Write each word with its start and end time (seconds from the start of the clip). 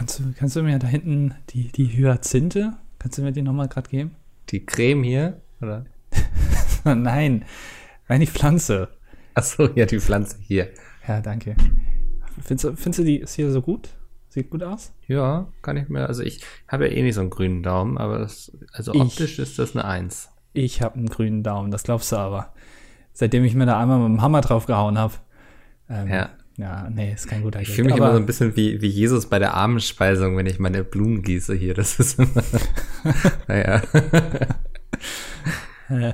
Kannst 0.00 0.18
du, 0.18 0.32
kannst 0.34 0.56
du 0.56 0.62
mir 0.62 0.78
da 0.78 0.86
hinten 0.86 1.34
die, 1.50 1.70
die 1.70 1.84
Hyazinthe, 1.94 2.72
kannst 2.98 3.18
du 3.18 3.22
mir 3.22 3.32
die 3.32 3.42
nochmal 3.42 3.68
gerade 3.68 3.90
geben? 3.90 4.12
Die 4.48 4.64
Creme 4.64 5.02
hier, 5.02 5.42
oder? 5.60 5.84
Nein, 6.84 7.44
nein, 8.08 8.20
die 8.20 8.26
Pflanze. 8.26 8.88
Ach 9.34 9.42
so, 9.42 9.68
ja, 9.74 9.84
die 9.84 10.00
Pflanze 10.00 10.38
hier. 10.40 10.70
Ja, 11.06 11.20
danke. 11.20 11.54
Findest 12.42 12.64
du, 12.64 12.76
findest 12.76 13.00
du 13.00 13.04
die 13.04 13.18
ist 13.18 13.34
hier 13.34 13.50
so 13.52 13.60
gut? 13.60 13.90
Sieht 14.30 14.48
gut 14.48 14.62
aus? 14.62 14.94
Ja, 15.06 15.48
kann 15.60 15.76
ich 15.76 15.90
mir. 15.90 16.06
Also 16.06 16.22
ich 16.22 16.40
habe 16.66 16.88
ja 16.88 16.94
eh 16.96 17.02
nicht 17.02 17.16
so 17.16 17.20
einen 17.20 17.28
grünen 17.28 17.62
Daumen, 17.62 17.98
aber 17.98 18.20
das, 18.20 18.50
also 18.72 18.94
Ich- 18.94 19.00
optisch 19.02 19.38
ist 19.38 19.58
das 19.58 19.76
eine 19.76 19.84
Eins. 19.84 20.30
Ich 20.54 20.80
habe 20.80 20.94
einen 20.94 21.10
grünen 21.10 21.42
Daumen, 21.42 21.70
das 21.70 21.82
glaubst 21.82 22.10
du 22.12 22.16
aber. 22.16 22.54
Seitdem 23.12 23.44
ich 23.44 23.54
mir 23.54 23.66
da 23.66 23.78
einmal 23.78 23.98
mit 23.98 24.08
dem 24.08 24.22
Hammer 24.22 24.40
drauf 24.40 24.64
gehauen 24.64 24.96
habe. 24.96 25.12
Ähm, 25.90 26.08
Ja. 26.08 26.30
Ja, 26.60 26.90
nee, 26.90 27.12
ist 27.14 27.26
kein 27.26 27.42
guter 27.42 27.60
Ich 27.62 27.70
fühle 27.70 27.86
mich 27.86 27.94
aber- 27.94 28.04
immer 28.06 28.12
so 28.14 28.20
ein 28.20 28.26
bisschen 28.26 28.54
wie, 28.54 28.80
wie 28.82 28.88
Jesus 28.88 29.26
bei 29.26 29.38
der 29.38 29.54
Abendspeisung, 29.54 30.36
wenn 30.36 30.46
ich 30.46 30.58
meine 30.58 30.84
Blumen 30.84 31.22
gieße 31.22 31.54
hier. 31.54 31.72
Das 31.74 31.98
ist 31.98 32.18
immer. 32.18 32.42
naja. 33.48 33.82
Äh, 35.88 36.12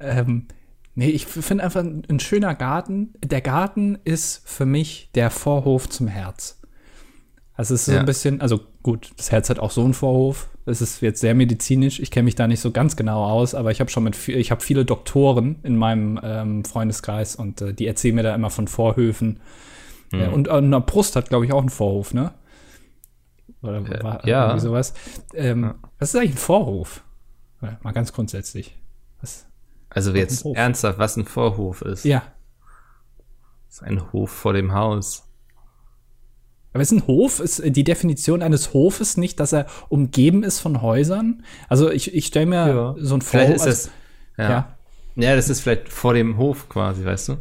ähm, 0.00 0.46
nee, 0.94 1.10
ich 1.10 1.26
finde 1.26 1.64
einfach 1.64 1.82
ein, 1.82 2.20
schöner 2.20 2.54
Garten. 2.54 3.12
Der 3.24 3.40
Garten 3.40 3.98
ist 4.04 4.42
für 4.48 4.66
mich 4.66 5.10
der 5.14 5.30
Vorhof 5.30 5.88
zum 5.88 6.06
Herz. 6.06 6.60
Also 7.54 7.74
es 7.74 7.80
ist 7.80 7.86
so 7.86 7.92
Ja. 7.92 8.00
ein 8.00 8.06
bisschen, 8.06 8.40
also 8.40 8.60
gut, 8.84 9.10
das 9.16 9.32
Herz 9.32 9.50
hat 9.50 9.58
auch 9.58 9.72
so 9.72 9.84
einen 9.84 9.94
Vorhof. 9.94 10.48
Es 10.64 10.80
ist 10.80 11.00
jetzt 11.02 11.20
sehr 11.20 11.34
medizinisch. 11.34 11.98
Ich 11.98 12.10
kenne 12.10 12.24
mich 12.26 12.36
da 12.36 12.46
nicht 12.46 12.60
so 12.60 12.70
ganz 12.70 12.94
genau 12.94 13.24
aus, 13.24 13.54
aber 13.54 13.70
ich 13.72 13.80
habe 13.80 13.90
schon 13.90 14.04
mit, 14.04 14.14
viel- 14.14 14.36
ich 14.36 14.50
habe 14.52 14.60
viele 14.62 14.84
Doktoren 14.84 15.56
in 15.64 15.76
meinem 15.76 16.20
ähm, 16.22 16.64
Freundeskreis 16.64 17.34
und 17.34 17.60
äh, 17.60 17.74
die 17.74 17.86
erzählen 17.86 18.14
mir 18.14 18.22
da 18.22 18.34
immer 18.34 18.50
von 18.50 18.68
Vorhöfen. 18.68 19.40
Mhm. 20.12 20.20
Ja, 20.20 20.28
und 20.30 20.48
äh, 20.48 20.52
eine 20.52 20.80
Brust 20.80 21.16
hat, 21.16 21.28
glaube 21.28 21.44
ich, 21.44 21.52
auch 21.52 21.60
einen 21.60 21.68
Vorhof, 21.70 22.14
ne? 22.14 22.32
Oder 23.62 23.78
Äh, 23.78 24.02
war 24.02 24.26
ja. 24.26 24.44
irgendwie 24.46 24.60
sowas. 24.60 24.94
Ähm, 25.34 25.62
Ja. 25.64 25.74
Was 25.98 26.14
ist 26.14 26.20
eigentlich 26.20 26.32
ein 26.34 26.38
Vorhof? 26.38 27.02
Ja, 27.60 27.78
Mal 27.82 27.92
ganz 27.92 28.12
grundsätzlich. 28.12 28.78
Was? 29.20 29.46
Also 29.90 30.12
jetzt 30.14 30.44
Hof. 30.44 30.56
ernsthaft, 30.56 30.98
was 30.98 31.16
ein 31.16 31.24
Vorhof 31.24 31.82
ist. 31.82 32.04
Ja, 32.04 32.22
Das 33.66 33.76
ist 33.76 33.82
ein 33.82 34.12
Hof 34.12 34.30
vor 34.30 34.52
dem 34.52 34.72
Haus. 34.72 35.24
Aber 36.72 36.82
ist 36.82 36.92
ein 36.92 37.06
Hof, 37.06 37.40
ist 37.40 37.58
äh, 37.58 37.70
die 37.70 37.82
Definition 37.84 38.42
eines 38.42 38.72
Hofes 38.74 39.16
nicht, 39.16 39.40
dass 39.40 39.52
er 39.52 39.66
umgeben 39.88 40.44
ist 40.44 40.60
von 40.60 40.80
Häusern? 40.82 41.42
Also 41.68 41.90
ich, 41.90 42.14
ich 42.14 42.26
stelle 42.26 42.46
mir 42.46 42.94
so 42.98 43.14
ein 43.16 43.22
Vielleicht 43.22 43.58
Vorhof. 43.58 43.66
ist 43.66 43.86
das. 43.86 43.92
Ja. 44.36 44.50
ja. 44.50 44.76
ja. 45.16 45.36
das 45.36 45.48
ist 45.48 45.60
vielleicht 45.62 45.88
vor 45.88 46.14
dem 46.14 46.36
Hof 46.36 46.68
quasi, 46.68 47.04
weißt 47.04 47.30
du? 47.30 47.36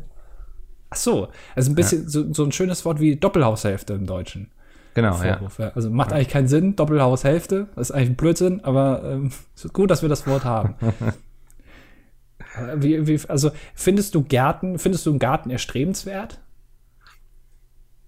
Ach 0.89 0.97
so, 0.97 1.27
also 1.55 1.71
ein 1.71 1.75
bisschen 1.75 2.07
so, 2.07 2.31
so 2.33 2.43
ein 2.43 2.51
schönes 2.51 2.85
Wort 2.85 2.99
wie 2.99 3.15
Doppelhaushälfte 3.15 3.93
im 3.93 4.05
Deutschen. 4.05 4.51
Genau, 4.93 5.21
ja. 5.21 5.37
Vorhof, 5.37 5.59
ja. 5.59 5.71
Also 5.75 5.89
macht 5.89 6.13
eigentlich 6.13 6.29
keinen 6.29 6.47
Sinn, 6.47 6.75
Doppelhaushälfte, 6.75 7.67
das 7.75 7.89
ist 7.89 7.95
eigentlich 7.95 8.09
ein 8.11 8.15
Blödsinn, 8.15 8.63
aber 8.63 9.03
ähm, 9.03 9.31
gut, 9.73 9.91
dass 9.91 10.01
wir 10.01 10.09
das 10.09 10.25
Wort 10.27 10.43
haben. 10.45 10.75
Äh, 12.55 12.81
wie, 12.81 13.07
wie, 13.07 13.19
also 13.27 13.51
findest 13.75 14.15
du 14.15 14.23
Gärten, 14.23 14.79
findest 14.79 15.05
du 15.05 15.11
einen 15.11 15.19
Garten 15.19 15.49
erstrebenswert? 15.49 16.39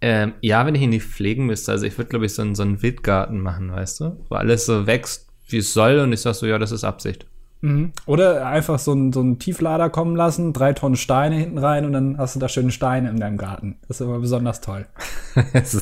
Ähm, 0.01 0.33
ja, 0.41 0.65
wenn 0.65 0.75
ich 0.75 0.81
ihn 0.81 0.91
nicht 0.91 1.05
pflegen 1.05 1.45
müsste. 1.45 1.71
Also 1.71 1.85
ich 1.85 1.97
würde, 1.97 2.09
glaube 2.09 2.25
ich, 2.25 2.33
so 2.33 2.41
einen, 2.41 2.55
so 2.55 2.63
einen 2.63 2.81
Wildgarten 2.81 3.41
machen, 3.41 3.71
weißt 3.71 3.99
du? 3.99 4.25
Wo 4.29 4.35
alles 4.35 4.65
so 4.65 4.87
wächst, 4.87 5.27
wie 5.47 5.57
es 5.57 5.73
soll 5.73 5.99
und 5.99 6.13
ich 6.13 6.21
sag 6.21 6.35
so, 6.35 6.45
ja, 6.45 6.57
das 6.57 6.71
ist 6.71 6.83
Absicht. 6.83 7.25
Mhm. 7.61 7.91
Oder 8.05 8.45
einfach 8.47 8.79
so 8.79 8.93
einen 8.93 9.11
so 9.11 9.19
einen 9.19 9.37
Tieflader 9.37 9.89
kommen 9.89 10.15
lassen, 10.15 10.53
drei 10.53 10.71
Tonnen 10.73 10.95
Steine 10.95 11.35
hinten 11.35 11.57
rein 11.57 11.85
und 11.85 11.91
dann 11.91 12.17
hast 12.17 12.35
du 12.35 12.39
da 12.39 12.47
schöne 12.47 12.71
Steine 12.71 13.09
in 13.09 13.19
deinem 13.19 13.37
Garten. 13.37 13.77
Das 13.87 13.99
ist 13.99 14.05
immer 14.05 14.19
besonders 14.19 14.61
toll. 14.61 14.85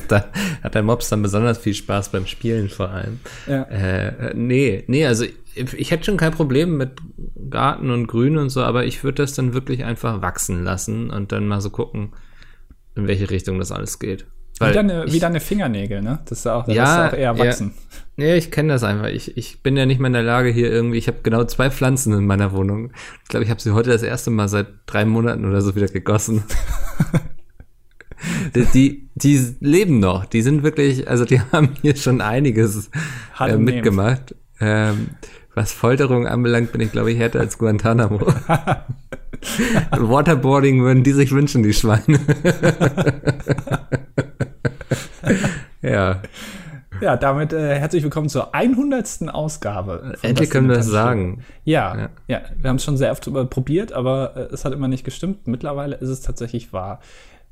Da, 0.08 0.26
hat 0.62 0.74
der 0.74 0.82
Mops 0.82 1.08
dann 1.08 1.22
besonders 1.22 1.58
viel 1.58 1.74
Spaß 1.74 2.10
beim 2.10 2.26
Spielen 2.26 2.68
vor 2.68 2.90
allem. 2.90 3.20
Ja. 3.46 3.62
Äh, 3.62 4.34
nee, 4.34 4.84
nee, 4.86 5.06
also 5.06 5.24
ich, 5.24 5.34
ich 5.74 5.90
hätte 5.90 6.04
schon 6.04 6.16
kein 6.16 6.32
Problem 6.32 6.76
mit 6.76 6.92
Garten 7.50 7.90
und 7.90 8.06
Grün 8.06 8.36
und 8.36 8.50
so, 8.50 8.62
aber 8.62 8.84
ich 8.84 9.02
würde 9.02 9.22
das 9.22 9.32
dann 9.32 9.54
wirklich 9.54 9.84
einfach 9.84 10.20
wachsen 10.22 10.64
lassen 10.64 11.10
und 11.10 11.32
dann 11.32 11.48
mal 11.48 11.60
so 11.60 11.70
gucken, 11.70 12.12
in 12.94 13.08
welche 13.08 13.30
Richtung 13.30 13.58
das 13.58 13.72
alles 13.72 13.98
geht. 13.98 14.26
Wie 14.60 14.72
deine, 14.72 15.04
ich, 15.04 15.12
wie 15.12 15.20
deine 15.20 15.40
Fingernägel, 15.40 16.02
ne? 16.02 16.20
Das 16.26 16.38
ist 16.38 16.44
ja 16.44 16.54
auch, 16.54 16.64
das 16.66 16.74
Ja, 16.74 17.06
ist 17.06 17.12
auch 17.12 17.18
eher 17.18 17.34
ja. 17.34 17.54
Nee, 18.18 18.34
ich 18.34 18.50
kenne 18.50 18.72
das 18.72 18.82
einfach. 18.82 19.06
Ich, 19.06 19.36
ich 19.36 19.62
bin 19.62 19.76
ja 19.76 19.86
nicht 19.86 20.00
mehr 20.00 20.08
in 20.08 20.12
der 20.12 20.24
Lage 20.24 20.50
hier 20.50 20.72
irgendwie. 20.72 20.98
Ich 20.98 21.06
habe 21.06 21.18
genau 21.22 21.44
zwei 21.44 21.70
Pflanzen 21.70 22.12
in 22.12 22.26
meiner 22.26 22.50
Wohnung. 22.50 22.90
Ich 23.22 23.28
glaube, 23.28 23.44
ich 23.44 23.50
habe 23.50 23.60
sie 23.60 23.70
heute 23.70 23.90
das 23.90 24.02
erste 24.02 24.32
Mal 24.32 24.48
seit 24.48 24.66
drei 24.86 25.04
Monaten 25.04 25.44
oder 25.44 25.62
so 25.62 25.76
wieder 25.76 25.86
gegossen. 25.86 26.42
die, 28.56 28.64
die, 28.74 29.08
die 29.14 29.54
leben 29.60 30.00
noch. 30.00 30.24
Die 30.24 30.42
sind 30.42 30.64
wirklich, 30.64 31.08
also 31.08 31.24
die 31.24 31.40
haben 31.52 31.76
hier 31.80 31.94
schon 31.94 32.20
einiges 32.20 32.90
äh, 33.38 33.56
mitgemacht. 33.56 34.34
Ähm, 34.58 35.10
was 35.54 35.72
Folterung 35.72 36.26
anbelangt, 36.26 36.72
bin 36.72 36.80
ich, 36.80 36.90
glaube 36.90 37.12
ich, 37.12 37.18
härter 37.18 37.38
als 37.38 37.56
Guantanamo. 37.56 38.18
Waterboarding 39.92 40.82
würden 40.82 41.04
die 41.04 41.12
sich 41.12 41.30
wünschen, 41.30 41.62
die 41.62 41.72
Schweine. 41.72 42.18
ja. 45.82 46.20
Ja, 47.00 47.16
damit 47.16 47.52
äh, 47.52 47.78
herzlich 47.78 48.02
willkommen 48.02 48.28
zur 48.28 48.54
100. 48.54 49.28
Ausgabe. 49.28 50.16
Endlich 50.22 50.50
können 50.50 50.68
wir 50.68 50.76
das 50.76 50.86
Dilettanten 50.86 51.36
sagen. 51.36 51.44
Ja, 51.64 51.96
Ja. 51.96 52.08
ja, 52.26 52.40
wir 52.58 52.70
haben 52.70 52.76
es 52.76 52.84
schon 52.84 52.96
sehr 52.96 53.12
oft 53.12 53.30
probiert, 53.50 53.92
aber 53.92 54.36
äh, 54.36 54.40
es 54.52 54.64
hat 54.64 54.72
immer 54.72 54.88
nicht 54.88 55.04
gestimmt. 55.04 55.46
Mittlerweile 55.46 55.96
ist 55.96 56.08
es 56.08 56.22
tatsächlich 56.22 56.72
wahr. 56.72 57.00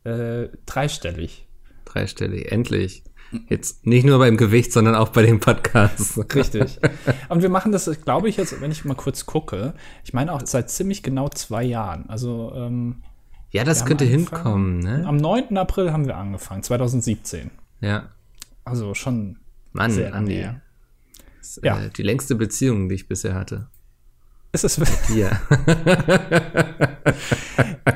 Äh, 0.04 0.48
dreistellig. 0.66 1.46
Dreistellig, 1.84 2.50
endlich. 2.50 3.04
Jetzt 3.48 3.86
nicht 3.86 4.04
nur 4.04 4.18
beim 4.18 4.36
Gewicht, 4.36 4.72
sondern 4.72 4.94
auch 4.96 5.08
bei 5.10 5.22
den 5.22 5.38
Podcasts. 5.40 6.18
Richtig. 6.34 6.78
Und 7.28 7.42
wir 7.42 7.48
machen 7.48 7.70
das, 7.72 7.88
glaube 8.04 8.28
ich, 8.28 8.36
jetzt, 8.36 8.60
wenn 8.60 8.70
ich 8.72 8.84
mal 8.84 8.94
kurz 8.94 9.26
gucke, 9.26 9.74
ich 10.04 10.12
meine 10.14 10.32
auch 10.32 10.40
seit 10.44 10.70
ziemlich 10.70 11.02
genau 11.02 11.28
zwei 11.28 11.62
Jahren. 11.64 12.08
Also 12.08 12.52
ähm, 12.56 13.02
Ja, 13.52 13.62
das 13.64 13.84
könnte 13.84 14.04
angefangen- 14.04 14.34
hinkommen, 14.42 14.78
ne? 14.80 15.04
Am 15.06 15.16
9. 15.16 15.56
April 15.56 15.92
haben 15.92 16.06
wir 16.06 16.16
angefangen, 16.16 16.62
2017. 16.64 17.50
Ja. 17.80 18.08
Also 18.66 18.94
schon 18.94 19.38
Mann, 19.72 19.90
sehr 19.92 20.10
lange 20.10 20.16
Andi. 20.16 20.34
her. 20.34 20.60
Das, 21.38 21.60
Ja. 21.62 21.80
äh, 21.80 21.88
die 21.90 22.02
längste 22.02 22.34
Beziehung, 22.34 22.88
die 22.88 22.96
ich 22.96 23.08
bisher 23.08 23.34
hatte. 23.34 23.68
Ist 24.52 24.64
es 24.64 24.76
Hier. 25.08 25.40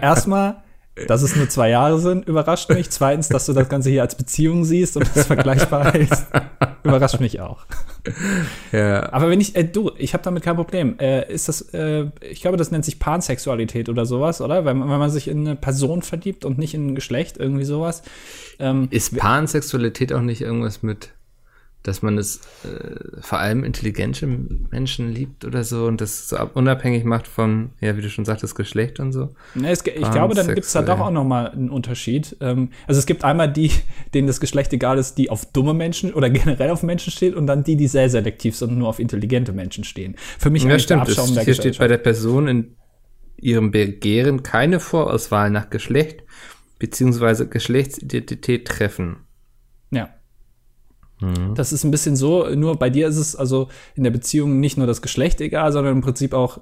erstmal, 0.01 0.63
dass 1.07 1.23
es 1.23 1.37
nur 1.37 1.49
zwei 1.49 1.71
Jahre 1.71 1.99
sind, 1.99 2.27
überrascht 2.29 2.71
mich. 2.71 2.91
Zweitens, 2.91 3.29
dass 3.29 3.47
du 3.47 3.53
das 3.53 3.69
Ganze 3.69 3.91
hier 3.91 4.03
als 4.03 4.15
Beziehung 4.15 4.65
siehst 4.65 4.97
und 4.97 5.09
das 5.15 5.27
vergleichbar 5.27 5.95
ist, 5.95 6.27
überrascht 6.85 7.21
mich 7.21 7.41
auch. 7.41 7.65
ja. 8.73 9.13
Aber 9.13 9.29
wenn 9.31 9.41
ich, 9.41 9.57
äh, 9.57 9.65
du, 9.65 9.91
ich 9.99 10.13
habe 10.15 10.23
damit 10.25 10.43
kein 10.43 10.57
Problem. 10.57 10.99
Äh, 10.99 11.33
ist 11.33 11.49
das, 11.49 11.63
äh, 11.73 12.07
ich 12.29 12.41
glaube, 12.41 12.57
das 12.57 12.71
nennt 12.71 12.85
sich 12.85 12.99
Pansexualität 12.99 13.89
oder 13.89 14.07
sowas, 14.07 14.41
oder? 14.41 14.65
Wenn, 14.65 14.79
man- 14.79 14.91
wenn 14.91 14.99
man 14.99 15.11
sich 15.11 15.29
in 15.29 15.47
eine 15.47 15.57
Person 15.57 16.03
verliebt 16.03 16.45
und 16.45 16.59
nicht 16.59 16.75
in 16.75 16.89
ein 16.89 16.95
Geschlecht, 16.95 17.37
irgendwie 17.39 17.65
sowas. 17.65 18.03
Ähm, 18.59 18.89
Ist 18.91 19.17
Pansexualität 19.17 20.13
auch 20.13 20.21
nicht 20.23 20.41
irgendwas 20.41 20.83
mit, 20.83 21.11
dass 21.83 22.03
man 22.03 22.19
es 22.19 22.41
äh, 22.65 23.21
vor 23.23 23.39
allem 23.39 23.65
intelligente 23.65 24.27
Menschen 24.27 25.11
liebt 25.11 25.47
oder 25.47 25.65
so 25.65 25.87
und 25.87 26.01
das 26.03 26.29
so 26.29 26.37
ab- 26.37 26.51
unabhängig 26.55 27.05
macht 27.05 27.27
von, 27.27 27.71
ja, 27.81 27.97
wie 27.97 28.03
du 28.03 28.11
schon 28.11 28.27
sagtest, 28.27 28.55
Geschlecht 28.55 29.01
und 29.01 29.13
so? 29.13 29.31
Ne, 29.55 29.71
es, 29.71 29.83
ich 29.87 30.11
glaube, 30.11 30.35
dann 30.35 30.47
gibt 30.49 30.67
es 30.67 30.73
da 30.73 30.83
doch 30.83 31.01
auch 31.01 31.11
noch 31.11 31.25
mal 31.25 31.51
einen 31.51 31.71
Unterschied. 31.71 32.37
Ähm, 32.41 32.71
also 32.87 32.99
es 32.99 33.07
gibt 33.07 33.25
einmal 33.25 33.51
die, 33.51 33.71
denen 34.15 34.27
das 34.27 34.41
Geschlecht 34.41 34.73
egal 34.75 34.99
ist, 34.99 35.15
die 35.17 35.31
auf 35.31 35.47
dumme 35.47 35.73
Menschen 35.73 36.13
oder 36.13 36.29
generell 36.31 36.71
auf 36.71 36.83
Menschen 36.83 37.13
stehen 37.13 37.35
und 37.35 37.47
dann 37.47 37.65
die, 37.65 37.77
die 37.77 37.89
sehr 37.89 38.11
selektiv 38.11 38.57
sind 38.57 38.71
und 38.73 38.79
nur 38.79 38.89
auf 38.89 38.99
intelligente 38.99 39.53
Menschen 39.53 39.85
stehen. 39.85 40.17
Für 40.39 40.51
mich 40.51 40.65
Ja, 40.65 40.71
eigentlich 40.71 40.87
der 40.87 41.03
stimmt. 41.03 41.09
Es, 41.09 41.45
hier 41.45 41.55
steht 41.55 41.79
bei 41.79 41.89
der 41.89 41.99
Person 41.99 42.47
in 42.47 42.77
ihrem 43.39 43.71
Begehren 43.71 44.43
keine 44.43 44.81
Vorauswahl 44.81 45.51
nach 45.51 45.71
Geschlecht 45.71 46.25
beziehungsweise 46.79 47.49
Geschlechtsidentität 47.49 48.67
treffen. 48.67 49.19
Ja. 49.91 50.09
Das 51.55 51.73
ist 51.73 51.85
ein 51.85 51.91
bisschen 51.91 52.17
so, 52.17 52.49
nur 52.55 52.77
bei 52.77 52.91
dir 52.91 53.09
ist 53.09 53.17
es 53.17 53.37
also 53.37 53.69
in 53.95 54.05
der 54.05 54.11
Beziehung 54.11 54.61
nicht 54.61 54.79
nur 54.79 54.87
das 54.87 55.03
Geschlecht 55.03 55.41
egal, 55.41 55.73
sondern 55.73 55.97
im 55.97 56.01
Prinzip 56.01 56.33
auch 56.33 56.61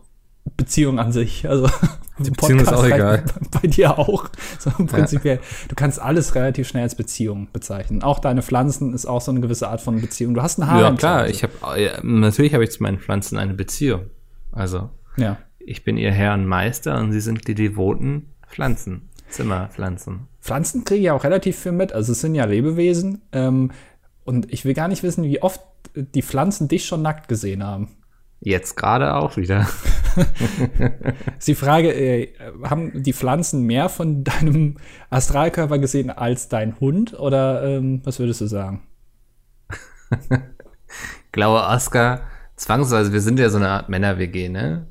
Beziehung 0.56 0.98
an 0.98 1.12
sich. 1.12 1.48
Also 1.48 1.68
die 2.18 2.30
Beziehung 2.30 2.60
ist 2.60 2.72
auch 2.72 2.84
egal. 2.84 3.24
Bei, 3.50 3.60
bei 3.62 3.68
dir 3.68 3.98
auch. 3.98 4.28
So 4.58 4.70
im 4.78 4.86
Prinzip, 4.86 5.22
du 5.22 5.74
kannst 5.76 6.00
alles 6.00 6.34
relativ 6.34 6.68
schnell 6.68 6.84
als 6.84 6.94
Beziehung 6.94 7.48
bezeichnen. 7.52 8.02
Auch 8.02 8.18
deine 8.18 8.42
Pflanzen 8.42 8.94
ist 8.94 9.06
auch 9.06 9.20
so 9.20 9.30
eine 9.30 9.40
gewisse 9.40 9.68
Art 9.68 9.80
von 9.80 10.00
Beziehung. 10.00 10.34
Du 10.34 10.42
hast 10.42 10.58
ein 10.58 10.66
Haar. 10.66 10.80
Ja, 10.80 10.92
klar. 10.92 11.28
Ich 11.28 11.42
habe 11.42 11.52
ja, 11.80 12.00
natürlich 12.02 12.54
habe 12.54 12.64
ich 12.64 12.70
zu 12.70 12.82
meinen 12.82 12.98
Pflanzen 12.98 13.38
eine 13.38 13.54
Beziehung. 13.54 14.10
Also 14.52 14.90
ja. 15.16 15.38
ich 15.58 15.84
bin 15.84 15.96
ihr 15.96 16.12
Herr 16.12 16.34
und 16.34 16.46
Meister 16.46 16.98
und 16.98 17.12
sie 17.12 17.20
sind 17.20 17.46
die 17.46 17.54
devoten 17.54 18.32
Pflanzen, 18.48 19.08
Zimmerpflanzen. 19.28 20.26
Pflanzen 20.40 20.84
kriege 20.84 20.98
ich 20.98 21.04
ja 21.06 21.12
auch 21.12 21.24
relativ 21.24 21.58
viel 21.58 21.72
mit. 21.72 21.92
Also 21.92 22.12
es 22.12 22.20
sind 22.20 22.34
ja 22.34 22.46
Lebewesen. 22.46 23.22
Ähm, 23.32 23.70
und 24.28 24.52
ich 24.52 24.66
will 24.66 24.74
gar 24.74 24.88
nicht 24.88 25.02
wissen, 25.02 25.24
wie 25.24 25.40
oft 25.40 25.62
die 25.94 26.20
Pflanzen 26.20 26.68
dich 26.68 26.84
schon 26.84 27.00
nackt 27.00 27.28
gesehen 27.28 27.64
haben. 27.64 27.96
Jetzt 28.40 28.76
gerade 28.76 29.14
auch 29.14 29.38
wieder. 29.38 29.66
Ist 31.38 31.48
die 31.48 31.54
Frage, 31.54 31.92
äh, 31.94 32.34
haben 32.62 33.02
die 33.02 33.14
Pflanzen 33.14 33.62
mehr 33.62 33.88
von 33.88 34.24
deinem 34.24 34.76
Astralkörper 35.08 35.78
gesehen 35.78 36.10
als 36.10 36.48
dein 36.48 36.78
Hund? 36.78 37.18
Oder 37.18 37.64
ähm, 37.64 38.02
was 38.04 38.18
würdest 38.18 38.42
du 38.42 38.46
sagen? 38.46 38.82
glaube, 41.32 41.62
Oscar, 41.62 42.20
zwangsweise, 42.56 43.14
wir 43.14 43.22
sind 43.22 43.38
ja 43.38 43.48
so 43.48 43.56
eine 43.56 43.68
Art 43.70 43.88
Männer-WG, 43.88 44.50
ne? 44.50 44.88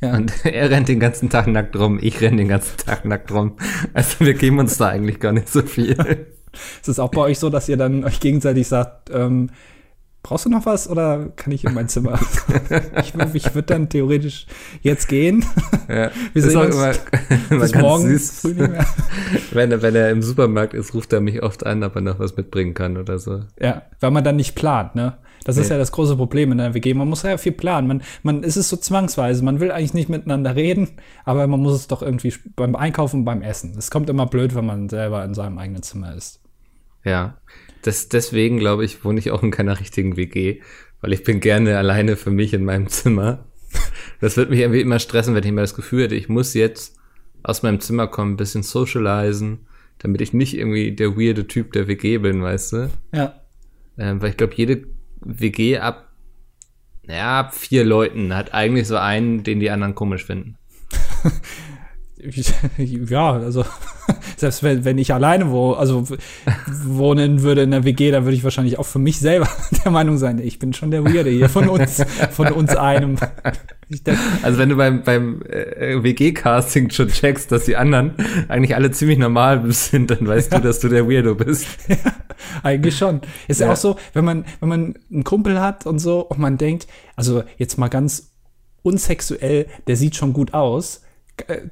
Ja. 0.00 0.14
Und 0.14 0.32
er 0.44 0.68
rennt 0.68 0.88
den 0.88 0.98
ganzen 0.98 1.30
Tag 1.30 1.46
nackt 1.46 1.76
rum, 1.76 2.00
ich 2.02 2.20
renne 2.20 2.38
den 2.38 2.48
ganzen 2.48 2.76
Tag 2.76 3.04
nackt 3.04 3.30
rum. 3.30 3.56
Also 3.94 4.24
wir 4.24 4.34
geben 4.34 4.58
uns 4.58 4.78
da 4.78 4.88
eigentlich 4.88 5.20
gar 5.20 5.32
nicht 5.32 5.48
so 5.48 5.62
viel. 5.62 6.26
Ist 6.80 6.88
es 6.88 6.98
auch 6.98 7.10
bei 7.10 7.22
euch 7.22 7.38
so, 7.38 7.50
dass 7.50 7.68
ihr 7.68 7.76
dann 7.76 8.04
euch 8.04 8.20
gegenseitig 8.20 8.68
sagt, 8.68 9.10
ähm, 9.10 9.50
brauchst 10.22 10.46
du 10.46 10.50
noch 10.50 10.66
was 10.66 10.88
oder 10.88 11.30
kann 11.36 11.52
ich 11.52 11.64
in 11.64 11.74
mein 11.74 11.88
Zimmer? 11.88 12.18
ich, 13.00 13.14
ich 13.34 13.54
würde 13.54 13.66
dann 13.66 13.88
theoretisch 13.88 14.46
jetzt 14.80 15.08
gehen. 15.08 15.44
Ja, 15.88 16.10
Wir 16.32 16.42
sehen 16.42 16.56
uns 16.56 16.74
immer, 16.74 16.92
immer 17.50 17.60
bis 17.60 17.74
morgen 17.74 18.08
süß. 18.08 18.40
früh 18.40 18.54
nicht 18.54 18.70
mehr. 18.70 18.86
wenn, 19.52 19.72
er, 19.72 19.82
wenn 19.82 19.94
er 19.94 20.10
im 20.10 20.22
Supermarkt 20.22 20.74
ist, 20.74 20.94
ruft 20.94 21.12
er 21.12 21.20
mich 21.20 21.42
oft 21.42 21.66
an, 21.66 21.82
ob 21.82 21.96
er 21.96 22.02
noch 22.02 22.18
was 22.18 22.36
mitbringen 22.36 22.74
kann 22.74 22.96
oder 22.96 23.18
so. 23.18 23.40
Ja, 23.60 23.82
weil 24.00 24.10
man 24.10 24.24
dann 24.24 24.36
nicht 24.36 24.54
plant, 24.54 24.94
ne? 24.94 25.18
Das 25.44 25.56
nee. 25.56 25.62
ist 25.62 25.70
ja 25.70 25.78
das 25.78 25.90
große 25.90 26.16
Problem 26.16 26.52
in 26.52 26.58
der 26.58 26.72
WG. 26.72 26.94
Man 26.94 27.08
muss 27.08 27.24
ja 27.24 27.36
viel 27.36 27.50
planen. 27.50 27.88
Man, 27.88 28.02
man 28.22 28.44
ist 28.44 28.56
es 28.56 28.68
so 28.68 28.76
zwangsweise. 28.76 29.42
Man 29.42 29.58
will 29.58 29.72
eigentlich 29.72 29.92
nicht 29.92 30.08
miteinander 30.08 30.54
reden, 30.54 30.90
aber 31.24 31.48
man 31.48 31.58
muss 31.58 31.74
es 31.74 31.88
doch 31.88 32.00
irgendwie 32.00 32.32
beim 32.54 32.76
Einkaufen 32.76 33.20
und 33.20 33.24
beim 33.24 33.42
Essen. 33.42 33.74
Es 33.76 33.90
kommt 33.90 34.08
immer 34.08 34.26
blöd, 34.26 34.54
wenn 34.54 34.66
man 34.66 34.88
selber 34.88 35.24
in 35.24 35.34
seinem 35.34 35.58
eigenen 35.58 35.82
Zimmer 35.82 36.14
ist. 36.14 36.41
Ja, 37.04 37.38
das, 37.82 38.08
deswegen 38.08 38.58
glaube 38.58 38.84
ich, 38.84 39.04
wohne 39.04 39.18
ich 39.18 39.30
auch 39.30 39.42
in 39.42 39.50
keiner 39.50 39.78
richtigen 39.78 40.16
WG, 40.16 40.60
weil 41.00 41.12
ich 41.12 41.24
bin 41.24 41.40
gerne 41.40 41.76
alleine 41.78 42.16
für 42.16 42.30
mich 42.30 42.54
in 42.54 42.64
meinem 42.64 42.88
Zimmer. 42.88 43.46
Das 44.20 44.36
wird 44.36 44.50
mich 44.50 44.60
irgendwie 44.60 44.80
immer 44.80 45.00
stressen, 45.00 45.34
wenn 45.34 45.42
ich 45.42 45.48
immer 45.48 45.62
das 45.62 45.74
Gefühl 45.74 46.04
hätte, 46.04 46.14
ich 46.14 46.28
muss 46.28 46.54
jetzt 46.54 46.96
aus 47.42 47.64
meinem 47.64 47.80
Zimmer 47.80 48.06
kommen, 48.06 48.34
ein 48.34 48.36
bisschen 48.36 48.62
socialisen, 48.62 49.66
damit 49.98 50.20
ich 50.20 50.32
nicht 50.32 50.56
irgendwie 50.56 50.92
der 50.94 51.16
weirde 51.16 51.48
Typ 51.48 51.72
der 51.72 51.88
WG 51.88 52.18
bin, 52.18 52.40
weißt 52.40 52.72
du? 52.72 52.90
Ja. 53.12 53.40
Ähm, 53.98 54.22
weil 54.22 54.30
ich 54.30 54.36
glaube, 54.36 54.54
jede 54.54 54.84
WG 55.20 55.78
ab, 55.78 56.12
ja, 57.08 57.40
ab 57.40 57.54
vier 57.54 57.84
Leuten 57.84 58.34
hat 58.34 58.54
eigentlich 58.54 58.86
so 58.86 58.96
einen, 58.96 59.42
den 59.42 59.58
die 59.58 59.70
anderen 59.70 59.96
komisch 59.96 60.24
finden. 60.24 60.56
ja, 62.78 63.32
also 63.32 63.64
selbst 64.42 64.62
wenn, 64.64 64.84
wenn 64.84 64.98
ich 64.98 65.14
alleine 65.14 65.50
wo, 65.50 65.72
also 65.72 66.04
wohnen 66.84 67.42
würde 67.42 67.62
in 67.62 67.70
der 67.70 67.84
WG, 67.84 68.10
dann 68.10 68.24
würde 68.24 68.36
ich 68.36 68.44
wahrscheinlich 68.44 68.78
auch 68.78 68.86
für 68.86 68.98
mich 68.98 69.18
selber 69.20 69.48
der 69.84 69.92
Meinung 69.92 70.18
sein, 70.18 70.38
ich 70.38 70.58
bin 70.58 70.72
schon 70.72 70.90
der 70.90 71.04
Weirde 71.04 71.30
hier 71.30 71.48
von 71.48 71.68
uns, 71.68 72.04
von 72.32 72.48
uns 72.48 72.76
einem. 72.76 73.16
also 74.42 74.58
wenn 74.58 74.68
du 74.68 74.76
beim, 74.76 75.04
beim 75.04 75.42
äh, 75.42 76.02
WG-Casting 76.02 76.90
schon 76.90 77.08
checkst, 77.08 77.52
dass 77.52 77.66
die 77.66 77.76
anderen 77.76 78.14
eigentlich 78.48 78.74
alle 78.74 78.90
ziemlich 78.90 79.18
normal 79.18 79.62
sind, 79.72 80.10
dann 80.10 80.26
weißt 80.26 80.54
du, 80.54 80.58
dass 80.58 80.80
du 80.80 80.88
der 80.88 81.08
Weirdo 81.08 81.34
bist. 81.34 81.66
Ja, 81.88 82.12
eigentlich 82.64 82.96
schon. 82.96 83.20
Ist 83.46 83.60
ja. 83.60 83.66
ja 83.66 83.72
auch 83.74 83.76
so, 83.76 83.96
wenn 84.14 84.24
man, 84.24 84.44
wenn 84.58 84.68
man 84.68 84.94
einen 85.12 85.22
Kumpel 85.22 85.60
hat 85.60 85.86
und 85.86 86.00
so 86.00 86.20
und 86.20 86.40
man 86.40 86.58
denkt, 86.58 86.88
also 87.14 87.44
jetzt 87.56 87.78
mal 87.78 87.88
ganz 87.88 88.32
unsexuell, 88.82 89.66
der 89.86 89.96
sieht 89.96 90.16
schon 90.16 90.32
gut 90.32 90.52
aus 90.52 91.02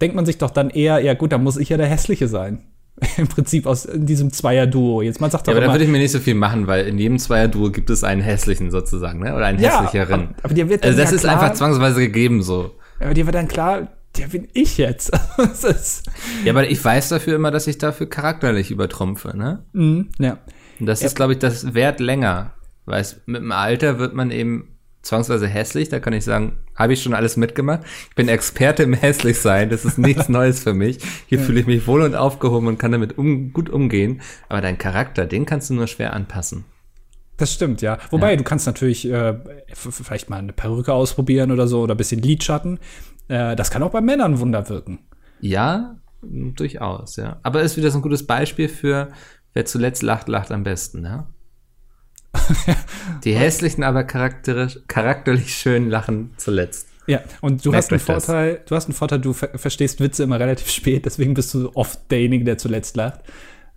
denkt 0.00 0.16
man 0.16 0.26
sich 0.26 0.38
doch 0.38 0.50
dann 0.50 0.70
eher, 0.70 1.00
ja 1.00 1.14
gut, 1.14 1.32
dann 1.32 1.42
muss 1.42 1.56
ich 1.56 1.68
ja 1.68 1.76
der 1.76 1.86
Hässliche 1.86 2.28
sein. 2.28 2.64
Im 3.16 3.28
Prinzip 3.28 3.66
aus 3.66 3.88
diesem 3.92 4.32
Zweier-Duo. 4.32 5.02
Jetzt 5.02 5.20
man 5.20 5.30
sagt 5.30 5.46
doch 5.46 5.52
ja, 5.52 5.58
aber 5.58 5.66
da 5.66 5.72
würde 5.72 5.84
ich 5.84 5.90
mir 5.90 5.98
nicht 5.98 6.12
so 6.12 6.18
viel 6.18 6.34
machen, 6.34 6.66
weil 6.66 6.86
in 6.86 6.98
jedem 6.98 7.18
Zweier-Duo 7.18 7.70
gibt 7.70 7.88
es 7.90 8.04
einen 8.04 8.20
hässlichen 8.20 8.70
sozusagen, 8.70 9.20
ne? 9.20 9.34
Oder 9.34 9.46
einen 9.46 9.58
ja, 9.58 9.82
hässlicheren. 9.82 10.28
Aber, 10.28 10.44
aber 10.44 10.54
dir 10.54 10.68
wird 10.68 10.84
also 10.84 10.98
das 10.98 11.10
ja 11.10 11.16
ist 11.16 11.22
klar, 11.22 11.40
einfach 11.40 11.54
zwangsweise 11.54 12.00
gegeben 12.00 12.42
so. 12.42 12.74
Aber 12.98 13.14
dir 13.14 13.24
wird 13.26 13.34
dann 13.34 13.48
klar, 13.48 13.88
der 14.18 14.26
bin 14.26 14.48
ich 14.52 14.76
jetzt. 14.76 15.12
ja, 16.44 16.52
aber 16.52 16.68
ich 16.68 16.84
weiß 16.84 17.10
dafür 17.10 17.36
immer, 17.36 17.50
dass 17.50 17.66
ich 17.66 17.78
dafür 17.78 18.08
charakterlich 18.08 18.70
übertrumpfe, 18.70 19.36
ne? 19.36 19.64
Mhm, 19.72 20.08
ja. 20.18 20.38
Und 20.78 20.86
das 20.86 21.00
ja. 21.00 21.06
ist, 21.06 21.16
glaube 21.16 21.34
ich, 21.34 21.38
das 21.38 21.74
Wert 21.74 22.00
länger. 22.00 22.52
Weil 22.86 23.06
mit 23.26 23.42
dem 23.42 23.52
Alter 23.52 23.98
wird 23.98 24.14
man 24.14 24.30
eben 24.30 24.69
zwangsweise 25.02 25.46
hässlich, 25.46 25.88
da 25.88 26.00
kann 26.00 26.12
ich 26.12 26.24
sagen, 26.24 26.58
habe 26.74 26.92
ich 26.92 27.02
schon 27.02 27.14
alles 27.14 27.36
mitgemacht. 27.36 27.82
Ich 28.10 28.14
bin 28.14 28.28
Experte 28.28 28.82
im 28.82 28.92
Hässlichsein, 28.92 29.70
das 29.70 29.84
ist 29.84 29.98
nichts 29.98 30.28
Neues 30.28 30.62
für 30.62 30.74
mich. 30.74 30.98
Hier 31.26 31.38
ja. 31.38 31.44
fühle 31.44 31.60
ich 31.60 31.66
mich 31.66 31.86
wohl 31.86 32.02
und 32.02 32.14
aufgehoben 32.14 32.66
und 32.66 32.78
kann 32.78 32.92
damit 32.92 33.16
um, 33.18 33.52
gut 33.52 33.70
umgehen. 33.70 34.20
Aber 34.48 34.60
dein 34.60 34.78
Charakter, 34.78 35.26
den 35.26 35.46
kannst 35.46 35.70
du 35.70 35.74
nur 35.74 35.86
schwer 35.86 36.12
anpassen. 36.12 36.64
Das 37.36 37.54
stimmt, 37.54 37.80
ja. 37.80 37.98
Wobei, 38.10 38.32
ja. 38.32 38.36
du 38.36 38.44
kannst 38.44 38.66
natürlich 38.66 39.10
äh, 39.10 39.34
vielleicht 39.72 40.28
mal 40.28 40.36
eine 40.36 40.52
Perücke 40.52 40.92
ausprobieren 40.92 41.50
oder 41.50 41.66
so 41.66 41.80
oder 41.80 41.94
ein 41.94 41.98
bisschen 41.98 42.20
Lidschatten. 42.20 42.78
Äh, 43.28 43.56
das 43.56 43.70
kann 43.70 43.82
auch 43.82 43.92
bei 43.92 44.02
Männern 44.02 44.40
Wunder 44.40 44.68
wirken. 44.68 44.98
Ja, 45.40 45.96
durchaus, 46.22 47.16
ja. 47.16 47.40
Aber 47.42 47.62
ist 47.62 47.78
wieder 47.78 47.90
so 47.90 47.98
ein 47.98 48.02
gutes 48.02 48.26
Beispiel 48.26 48.68
für, 48.68 49.08
wer 49.54 49.64
zuletzt 49.64 50.02
lacht, 50.02 50.28
lacht 50.28 50.52
am 50.52 50.64
besten, 50.64 51.04
ja. 51.04 51.28
Die 53.24 53.34
hässlichen, 53.34 53.84
aber 53.84 54.04
charakterlich 54.04 55.54
schön 55.54 55.90
lachen 55.90 56.30
zuletzt. 56.36 56.88
Ja, 57.06 57.20
und 57.40 57.64
du 57.64 57.70
Merkt 57.70 57.84
hast 57.84 57.90
einen 57.92 58.00
Vorteil, 58.00 58.54
das. 58.54 58.64
du 58.66 58.76
hast 58.76 58.84
einen 58.86 58.94
Vorteil, 58.94 59.18
du 59.20 59.32
ver 59.32 59.58
verstehst 59.58 60.00
Witze 60.00 60.22
immer 60.22 60.38
relativ 60.38 60.70
spät, 60.70 61.06
deswegen 61.06 61.34
bist 61.34 61.52
du 61.54 61.70
oft 61.74 61.98
derjenige, 62.10 62.44
der 62.44 62.58
zuletzt 62.58 62.96
lacht. 62.96 63.20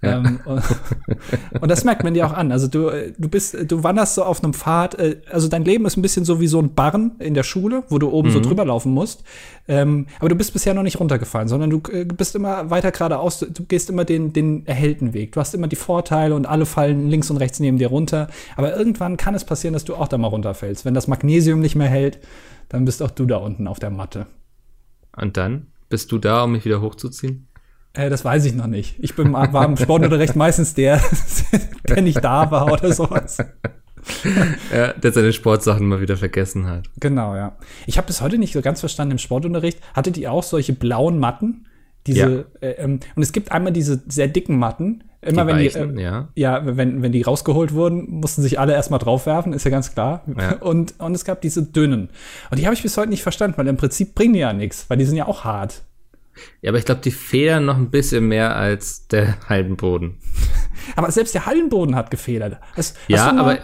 Ja. 0.03 0.17
Ähm, 0.17 0.39
und, 0.45 0.63
und, 1.61 1.69
das 1.69 1.83
merkt 1.83 2.03
man 2.03 2.13
dir 2.13 2.27
auch 2.27 2.33
an. 2.33 2.51
Also 2.51 2.67
du, 2.67 2.91
du 3.17 3.29
bist, 3.29 3.55
du 3.71 3.83
wanderst 3.83 4.15
so 4.15 4.23
auf 4.23 4.43
einem 4.43 4.53
Pfad, 4.53 4.95
äh, 4.95 5.21
also 5.31 5.47
dein 5.47 5.63
Leben 5.63 5.85
ist 5.85 5.97
ein 5.97 6.01
bisschen 6.01 6.25
so 6.25 6.39
wie 6.41 6.47
so 6.47 6.59
ein 6.59 6.73
Barren 6.73 7.13
in 7.19 7.33
der 7.33 7.43
Schule, 7.43 7.83
wo 7.89 7.99
du 7.99 8.09
oben 8.09 8.29
mhm. 8.29 8.33
so 8.33 8.39
drüber 8.41 8.65
laufen 8.65 8.91
musst. 8.91 9.23
Ähm, 9.67 10.07
aber 10.19 10.29
du 10.29 10.35
bist 10.35 10.51
bisher 10.51 10.73
noch 10.73 10.83
nicht 10.83 10.99
runtergefallen, 10.99 11.47
sondern 11.47 11.69
du 11.69 11.81
äh, 11.91 12.03
bist 12.03 12.35
immer 12.35 12.69
weiter 12.69 12.91
geradeaus, 12.91 13.39
du 13.39 13.63
gehst 13.65 13.89
immer 13.89 14.03
den, 14.03 14.33
den 14.33 14.65
erhellten 14.67 15.13
Weg. 15.13 15.31
Du 15.31 15.39
hast 15.39 15.55
immer 15.55 15.67
die 15.67 15.77
Vorteile 15.77 16.35
und 16.35 16.45
alle 16.45 16.65
fallen 16.65 17.09
links 17.09 17.29
und 17.31 17.37
rechts 17.37 17.59
neben 17.61 17.77
dir 17.77 17.87
runter. 17.87 18.27
Aber 18.57 18.75
irgendwann 18.75 19.15
kann 19.15 19.35
es 19.35 19.45
passieren, 19.45 19.73
dass 19.73 19.85
du 19.85 19.95
auch 19.95 20.09
da 20.09 20.17
mal 20.17 20.27
runterfällst. 20.27 20.83
Wenn 20.83 20.93
das 20.93 21.07
Magnesium 21.07 21.61
nicht 21.61 21.75
mehr 21.75 21.87
hält, 21.87 22.19
dann 22.67 22.83
bist 22.83 23.01
auch 23.01 23.11
du 23.11 23.25
da 23.25 23.37
unten 23.37 23.67
auf 23.67 23.79
der 23.79 23.89
Matte. 23.89 24.27
Und 25.15 25.37
dann? 25.37 25.67
Bist 25.89 26.11
du 26.11 26.17
da, 26.17 26.43
um 26.43 26.53
mich 26.53 26.65
wieder 26.65 26.81
hochzuziehen? 26.81 27.47
Äh, 27.93 28.09
das 28.09 28.25
weiß 28.25 28.45
ich 28.45 28.55
noch 28.55 28.67
nicht. 28.67 28.95
Ich 28.99 29.15
bin, 29.15 29.31
war 29.33 29.65
im 29.65 29.77
Sportunterricht 29.77 30.35
meistens 30.35 30.73
der, 30.73 31.01
der 31.87 32.01
nicht 32.01 32.23
da 32.23 32.49
war 32.49 32.71
oder 32.71 32.91
sowas. 32.91 33.37
ja, 34.73 34.93
der 34.93 35.13
seine 35.13 35.31
Sportsachen 35.31 35.87
mal 35.87 36.01
wieder 36.01 36.17
vergessen 36.17 36.67
hat. 36.67 36.85
Genau, 36.99 37.35
ja. 37.35 37.55
Ich 37.85 37.97
habe 37.97 38.07
bis 38.07 38.21
heute 38.21 38.37
nicht 38.37 38.53
so 38.53 38.61
ganz 38.61 38.79
verstanden 38.79 39.13
im 39.13 39.17
Sportunterricht. 39.19 39.79
Hattet 39.93 40.17
ihr 40.17 40.31
auch 40.31 40.43
solche 40.43 40.73
blauen 40.73 41.19
Matten? 41.19 41.67
Diese, 42.07 42.45
ja. 42.61 42.67
Äh, 42.67 42.71
ähm, 42.83 42.99
und 43.15 43.23
es 43.23 43.31
gibt 43.31 43.51
einmal 43.51 43.71
diese 43.71 44.01
sehr 44.07 44.27
dicken 44.27 44.57
Matten. 44.57 45.03
Immer 45.21 45.45
die 45.45 45.47
wenn 45.47 45.55
weichen, 45.55 45.95
die, 45.95 46.01
äh, 46.01 46.05
ja. 46.05 46.27
ja, 46.35 46.77
wenn, 46.77 47.01
wenn 47.01 47.13
die 47.13 47.21
rausgeholt 47.21 47.73
wurden, 47.73 48.09
mussten 48.09 48.41
sich 48.41 48.59
alle 48.59 48.73
erstmal 48.73 48.99
draufwerfen, 48.99 49.53
ist 49.53 49.63
ja 49.63 49.71
ganz 49.71 49.93
klar. 49.93 50.23
Ja. 50.37 50.57
Und, 50.57 50.99
und 50.99 51.15
es 51.15 51.23
gab 51.23 51.39
diese 51.41 51.63
dünnen. 51.63 52.09
Und 52.51 52.59
die 52.59 52.65
habe 52.65 52.73
ich 52.73 52.81
bis 52.81 52.97
heute 52.97 53.09
nicht 53.09 53.23
verstanden, 53.23 53.57
weil 53.57 53.67
im 53.67 53.77
Prinzip 53.77 54.15
bringen 54.15 54.33
die 54.33 54.39
ja 54.39 54.51
nichts, 54.51 54.89
weil 54.89 54.97
die 54.97 55.05
sind 55.05 55.15
ja 55.15 55.27
auch 55.27 55.45
hart. 55.45 55.83
Ja, 56.61 56.71
aber 56.71 56.77
ich 56.77 56.85
glaube, 56.85 57.01
die 57.01 57.11
federn 57.11 57.65
noch 57.65 57.77
ein 57.77 57.89
bisschen 57.89 58.27
mehr 58.27 58.55
als 58.55 59.07
der 59.07 59.37
Hallenboden. 59.47 60.17
aber 60.95 61.11
selbst 61.11 61.33
der 61.33 61.45
Hallenboden 61.45 61.95
hat 61.95 62.11
gefedert. 62.11 62.57
Das, 62.75 62.93
ja, 63.07 63.35
aber 63.35 63.59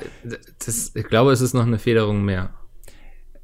das, 0.66 0.92
ich 0.96 1.08
glaube, 1.08 1.32
es 1.32 1.42
ist 1.42 1.54
noch 1.54 1.66
eine 1.66 1.80
Federung 1.80 2.24
mehr. 2.24 2.54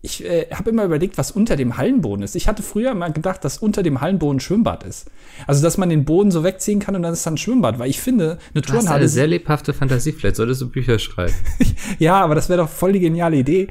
Ich 0.05 0.23
äh, 0.23 0.45
habe 0.51 0.69
immer 0.69 0.83
überlegt, 0.83 1.17
was 1.17 1.31
unter 1.31 1.55
dem 1.55 1.77
Hallenboden 1.77 2.23
ist. 2.23 2.35
Ich 2.35 2.47
hatte 2.47 2.61
früher 2.61 2.93
mal 2.93 3.11
gedacht, 3.11 3.43
dass 3.43 3.57
unter 3.57 3.81
dem 3.81 4.01
Hallenboden 4.01 4.39
Schwimmbad 4.39 4.83
ist. 4.83 5.09
Also, 5.47 5.63
dass 5.63 5.79
man 5.79 5.89
den 5.89 6.05
Boden 6.05 6.29
so 6.29 6.43
wegziehen 6.43 6.79
kann 6.79 6.95
und 6.95 7.01
dann 7.01 7.11
ist 7.11 7.25
dann 7.25 7.33
ein 7.33 7.37
Schwimmbad. 7.37 7.79
Weil 7.79 7.89
ich 7.89 7.99
finde, 7.99 8.37
eine 8.53 8.61
Turnhalle. 8.61 8.85
Das 8.85 8.93
ist 8.93 9.01
eine 9.01 9.09
sehr 9.09 9.27
lebhafte 9.27 9.73
Fantasie. 9.73 10.11
Vielleicht 10.11 10.35
solltest 10.35 10.61
du 10.61 10.69
Bücher 10.69 10.99
schreiben. 10.99 11.33
ja, 11.97 12.21
aber 12.21 12.35
das 12.35 12.49
wäre 12.49 12.61
doch 12.61 12.69
voll 12.69 12.93
die 12.93 12.99
geniale 12.99 13.37
Idee, 13.37 13.67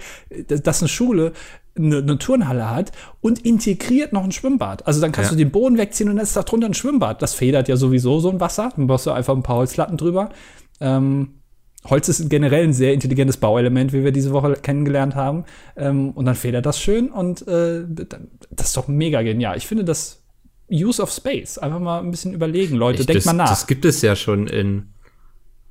dass 0.49 0.83
eine 0.83 0.89
Schule 0.89 1.35
eine, 1.77 1.99
eine 1.99 2.19
Turnhalle 2.19 2.71
hat 2.71 2.93
und 3.21 3.45
integriert 3.45 4.13
noch 4.13 4.25
ein 4.25 4.33
Schwimmbad. 4.33 4.87
Also 4.87 5.01
dann 5.01 5.13
kannst 5.13 5.31
ja. 5.31 5.37
du 5.37 5.43
den 5.43 5.51
Boden 5.51 5.79
wegziehen 5.79 6.09
und 6.09 6.17
dann 6.17 6.25
ist 6.25 6.37
da 6.37 6.43
drunter 6.43 6.69
ein 6.69 6.75
Schwimmbad. 6.75 7.23
Das 7.23 7.35
federt 7.35 7.69
ja 7.69 7.77
sowieso 7.77 8.21
so 8.21 8.31
ein 8.31 8.41
Wasser. 8.41 8.73
Dann 8.77 8.87
brauchst 8.87 9.07
du 9.07 9.11
einfach 9.11 9.35
ein 9.35 9.43
paar 9.43 9.57
Holzlatten 9.57 9.97
drüber. 9.97 10.31
Ähm, 10.81 11.41
Holz 11.87 12.09
ist 12.09 12.31
generell 12.31 12.65
ein 12.65 12.73
sehr 12.73 12.95
intelligentes 12.95 13.37
Bauelement, 13.37 13.93
wie 13.93 14.05
wir 14.05 14.13
diese 14.13 14.33
Woche 14.33 14.55
kennengelernt 14.55 15.15
haben. 15.15 15.45
Ähm, 15.77 16.11
und 16.13 16.25
dann 16.25 16.35
federt 16.35 16.65
das 16.65 16.81
schön 16.81 17.11
und 17.11 17.47
äh, 17.47 17.85
das 18.51 18.69
ist 18.69 18.77
doch 18.77 18.89
mega 18.89 19.23
genial. 19.23 19.57
Ich 19.57 19.67
finde 19.67 19.85
das 19.85 20.23
Use 20.71 21.03
of 21.03 21.11
Space. 21.11 21.59
Einfach 21.59 21.81
mal 21.81 22.01
ein 22.01 22.11
bisschen 22.11 22.33
überlegen, 22.33 22.77
Leute. 22.77 23.01
Ich, 23.01 23.07
Denkt 23.07 23.19
das, 23.19 23.27
mal 23.27 23.35
nach. 23.35 23.51
Das 23.51 23.67
gibt 23.67 23.85
es 23.85 24.01
ja 24.01 24.17
schon 24.17 24.47
in 24.47 24.94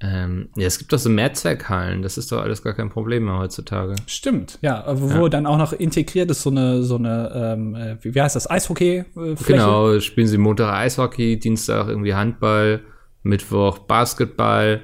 ähm, 0.03 0.49
ja, 0.57 0.67
es 0.67 0.79
gibt 0.79 0.91
doch 0.91 0.99
so 0.99 1.09
Mehrzweckhallen, 1.09 2.01
das 2.01 2.17
ist 2.17 2.31
doch 2.31 2.41
alles 2.41 2.61
gar 2.61 2.73
kein 2.73 2.89
Problem 2.89 3.25
mehr 3.25 3.37
heutzutage. 3.37 3.95
Stimmt, 4.05 4.59
ja, 4.61 4.83
wo 4.87 5.23
ja. 5.23 5.29
dann 5.29 5.45
auch 5.45 5.57
noch 5.57 5.71
integriert 5.71 6.29
ist 6.29 6.41
so 6.41 6.49
eine, 6.49 6.83
so 6.83 6.97
eine, 6.97 7.55
ähm, 7.55 7.75
äh, 7.75 7.97
wie 8.01 8.21
heißt 8.21 8.35
das, 8.35 8.49
Eishockey? 8.49 9.05
-Fläche? 9.15 9.47
Genau, 9.47 9.99
spielen 10.01 10.27
sie 10.27 10.37
Montag 10.37 10.73
Eishockey, 10.73 11.39
Dienstag 11.39 11.87
irgendwie 11.87 12.13
Handball, 12.13 12.81
Mittwoch 13.23 13.79
Basketball, 13.79 14.81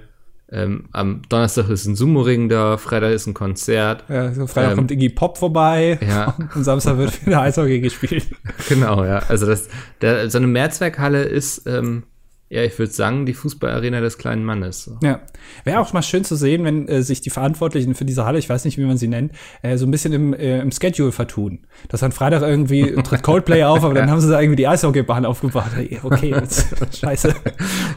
ähm, 0.51 0.85
am 0.93 1.21
Donnerstag 1.29 1.69
ist 1.69 1.85
ein 1.85 1.95
Sumo-Ring 1.95 2.49
da, 2.49 2.77
Freitag 2.77 3.11
ist 3.11 3.27
ein 3.27 3.33
Konzert. 3.33 4.05
Ja, 4.09 4.33
so 4.33 4.47
Freitag 4.47 4.71
ähm, 4.71 4.77
kommt 4.77 4.91
Iggy 4.91 5.09
Pop 5.09 5.37
vorbei 5.37 5.99
ja. 6.07 6.35
und 6.55 6.63
Samstag 6.63 6.97
wird 6.97 7.25
wieder 7.25 7.41
Eishockey 7.41 7.81
gespielt. 7.81 8.25
Genau, 8.67 9.03
ja. 9.03 9.19
Also 9.27 9.45
das, 9.45 9.67
der, 10.01 10.29
so 10.29 10.37
eine 10.37 10.47
Mehrzweckhalle 10.47 11.23
ist 11.23 11.67
ähm, 11.67 12.03
Ja, 12.51 12.63
ich 12.63 12.77
würde 12.79 12.91
sagen, 12.91 13.27
die 13.27 13.35
Fußballarena 13.35 14.01
des 14.01 14.17
kleinen 14.17 14.43
Mannes. 14.43 14.83
So. 14.83 14.97
Ja. 15.03 15.21
Wäre 15.65 15.79
auch 15.79 15.93
mal 15.93 16.01
schön 16.01 16.23
zu 16.23 16.35
sehen, 16.35 16.63
wenn 16.63 16.87
äh, 16.87 17.03
sich 17.03 17.21
die 17.21 17.29
Verantwortlichen 17.29 17.93
für 17.93 18.05
diese 18.05 18.25
Halle, 18.25 18.39
ich 18.39 18.49
weiß 18.49 18.65
nicht, 18.65 18.79
wie 18.79 18.85
man 18.85 18.97
sie 18.97 19.07
nennt, 19.07 19.33
äh, 19.61 19.77
so 19.77 19.85
ein 19.85 19.91
bisschen 19.91 20.13
im, 20.13 20.33
äh, 20.33 20.59
im 20.59 20.71
Schedule 20.71 21.11
vertun. 21.11 21.59
Dass 21.89 21.99
dann 21.99 22.11
Freitag 22.11 22.41
irgendwie 22.41 22.91
tritt 23.03 23.21
Coldplay 23.21 23.63
auf, 23.63 23.83
aber 23.83 23.93
dann 23.93 24.09
haben 24.09 24.19
sie 24.19 24.29
da 24.29 24.41
irgendwie 24.41 24.55
die 24.55 24.67
Eishockeybahn 24.67 25.25
aufgebaut. 25.25 25.65
Okay, 26.01 26.31
jetzt, 26.31 26.75
scheiße. 26.99 27.35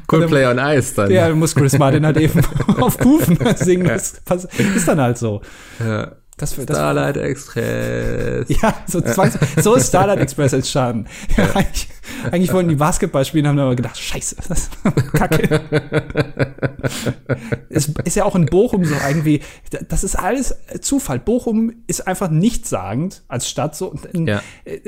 Coldplay 0.07 0.45
on 0.45 0.59
Ice 0.59 0.95
dann. 0.97 1.11
Ja, 1.11 1.35
muss 1.35 1.55
Chris 1.55 1.79
Martin 1.79 2.05
halt 2.05 2.17
eben 2.19 2.41
auf 2.79 2.99
Kufen 2.99 3.39
singen. 3.57 3.89
Das 3.89 4.21
ist 4.77 4.87
dann 4.87 5.01
halt 5.01 5.17
so. 5.17 5.41
Ja. 5.81 6.13
Das, 6.39 6.57
das 6.57 6.65
Starlight 6.77 7.19
Express. 7.19 8.49
Ja, 8.49 8.75
so, 8.87 9.01
zwangs, 9.01 9.39
so 9.63 9.75
ist 9.75 9.89
Starlight 9.89 10.19
Express 10.19 10.55
entstanden. 10.55 11.07
Ja, 11.37 11.45
eigentlich, 11.55 11.89
eigentlich 12.31 12.53
wollten 12.53 12.71
die 12.71 12.75
Basketball 12.75 13.25
spielen, 13.25 13.47
haben 13.47 13.59
aber 13.59 13.77
gedacht, 13.77 13.99
scheiße, 13.99 14.37
das 14.49 14.71
Kacke. 15.13 15.61
es 17.69 17.89
ist 18.05 18.17
ja 18.17 18.25
auch 18.25 18.35
in 18.35 18.47
Bochum 18.47 18.85
so 18.85 18.95
irgendwie, 19.07 19.41
das 19.89 20.05
ist 20.05 20.17
alles 20.17 20.57
Zufall. 20.81 21.19
Bochum 21.19 21.75
ist 21.87 22.07
einfach 22.09 22.31
nichtssagend 22.31 23.23
als 23.29 23.49
Stadt 23.49 23.77
so. 23.77 23.95
Ja. 24.15 24.43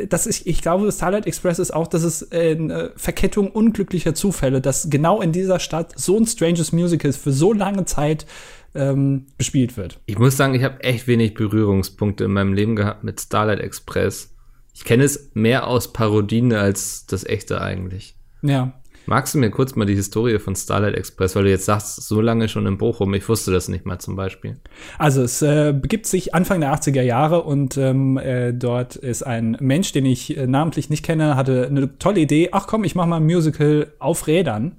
Das 0.08 0.26
ist, 0.26 0.46
ich 0.46 0.62
glaube, 0.62 0.90
Starlight 0.90 1.26
Express 1.26 1.58
ist 1.58 1.74
auch, 1.74 1.86
das 1.86 2.04
ist 2.04 2.34
eine 2.34 2.92
Verkettung 2.96 3.50
unglücklicher 3.50 4.14
Zufälle, 4.14 4.62
dass 4.62 4.88
genau 4.88 5.20
in 5.20 5.32
dieser 5.32 5.60
Stadt 5.60 5.92
so 5.96 6.18
ein 6.18 6.26
stranges 6.26 6.72
Musical 6.72 7.12
für 7.12 7.32
so 7.32 7.52
lange 7.52 7.84
Zeit 7.84 8.26
ähm, 8.74 9.26
bespielt 9.38 9.76
wird. 9.76 10.00
Ich 10.06 10.18
muss 10.18 10.36
sagen, 10.36 10.54
ich 10.54 10.64
habe 10.64 10.82
echt 10.82 11.06
wenig 11.06 11.34
Berührungspunkte 11.34 12.24
in 12.24 12.32
meinem 12.32 12.52
Leben 12.52 12.76
gehabt 12.76 13.04
mit 13.04 13.20
Starlight 13.20 13.60
Express. 13.60 14.34
Ich 14.74 14.84
kenne 14.84 15.04
es 15.04 15.30
mehr 15.34 15.66
aus 15.66 15.92
Parodien 15.92 16.52
als 16.52 17.06
das 17.06 17.24
echte 17.24 17.60
eigentlich. 17.60 18.16
Ja. 18.42 18.74
Magst 19.06 19.34
du 19.34 19.38
mir 19.38 19.50
kurz 19.50 19.76
mal 19.76 19.84
die 19.84 19.94
Historie 19.94 20.38
von 20.38 20.56
Starlight 20.56 20.94
Express, 20.94 21.36
weil 21.36 21.44
du 21.44 21.50
jetzt 21.50 21.66
sagst, 21.66 22.08
so 22.08 22.22
lange 22.22 22.48
schon 22.48 22.66
in 22.66 22.78
Bochum, 22.78 23.12
ich 23.12 23.28
wusste 23.28 23.52
das 23.52 23.68
nicht 23.68 23.84
mal 23.84 23.98
zum 23.98 24.16
Beispiel. 24.16 24.56
Also 24.98 25.22
es 25.22 25.42
äh, 25.42 25.74
begibt 25.78 26.06
sich 26.06 26.34
Anfang 26.34 26.60
der 26.60 26.74
80er 26.74 27.02
Jahre 27.02 27.42
und 27.42 27.76
ähm, 27.76 28.16
äh, 28.16 28.54
dort 28.54 28.96
ist 28.96 29.22
ein 29.22 29.58
Mensch, 29.60 29.92
den 29.92 30.06
ich 30.06 30.36
äh, 30.36 30.46
namentlich 30.46 30.88
nicht 30.88 31.04
kenne, 31.04 31.36
hatte 31.36 31.66
eine 31.66 31.98
tolle 31.98 32.20
Idee, 32.20 32.48
ach 32.52 32.66
komm, 32.66 32.84
ich 32.84 32.94
mach 32.94 33.04
mal 33.04 33.16
ein 33.16 33.24
Musical 33.24 33.92
auf 33.98 34.26
Rädern. 34.26 34.76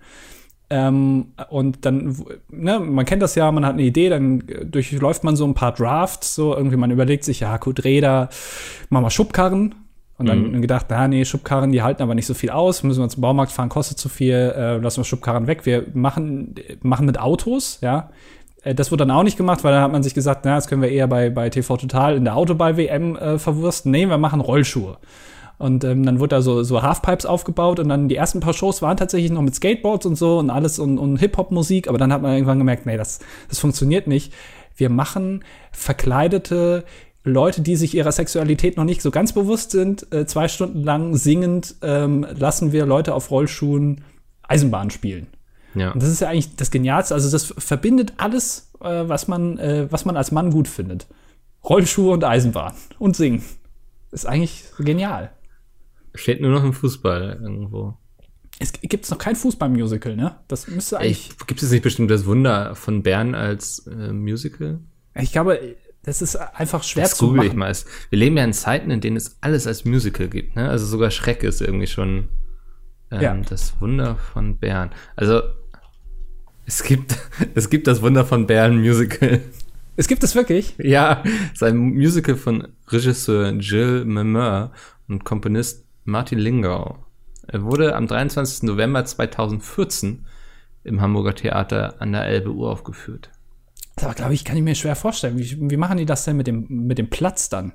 Ähm, 0.76 1.28
und 1.50 1.86
dann, 1.86 2.18
ne, 2.50 2.82
man 2.82 3.06
kennt 3.06 3.22
das 3.22 3.36
ja, 3.36 3.50
man 3.50 3.66
hat 3.66 3.76
eine 3.76 3.84
Idee, 3.84 4.10
dann 4.10 4.44
durchläuft 4.66 5.24
man 5.24 5.38
so 5.38 5.46
ein 5.46 5.54
paar 5.54 5.72
Drafts, 5.74 6.36
so 6.36 6.54
irgendwie, 6.54 6.76
man 6.76 6.92
überlegt 6.92 7.24
sich, 7.24 7.40
ja, 7.40 7.56
gut, 7.56 7.86
Räder, 7.86 8.28
machen 8.90 9.06
wir 9.06 9.10
Schubkarren. 9.10 9.76
Und 10.18 10.28
dann 10.28 10.52
mhm. 10.52 10.62
gedacht, 10.62 10.88
na, 10.90 11.08
nee, 11.08 11.24
Schubkarren, 11.24 11.72
die 11.72 11.82
halten 11.82 12.04
aber 12.04 12.14
nicht 12.14 12.26
so 12.26 12.34
viel 12.34 12.50
aus, 12.50 12.84
müssen 12.84 13.02
wir 13.02 13.08
zum 13.08 13.22
Baumarkt 13.22 13.54
fahren, 13.54 13.70
kostet 13.70 13.98
zu 13.98 14.10
viel, 14.10 14.34
äh, 14.34 14.78
lassen 14.78 14.98
wir 14.98 15.06
Schubkarren 15.06 15.48
weg. 15.48 15.66
Wir 15.66 15.86
machen, 15.94 16.56
machen 16.82 17.06
mit 17.06 17.20
Autos, 17.20 17.80
ja. 17.82 18.10
Äh, 18.64 18.76
das 18.76 18.92
wurde 18.92 19.06
dann 19.06 19.16
auch 19.16 19.24
nicht 19.24 19.38
gemacht, 19.38 19.64
weil 19.64 19.72
dann 19.72 19.84
hat 19.84 19.94
man 19.94 20.04
sich 20.04 20.14
gesagt, 20.14 20.44
na, 20.44 20.56
das 20.56 20.68
können 20.68 20.82
wir 20.82 20.90
eher 20.90 21.08
bei, 21.08 21.30
bei 21.30 21.50
TV 21.50 21.78
Total 21.78 22.18
in 22.18 22.26
der 22.26 22.36
Autoball-WM 22.36 23.16
äh, 23.16 23.40
verwursten. 23.40 23.92
Nee, 23.92 24.08
wir 24.08 24.18
machen 24.18 24.42
Rollschuhe. 24.42 24.98
Und 25.58 25.84
ähm, 25.84 26.06
dann 26.06 26.20
wurde 26.20 26.36
da 26.36 26.42
so, 26.42 26.64
so 26.64 26.82
Halfpipes 26.82 27.26
aufgebaut 27.26 27.80
und 27.80 27.88
dann 27.90 28.10
die 28.10 28.16
ersten 28.16 28.42
paar 28.42 28.54
Shows 28.54 28.82
waren 28.82 28.98
tatsächlich 28.98 29.32
noch 29.32 29.42
mit 29.42 29.56
Skateboards 29.56 30.06
und 30.06 30.16
so 30.16 30.40
und 30.40 30.50
alles 30.50 30.80
und, 30.80 30.98
und 30.98 31.18
Hip-Hop-Musik, 31.18 31.88
aber 31.88 31.98
dann 31.98 32.12
hat 32.12 32.22
man 32.22 32.34
irgendwann 32.34 32.58
gemerkt, 32.58 32.86
nee, 32.86 32.98
das, 32.98 33.20
das 33.48 33.60
funktioniert 33.60 34.08
nicht. 34.08 34.34
Wir 34.76 34.90
machen 34.90 35.46
verkleidete 35.72 36.84
Leute, 37.24 37.62
die 37.62 37.76
sich 37.76 37.96
ihrer 37.96 38.12
Sexualität 38.12 38.78
noch 38.78 38.84
nicht 38.84 39.02
so 39.02 39.12
ganz 39.12 39.34
bewusst 39.34 39.72
sind, 39.72 40.12
äh, 40.14 40.26
zwei 40.26 40.48
Stunden 40.48 40.84
lang 40.84 41.16
singend 41.16 41.76
ähm, 41.82 42.26
lassen 42.38 42.72
wir 42.72 42.86
Leute 42.86 43.16
auf 43.16 43.32
Rollschuhen 43.32 44.04
Eisenbahn 44.44 44.92
spielen. 44.92 45.28
Ja. 45.74 45.92
Und 45.92 46.04
das 46.04 46.10
ist 46.10 46.22
ja 46.22 46.30
eigentlich 46.30 46.56
das 46.56 46.70
Genialste. 46.70 47.14
Also 47.14 47.32
das 47.32 47.54
verbindet 47.58 48.14
alles, 48.18 48.72
äh, 48.82 49.04
was 49.08 49.28
man, 49.28 49.58
äh, 49.58 49.88
was 49.90 50.06
man 50.06 50.18
als 50.18 50.32
Mann 50.32 50.52
gut 50.52 50.68
findet. 50.68 51.08
Rollschuhe 51.64 52.14
und 52.14 52.24
Eisenbahn 52.24 52.74
und 53.00 53.16
Singen. 53.16 53.44
Ist 54.12 54.28
eigentlich 54.28 54.66
genial. 54.78 55.32
Steht 56.16 56.42
nur 56.42 56.52
noch 56.52 56.64
im 56.64 56.74
Fußball 56.74 57.40
irgendwo. 57.42 57.98
Es 58.60 58.72
gibt 58.72 59.10
noch 59.12 59.18
kein 59.18 59.36
Fußballmusical, 59.36 60.16
ne? 60.16 60.38
Das 60.48 60.68
müsste 60.68 61.00
eigentlich. 61.00 61.32
Gibt 61.46 61.62
es 61.62 61.72
nicht 61.72 61.84
bestimmt 61.84 62.10
das 62.10 62.26
Wunder 62.26 62.76
von 62.76 63.04
Bern 63.04 63.36
als 63.36 63.86
äh, 63.88 64.14
Musical? 64.14 64.80
Ich 65.14 65.32
glaube, 65.32 65.76
das 66.04 66.22
ist 66.22 66.36
einfach 66.36 66.84
schwer 66.84 67.04
das 67.04 67.18
zu 67.18 67.28
machen. 67.28 67.48
Ich 67.48 67.54
mal. 67.54 67.76
Wir 68.10 68.20
leben 68.20 68.38
ja 68.38 68.44
in 68.44 68.54
Zeiten, 68.54 68.92
in 68.92 69.02
denen 69.02 69.18
es 69.18 69.38
alles 69.42 69.68
als 69.68 69.86
Musical 69.86 70.28
gibt, 70.30 70.56
ne? 70.56 70.70
Also 70.70 70.86
sogar 70.86 71.12
Schreck 71.12 71.44
ist 71.44 71.62
irgendwie 71.62 71.88
schon 71.88 72.30
ähm, 73.12 73.22
ja. 73.22 73.36
das 73.36 73.80
Wunder 73.82 74.16
von 74.16 74.58
Bern. 74.58 74.92
Also 75.16 75.42
es 76.66 76.84
gibt, 76.84 77.18
es 77.56 77.70
gibt 77.70 77.88
das 77.88 78.02
Wunder 78.02 78.24
von 78.24 78.48
Bern 78.48 78.80
Musical. 78.80 79.42
Es 79.98 80.08
gibt 80.08 80.24
es 80.24 80.36
wirklich? 80.36 80.76
Ja, 80.78 81.24
es 81.26 81.54
ist 81.54 81.64
ein 81.64 81.78
Musical 81.78 82.36
von 82.36 82.68
Regisseur 82.90 83.52
Jill 83.54 84.06
Memeur 84.06 84.72
und 85.08 85.24
Komponist 85.24 85.85
Martin 86.06 86.40
Lingau. 86.40 87.04
Er 87.48 87.64
wurde 87.64 87.96
am 87.96 88.08
23. 88.08 88.64
November 88.64 89.04
2014 89.04 90.26
im 90.84 91.02
Hamburger 91.02 91.36
Theater 91.36 91.96
an 92.00 92.12
der 92.12 92.26
Elbe 92.26 92.52
uraufgeführt. 92.52 93.32
Aber 94.02 94.14
glaube 94.14 94.34
ich, 94.34 94.46
kann 94.46 94.56
ich 94.56 94.64
mir 94.64 94.76
schwer 94.76 94.96
vorstellen. 94.96 95.38
Wie, 95.38 95.58
wie 95.70 95.78
machen 95.78 95.98
die 95.98 96.06
das 96.06 96.26
denn 96.26 96.38
mit 96.38 96.48
dem, 96.48 96.68
mit 96.70 96.98
dem 96.98 97.10
Platz 97.10 97.50
dann? 97.50 97.74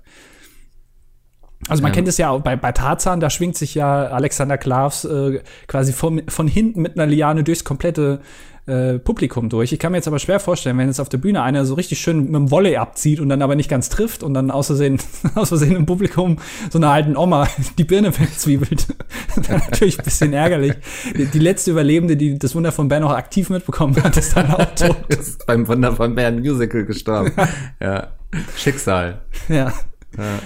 Also 1.68 1.82
man 1.82 1.90
ähm, 1.90 1.96
kennt 1.96 2.08
es 2.08 2.18
ja 2.18 2.30
auch 2.30 2.40
bei, 2.40 2.56
bei 2.56 2.72
Tarzan, 2.72 3.20
da 3.20 3.28
schwingt 3.28 3.56
sich 3.56 3.74
ja 3.74 4.06
Alexander 4.06 4.56
Klavs 4.56 5.04
äh, 5.04 5.42
quasi 5.66 5.92
von, 5.92 6.22
von 6.28 6.48
hinten 6.48 6.80
mit 6.80 6.98
einer 6.98 7.06
Liane 7.06 7.44
durchs 7.44 7.64
komplette 7.64 8.20
äh, 8.66 8.98
Publikum 8.98 9.48
durch. 9.48 9.72
Ich 9.72 9.78
kann 9.78 9.92
mir 9.92 9.98
jetzt 9.98 10.08
aber 10.08 10.18
schwer 10.18 10.40
vorstellen, 10.40 10.78
wenn 10.78 10.86
jetzt 10.86 11.00
auf 11.00 11.08
der 11.08 11.18
Bühne 11.18 11.42
einer 11.42 11.64
so 11.64 11.74
richtig 11.74 12.00
schön 12.00 12.24
mit 12.24 12.34
dem 12.34 12.50
Volley 12.50 12.76
abzieht 12.76 13.20
und 13.20 13.28
dann 13.28 13.42
aber 13.42 13.56
nicht 13.56 13.68
ganz 13.68 13.88
trifft 13.88 14.22
und 14.22 14.34
dann 14.34 14.50
aus 14.50 14.66
Versehen, 14.66 14.98
aus 15.34 15.48
Versehen 15.50 15.76
im 15.76 15.86
Publikum 15.86 16.38
so 16.70 16.78
einer 16.78 16.90
alten 16.90 17.16
Oma 17.16 17.48
die 17.78 17.84
Birne 17.84 18.16
wegzwiebelt. 18.18 18.86
dann 19.48 19.62
natürlich 19.70 19.98
ein 19.98 20.04
bisschen 20.04 20.32
ärgerlich. 20.32 20.74
Die, 21.16 21.26
die, 21.26 21.38
letzte 21.38 21.70
Überlebende, 21.70 22.16
die 22.16 22.38
das 22.38 22.54
Wunder 22.54 22.72
von 22.72 22.88
Bern 22.88 23.02
noch 23.02 23.12
aktiv 23.12 23.50
mitbekommen 23.50 24.02
hat, 24.02 24.16
ist 24.16 24.36
dann 24.36 24.50
auch 24.50 24.74
tot. 24.74 24.96
ist 25.08 25.46
beim 25.46 25.66
Wunder 25.66 25.94
von 25.94 26.14
Bern 26.14 26.40
Musical 26.40 26.84
gestorben. 26.84 27.32
ja. 27.80 28.08
Schicksal. 28.56 29.20
Ja. 29.48 29.72
ja. 30.16 30.38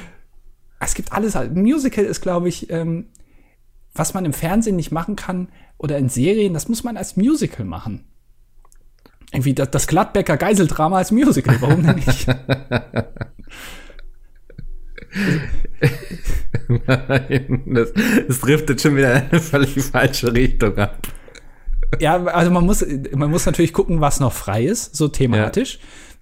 Es 0.80 0.94
gibt 0.94 1.12
alles. 1.12 1.36
Musical 1.52 2.04
ist, 2.04 2.20
glaube 2.20 2.48
ich, 2.48 2.70
ähm, 2.70 3.06
was 3.94 4.14
man 4.14 4.24
im 4.24 4.32
Fernsehen 4.32 4.76
nicht 4.76 4.90
machen 4.90 5.16
kann, 5.16 5.48
oder 5.78 5.98
in 5.98 6.08
Serien, 6.08 6.54
das 6.54 6.68
muss 6.68 6.84
man 6.84 6.96
als 6.96 7.16
Musical 7.16 7.66
machen. 7.66 8.04
Irgendwie 9.32 9.54
das, 9.54 9.70
das 9.70 9.86
Gladbecker 9.86 10.36
Geiseldrama 10.36 10.98
als 10.98 11.10
Musical, 11.10 11.56
warum 11.60 11.84
denn 11.84 11.96
nicht? 11.96 12.26
Nein, 16.68 17.62
das, 17.66 17.92
das 18.28 18.40
driftet 18.40 18.80
schon 18.80 18.96
wieder 18.96 19.16
in 19.16 19.30
eine 19.30 19.40
völlig 19.40 19.82
falsche 19.82 20.32
Richtung 20.32 20.76
ab. 20.78 20.98
Ja, 22.00 22.24
also 22.24 22.50
man 22.50 22.64
muss, 22.64 22.84
man 23.14 23.30
muss 23.30 23.46
natürlich 23.46 23.72
gucken, 23.72 24.00
was 24.00 24.20
noch 24.20 24.32
frei 24.32 24.64
ist, 24.64 24.96
so 24.96 25.08
thematisch. 25.08 25.74
Ja. 25.74 25.80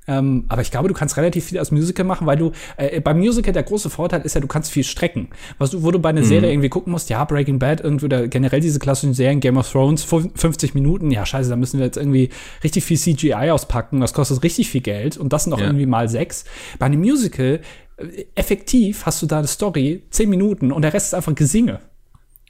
Ähm, 0.08 0.46
aber 0.48 0.62
ich 0.62 0.72
glaube, 0.72 0.88
du 0.88 0.94
kannst 0.94 1.16
relativ 1.16 1.44
viel 1.44 1.58
als 1.58 1.70
Musical 1.70 2.04
machen, 2.04 2.26
weil 2.26 2.36
du 2.36 2.50
äh, 2.76 3.00
beim 3.00 3.18
Musical 3.18 3.52
der 3.52 3.62
große 3.62 3.88
Vorteil 3.88 4.22
ist 4.22 4.34
ja, 4.34 4.40
du 4.40 4.48
kannst 4.48 4.72
viel 4.72 4.82
strecken. 4.82 5.28
Was 5.58 5.70
du, 5.70 5.84
wo 5.84 5.92
du 5.92 6.00
bei 6.00 6.08
einer 6.08 6.22
mhm. 6.22 6.26
Serie 6.26 6.50
irgendwie 6.50 6.70
gucken 6.70 6.90
musst, 6.90 7.08
ja, 7.08 7.24
Breaking 7.24 7.60
Bad, 7.60 7.80
irgendwie 7.80 8.06
oder 8.06 8.26
generell 8.26 8.60
diese 8.60 8.80
klassischen 8.80 9.14
Serien, 9.14 9.38
Game 9.38 9.56
of 9.56 9.70
Thrones, 9.70 10.02
50 10.02 10.74
Minuten, 10.74 11.12
ja, 11.12 11.24
scheiße, 11.24 11.50
da 11.50 11.56
müssen 11.56 11.78
wir 11.78 11.86
jetzt 11.86 11.98
irgendwie 11.98 12.30
richtig 12.64 12.84
viel 12.84 12.98
CGI 12.98 13.50
auspacken, 13.50 14.00
das 14.00 14.12
kostet 14.12 14.42
richtig 14.42 14.70
viel 14.70 14.80
Geld 14.80 15.16
und 15.16 15.32
das 15.32 15.46
noch 15.46 15.60
ja. 15.60 15.66
irgendwie 15.66 15.86
mal 15.86 16.08
sechs. 16.08 16.44
Bei 16.80 16.86
einem 16.86 17.00
Musical, 17.00 17.60
äh, 17.96 18.24
effektiv 18.34 19.06
hast 19.06 19.22
du 19.22 19.26
da 19.26 19.38
eine 19.38 19.46
Story, 19.46 20.02
10 20.10 20.28
Minuten 20.28 20.72
und 20.72 20.82
der 20.82 20.92
Rest 20.94 21.08
ist 21.08 21.14
einfach 21.14 21.34
Gesinge. 21.36 21.78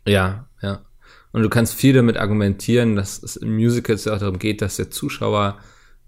Ja, 0.06 0.46
ja. 0.62 0.80
Und 1.32 1.42
du 1.42 1.50
kannst 1.50 1.74
viel 1.74 1.92
damit 1.92 2.16
argumentieren, 2.16 2.96
dass 2.96 3.22
es 3.22 3.36
in 3.36 3.54
Musicals 3.54 4.06
ja 4.06 4.14
auch 4.14 4.18
darum 4.18 4.38
geht, 4.38 4.62
dass 4.62 4.76
der 4.76 4.90
Zuschauer 4.90 5.58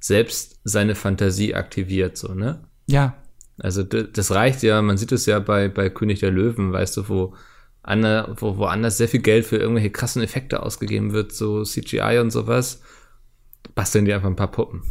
selbst 0.05 0.61
seine 0.65 0.95
Fantasie 0.95 1.55
aktiviert, 1.55 2.19
so, 2.19 2.35
ne? 2.35 2.63
Ja. 2.87 3.17
Also 3.57 3.83
das 3.83 4.33
reicht 4.33 4.63
ja, 4.63 4.83
man 4.83 4.99
sieht 4.99 5.13
es 5.13 5.25
ja 5.25 5.39
bei, 5.39 5.69
bei 5.69 5.89
König 5.89 6.21
der 6.21 6.31
Löwen, 6.31 6.73
weißt 6.75 6.99
du, 6.99 7.09
wo, 7.09 7.35
ander, 7.83 8.37
wo 8.39 8.59
woanders 8.59 8.99
sehr 8.99 9.09
viel 9.09 9.23
Geld 9.23 9.47
für 9.47 9.57
irgendwelche 9.57 9.91
krassen 9.91 10.23
Effekte 10.23 10.63
ausgegeben 10.63 11.15
wird, 11.15 11.33
so 11.33 11.63
CGI 11.63 12.19
und 12.21 12.33
sowas, 12.33 12.83
basteln 13.75 14.05
die 14.05 14.13
einfach 14.13 14.29
ein 14.29 14.37
paar 14.37 14.51
Puppen. 14.51 14.83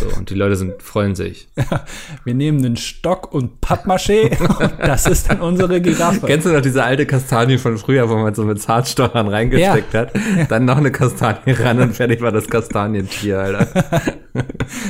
So, 0.00 0.06
und 0.16 0.30
die 0.30 0.34
Leute 0.34 0.56
sind, 0.56 0.82
freuen 0.82 1.14
sich. 1.14 1.48
Wir 2.24 2.34
nehmen 2.34 2.64
einen 2.64 2.76
Stock 2.76 3.32
und 3.32 3.60
Pappmaché 3.60 4.38
und 4.60 4.72
das 4.80 5.06
ist 5.06 5.30
dann 5.30 5.40
unsere 5.40 5.80
Giraffe. 5.80 6.26
Kennst 6.26 6.46
du 6.46 6.52
noch 6.52 6.60
diese 6.62 6.82
alte 6.82 7.06
Kastanie 7.06 7.58
von 7.58 7.78
früher, 7.78 8.08
wo 8.08 8.16
man 8.16 8.34
so 8.34 8.44
mit 8.44 8.60
Zartstochern 8.60 9.28
reingesteckt 9.28 9.94
Ja. 9.94 10.00
hat? 10.00 10.12
Dann 10.48 10.64
noch 10.64 10.78
eine 10.78 10.90
Kastanie 10.90 11.52
ran 11.52 11.80
und 11.80 11.94
fertig 11.94 12.20
war 12.20 12.32
das 12.32 12.48
Kastanientier, 12.48 13.38
Alter. 13.38 13.68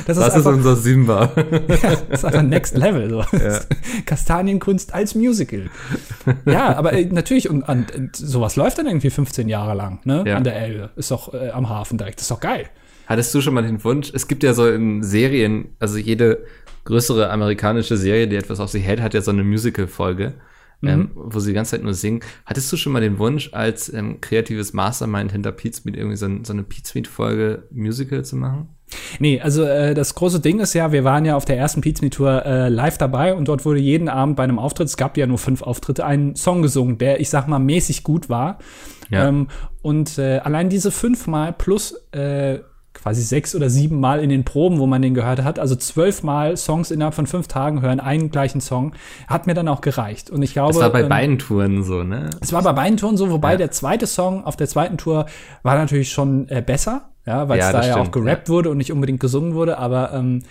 Das 0.05 0.15
ist, 0.17 0.23
Das 0.23 0.27
ist 0.29 0.35
einfach, 0.37 0.53
unser 0.53 0.75
Simba. 0.77 1.31
ja, 1.35 1.95
das 2.09 2.19
ist 2.19 2.25
einfach 2.25 2.43
Next 2.43 2.77
Level. 2.77 3.09
So. 3.09 3.25
Kastanienkunst 4.05 4.93
als 4.93 5.15
Musical. 5.15 5.69
Ja, 6.45 6.75
aber 6.77 6.93
äh, 6.93 7.05
natürlich, 7.05 7.49
und, 7.49 7.63
und, 7.67 8.15
sowas 8.15 8.55
läuft 8.55 8.77
dann 8.77 8.87
irgendwie 8.87 9.09
15 9.09 9.49
Jahre 9.49 9.73
lang, 9.75 9.99
ne? 10.05 10.23
Ja. 10.25 10.37
An 10.37 10.45
der 10.45 10.55
Elbe. 10.55 10.89
Ist 10.95 11.11
doch 11.11 11.33
äh, 11.33 11.49
am 11.49 11.67
Hafen 11.67 11.97
direkt. 11.97 12.19
Das 12.19 12.23
ist 12.23 12.31
doch 12.31 12.39
geil. 12.39 12.67
Hattest 13.13 13.35
du 13.35 13.41
schon 13.41 13.53
mal 13.53 13.61
den 13.61 13.83
Wunsch? 13.83 14.11
Es 14.11 14.27
gibt 14.27 14.41
ja 14.41 14.55
so 14.55 14.67
in 14.67 15.03
Serien, 15.03 15.75
also 15.77 15.99
jede 15.99 16.45
größere 16.85 17.29
amerikanische 17.29 17.95
Serie, 17.95 18.27
die 18.27 18.35
etwas 18.35 18.59
auf 18.59 18.71
sich 18.71 18.83
hält, 18.83 19.03
hat 19.03 19.13
ja 19.13 19.21
so 19.21 19.29
eine 19.29 19.43
Musical-Folge, 19.43 20.33
ähm, 20.81 21.11
wo 21.13 21.39
sie 21.39 21.51
die 21.51 21.53
ganze 21.53 21.75
Zeit 21.75 21.83
nur 21.83 21.93
singen. 21.93 22.21
Hattest 22.47 22.73
du 22.73 22.75
schon 22.75 22.91
mal 22.91 23.01
den 23.01 23.19
Wunsch, 23.19 23.51
als 23.53 23.93
ähm, 23.93 24.19
kreatives 24.19 24.73
Mastermind 24.73 25.31
hinter 25.31 25.51
Pizmeet 25.51 25.95
irgendwie 25.95 26.15
so, 26.17 26.27
so 26.41 26.53
eine 26.53 26.63
Pizmeet-Folge 26.63 27.67
Musical 27.69 28.25
zu 28.25 28.35
machen? 28.35 28.69
Nee, 29.19 29.39
also 29.39 29.61
äh, 29.61 29.93
das 29.93 30.15
große 30.15 30.39
Ding 30.39 30.59
ist 30.59 30.73
ja, 30.73 30.91
wir 30.91 31.03
waren 31.03 31.23
ja 31.23 31.35
auf 31.35 31.45
der 31.45 31.59
ersten 31.59 31.81
Pizza 31.81 32.09
Tour 32.09 32.43
äh, 32.47 32.69
live 32.69 32.97
dabei 32.97 33.35
und 33.35 33.47
dort 33.47 33.63
wurde 33.63 33.79
jeden 33.79 34.09
Abend 34.09 34.37
bei 34.37 34.43
einem 34.43 34.57
Auftritt, 34.57 34.87
es 34.87 34.97
gab 34.97 35.17
ja 35.17 35.27
nur 35.27 35.37
fünf 35.37 35.61
Auftritte, 35.61 36.03
ein 36.03 36.35
Song 36.35 36.63
gesungen, 36.63 36.97
der, 36.97 37.19
ich 37.19 37.29
sag 37.29 37.47
mal, 37.47 37.59
mäßig 37.59 38.01
gut 38.01 38.27
war. 38.29 38.57
Ja. 39.11 39.27
Ähm, 39.27 39.49
und 39.83 40.17
äh, 40.17 40.39
allein 40.39 40.69
diese 40.69 40.89
fünfmal 40.89 41.53
plus 41.53 41.93
äh, 42.11 42.57
quasi 42.93 43.21
sechs 43.21 43.55
oder 43.55 43.69
sieben 43.69 43.99
Mal 43.99 44.19
in 44.23 44.29
den 44.29 44.43
Proben, 44.45 44.79
wo 44.79 44.85
man 44.85 45.01
den 45.01 45.13
gehört 45.13 45.43
hat, 45.43 45.59
also 45.59 45.75
zwölfmal 45.75 46.55
Songs 46.57 46.91
innerhalb 46.91 47.13
von 47.15 47.27
fünf 47.27 47.47
Tagen 47.47 47.81
hören, 47.81 47.99
einen 47.99 48.29
gleichen 48.29 48.61
Song, 48.61 48.93
hat 49.27 49.47
mir 49.47 49.53
dann 49.53 49.67
auch 49.67 49.81
gereicht. 49.81 50.29
Und 50.29 50.41
ich 50.43 50.53
glaube, 50.53 50.73
Das 50.73 50.81
war 50.81 50.91
bei 50.91 51.01
ähm, 51.01 51.09
beiden 51.09 51.39
Touren 51.39 51.83
so, 51.83 52.03
ne? 52.03 52.29
es 52.41 52.53
war 52.53 52.61
bei 52.63 52.73
beiden 52.73 52.97
Touren 52.97 53.17
so, 53.17 53.29
wobei 53.31 53.51
Ja. 53.53 53.57
der 53.57 53.71
zweite 53.71 54.07
Song 54.07 54.45
auf 54.45 54.55
der 54.55 54.67
zweiten 54.67 54.97
Tour 54.97 55.25
war 55.63 55.75
natürlich 55.75 56.11
schon 56.11 56.47
äh, 56.49 56.61
besser, 56.65 57.09
ja, 57.25 57.49
weil 57.49 57.59
es 57.59 57.65
Ja, 57.65 57.71
da 57.73 57.85
ja 57.87 57.95
auch 57.97 58.11
gerappt 58.11 58.49
wurde 58.49 58.69
und 58.69 58.77
nicht 58.77 58.91
unbedingt 58.91 59.19
gesungen 59.19 59.53
wurde, 59.55 59.77
aber 59.77 60.13
ähm, 60.13 60.43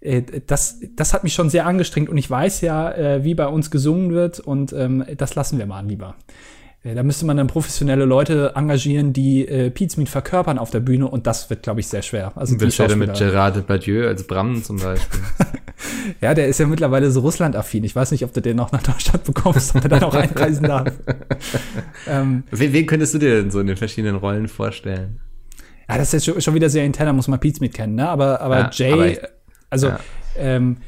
äh, 0.00 0.22
das, 0.46 0.80
das 0.94 1.14
hat 1.14 1.24
mich 1.24 1.34
schon 1.34 1.50
sehr 1.50 1.66
angestrengt 1.66 2.08
und 2.08 2.18
ich 2.18 2.28
weiß 2.30 2.60
ja, 2.60 2.92
äh, 2.92 3.24
wie 3.24 3.34
bei 3.34 3.46
uns 3.46 3.70
gesungen 3.70 4.12
wird 4.12 4.38
und 4.40 4.72
ähm, 4.72 5.04
das 5.16 5.34
lassen 5.34 5.58
wir 5.58 5.66
mal 5.66 5.84
lieber. 5.86 6.14
Äh, 6.86 6.94
Da 6.94 7.02
müsste 7.02 7.26
man 7.26 7.36
dann 7.36 7.46
professionelle 7.48 8.04
Leute 8.04 8.52
engagieren, 8.54 9.12
die 9.12 9.46
äh, 9.46 9.70
Pizmeet 9.70 10.08
verkörpern 10.08 10.58
auf 10.58 10.70
der 10.70 10.80
Bühne 10.80 11.08
und 11.08 11.26
das 11.26 11.50
wird, 11.50 11.62
glaube 11.62 11.80
ich, 11.80 11.88
sehr 11.88 12.02
schwer. 12.02 12.32
Also 12.36 12.56
die 12.56 12.64
Beschwerde 12.64 12.96
mit 12.96 13.14
Gerard 13.14 13.56
Depardieu 13.56 14.06
als 14.06 14.26
Bram 14.26 14.62
zum 14.62 14.78
Beispiel. 14.78 15.20
ja, 16.20 16.34
der 16.34 16.46
ist 16.48 16.60
ja 16.60 16.66
mittlerweile 16.66 17.10
so 17.10 17.20
Russland-affin. 17.20 17.84
Ich 17.84 17.96
weiß 17.96 18.10
nicht, 18.12 18.24
ob 18.24 18.32
du 18.32 18.40
den 18.40 18.56
noch 18.56 18.72
nach 18.72 18.82
Deutschland 18.82 19.24
bekommst, 19.24 19.74
ob 19.74 19.82
er 19.82 19.88
dann 19.88 20.04
auch 20.04 20.14
einreisen 20.14 20.66
darf. 20.66 20.92
ähm, 22.06 22.44
wen, 22.50 22.72
wen 22.72 22.86
könntest 22.86 23.14
du 23.14 23.18
dir 23.18 23.42
denn 23.42 23.50
so 23.50 23.60
in 23.60 23.66
den 23.66 23.76
verschiedenen 23.76 24.16
Rollen 24.16 24.48
vorstellen? 24.48 25.20
Ja, 25.88 25.98
das 25.98 26.12
ist 26.12 26.26
jetzt 26.26 26.42
schon, 26.44 26.54
wieder 26.54 26.68
sehr 26.68 26.84
intern, 26.84 27.06
da 27.06 27.12
muss 27.12 27.28
man 27.28 27.40
Smith 27.40 27.72
kennen, 27.72 27.94
ne? 27.94 28.08
Aber, 28.08 28.40
aber 28.40 28.58
Ja, 28.58 28.70
Jay, 28.72 28.92
aber 28.92 29.06
ich- 29.06 29.20
also 29.70 29.88
ja. 29.88 30.00
ähm, 30.36 30.78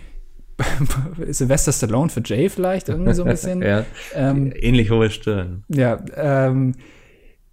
Sylvester 1.30 1.72
Stallone 1.72 2.10
für 2.10 2.22
Jay 2.24 2.48
vielleicht 2.48 2.88
irgendwie 2.88 3.14
so 3.14 3.24
ein 3.24 3.30
bisschen. 3.30 3.62
ja, 3.62 3.84
ähm, 4.14 4.52
ähnlich 4.54 4.90
hohe 4.90 5.10
Stirn. 5.10 5.64
ja, 5.68 6.02
ähm, 6.16 6.74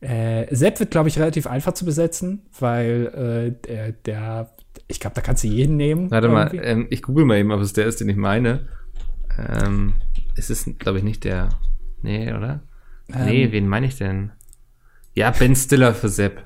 äh, 0.01 0.53
Sepp 0.53 0.79
wird, 0.79 0.91
glaube 0.91 1.09
ich, 1.09 1.17
relativ 1.19 1.47
einfach 1.47 1.73
zu 1.73 1.85
besetzen, 1.85 2.45
weil 2.59 3.55
äh, 3.63 3.67
der, 3.67 3.91
der 3.91 4.49
ich 4.87 4.99
glaube, 4.99 5.15
da 5.15 5.21
kannst 5.21 5.43
du 5.43 5.47
jeden 5.47 5.77
nehmen. 5.77 6.11
Warte 6.11 6.27
mal, 6.29 6.47
irgendwie. 6.47 6.65
ähm, 6.65 6.87
ich 6.89 7.01
google 7.01 7.25
mal 7.25 7.37
eben, 7.37 7.51
ob 7.51 7.61
es 7.61 7.73
der 7.73 7.85
ist, 7.85 8.01
den 8.01 8.09
ich 8.09 8.17
meine. 8.17 8.67
Ähm, 9.37 9.93
es 10.35 10.49
ist, 10.49 10.79
glaube 10.79 10.97
ich, 10.99 11.03
nicht 11.03 11.23
der. 11.23 11.49
Nee, 12.01 12.31
oder? 12.33 12.61
nee, 13.07 13.45
Ähm. 13.45 13.51
wen 13.51 13.67
meine 13.67 13.87
ich 13.87 13.97
denn? 13.97 14.31
Ja, 15.13 15.31
Ben 15.31 15.55
Stiller 15.55 15.93
für 15.93 16.09
Sepp. 16.09 16.43